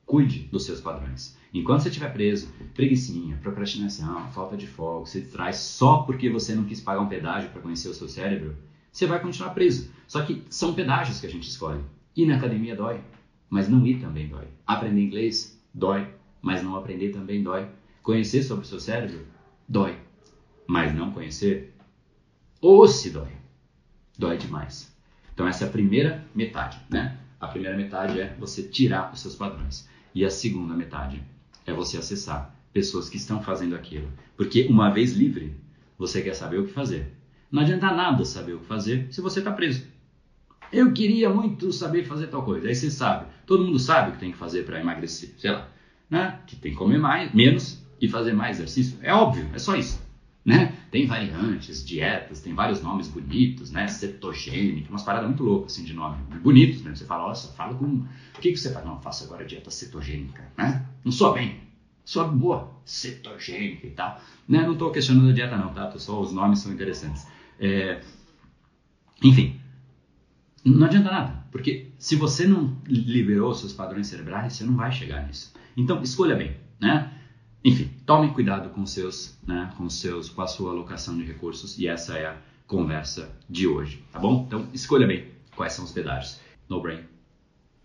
Cuide 0.05 0.41
dos 0.51 0.65
seus 0.65 0.81
padrões. 0.81 1.37
Enquanto 1.55 1.83
você 1.83 1.89
estiver 1.89 2.13
preso, 2.13 2.49
preguiçinha, 2.75 3.39
procrastinação, 3.41 4.29
falta 4.33 4.57
de 4.57 4.67
foco, 4.67 5.07
se 5.07 5.21
distrai 5.21 5.53
só 5.53 5.99
porque 5.99 6.29
você 6.29 6.55
não 6.55 6.65
quis 6.65 6.81
pagar 6.81 7.01
um 7.01 7.09
pedágio 7.09 7.51
para 7.51 7.63
conhecer 7.63 7.89
o 7.89 7.95
seu 7.95 8.09
cérebro, 8.09 8.57
você 8.91 9.07
vai 9.07 9.21
continuar 9.21 9.51
preso. 9.51 9.91
Só 10.07 10.23
que 10.23 10.43
são 10.51 10.75
pedágios 10.75 11.21
que 11.21 11.27
a 11.27 11.31
gente 11.31 11.49
escolhe. 11.49 11.81
Ir 12.17 12.27
na 12.27 12.37
academia 12.37 12.75
dói, 12.75 13.01
mas 13.49 13.69
não 13.69 13.87
ir 13.87 14.01
também 14.01 14.29
dói. 14.29 14.49
Aprender 14.67 15.01
inglês 15.01 15.59
dói, 15.73 16.09
mas 16.43 16.63
não 16.63 16.77
aprender 16.77 17.11
também 17.11 17.43
dói. 17.43 17.69
Conhecer 18.03 18.43
sobre 18.43 18.65
o 18.65 18.69
seu 18.69 18.81
cérebro 18.81 19.27
dói, 19.69 19.99
mas 20.67 20.95
não 20.95 21.11
conhecer 21.11 21.75
ou 22.61 22.87
se 22.89 23.11
dói. 23.11 23.33
Dói 24.19 24.37
demais. 24.37 24.95
Então 25.33 25.47
essa 25.47 25.65
é 25.65 25.69
a 25.69 25.71
primeira 25.71 26.25
metade, 26.35 26.79
né? 26.91 27.19
A 27.41 27.47
primeira 27.47 27.77
metade 27.77 28.21
é 28.21 28.35
você 28.39 28.63
tirar 28.63 29.13
os 29.13 29.21
seus 29.21 29.37
padrões. 29.37 29.89
E 30.15 30.25
a 30.25 30.31
segunda 30.31 30.75
metade 30.75 31.23
é 31.65 31.73
você 31.73 31.97
acessar 31.97 32.55
pessoas 32.73 33.09
que 33.09 33.17
estão 33.17 33.43
fazendo 33.43 33.77
aquilo. 33.77 34.09
Porque 34.37 34.67
uma 34.69 34.91
vez 34.91 35.13
livre, 35.13 35.55
você 35.97 36.23
quer 36.23 36.35
saber 36.35 36.59
o 36.59 36.67
que 36.67 36.73
fazer. 36.73 37.15
Não 37.51 37.63
adianta 37.63 37.93
nada 37.93 38.25
saber 38.25 38.55
o 38.55 38.59
que 38.61 38.67
fazer 38.67 39.07
se 39.13 39.21
você 39.21 39.39
está 39.39 39.53
preso. 39.53 39.87
Eu 40.73 40.93
queria 40.93 41.31
muito 41.31 41.73
saber 41.73 42.05
fazer 42.05 42.27
tal 42.27 42.43
coisa. 42.43 42.69
Aí 42.69 42.75
você 42.75 42.91
sabe. 42.91 43.27
Todo 43.47 43.65
mundo 43.65 43.79
sabe 43.79 44.11
o 44.11 44.13
que 44.15 44.21
tem 44.21 44.33
que 44.33 44.39
fazer 44.39 44.65
para 44.65 44.81
emagrecer. 44.81 45.35
Sei 45.39 45.51
lá. 45.51 45.69
Né? 46.11 46.39
Que 46.47 46.57
tem 46.57 46.73
que 46.73 46.79
comer 46.79 46.99
mais, 46.99 47.33
menos 47.35 47.85
e 48.01 48.09
fazer 48.09 48.33
mais 48.33 48.57
exercício. 48.57 48.99
É 49.03 49.13
óbvio, 49.13 49.49
é 49.53 49.59
só 49.59 49.77
isso. 49.77 50.01
Né? 50.45 50.75
Tem 50.91 51.07
variantes, 51.07 51.87
dietas, 51.87 52.41
tem 52.41 52.55
vários 52.55 52.81
nomes 52.81 53.09
bonitos, 53.09 53.71
né? 53.71 53.87
Cetogênica, 53.87 54.89
umas 54.89 55.03
paradas 55.03 55.29
muito 55.29 55.43
loucas 55.43 55.73
assim 55.73 55.85
de 55.85 55.93
nome, 55.93 56.17
bonitos, 56.43 56.83
né? 56.83 56.95
Você 56.95 57.05
fala, 57.05 57.29
nossa, 57.29 57.53
fala 57.53 57.75
com. 57.75 57.85
O 57.85 58.41
que, 58.41 58.53
que 58.53 58.57
você 58.57 58.73
faz? 58.73 58.87
Não, 58.87 58.99
faço 58.99 59.25
agora 59.25 59.45
dieta 59.45 59.71
cetogênica, 59.71 60.43
né? 60.57 60.87
Não 61.05 61.13
sou 61.13 61.35
bem, 61.35 61.61
sou 62.03 62.27
boa, 62.31 62.73
cetogênica 62.87 63.87
e 63.87 63.91
tal. 63.91 64.19
Né? 64.49 64.63
Não 64.63 64.73
estou 64.73 64.91
questionando 64.91 65.29
a 65.29 65.33
dieta, 65.35 65.59
não, 65.59 65.75
tá? 65.75 65.91
Só 65.99 66.19
os 66.19 66.33
nomes 66.33 66.61
são 66.61 66.73
interessantes. 66.73 67.27
É... 67.61 68.01
Enfim, 69.23 69.61
não 70.65 70.87
adianta 70.87 71.11
nada, 71.11 71.45
porque 71.51 71.91
se 71.99 72.17
você 72.17 72.47
não 72.47 72.77
liberou 72.87 73.55
seus 73.55 73.75
padrões 73.75 74.07
cerebrais, 74.07 74.55
você 74.55 74.65
não 74.65 74.77
vai 74.77 74.91
chegar 74.91 75.27
nisso. 75.27 75.53
Então, 75.79 76.03
escolha 76.03 76.35
bem, 76.35 76.57
né? 76.81 77.15
Enfim, 77.65 77.89
tome 78.05 78.33
cuidado 78.35 78.71
com 78.71 78.85
seus, 78.85 79.39
né, 79.47 79.73
com 79.77 79.89
seus, 79.89 80.29
com 80.29 80.43
a 80.43 80.47
sua 80.47 80.73
alocação 80.73 81.17
de 81.17 81.25
recursos 81.25 81.79
e 81.79 81.87
essa 81.87 82.19
é 82.19 82.27
a 82.27 82.37
conversa 82.67 83.31
de 83.49 83.67
hoje, 83.67 84.05
tá 84.13 84.19
bom? 84.19 84.45
Então 84.47 84.69
escolha 84.73 85.07
bem 85.07 85.31
quais 85.57 85.73
são 85.73 85.85
os 85.85 85.93
pedágios. 85.93 86.41
No 86.69 86.83
brain, 86.83 87.05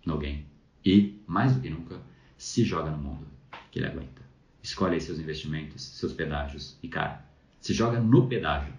no 0.06 0.18
gain. 0.18 0.46
E 0.84 1.22
mais 1.28 1.54
do 1.54 1.62
que 1.62 1.70
nunca, 1.70 2.00
se 2.38 2.64
joga 2.64 2.91
no 2.91 2.98
mundo 2.98 3.28
que 3.72 3.80
ele 3.80 3.88
aguenta. 3.88 4.22
Escolhe 4.62 4.96
aí 4.96 5.02
seus 5.02 5.20
investimentos, 5.20 5.82
seus 5.84 6.14
pedágios 6.14 6.78
e 6.82 6.88
cara, 6.88 7.24
se 7.60 7.74
joga 7.74 8.00
no 8.00 8.28
pedágio, 8.28 8.74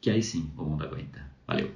que 0.00 0.10
aí 0.10 0.22
sim 0.22 0.50
o 0.56 0.64
mundo 0.64 0.84
aguenta. 0.84 1.24
Valeu. 1.46 1.72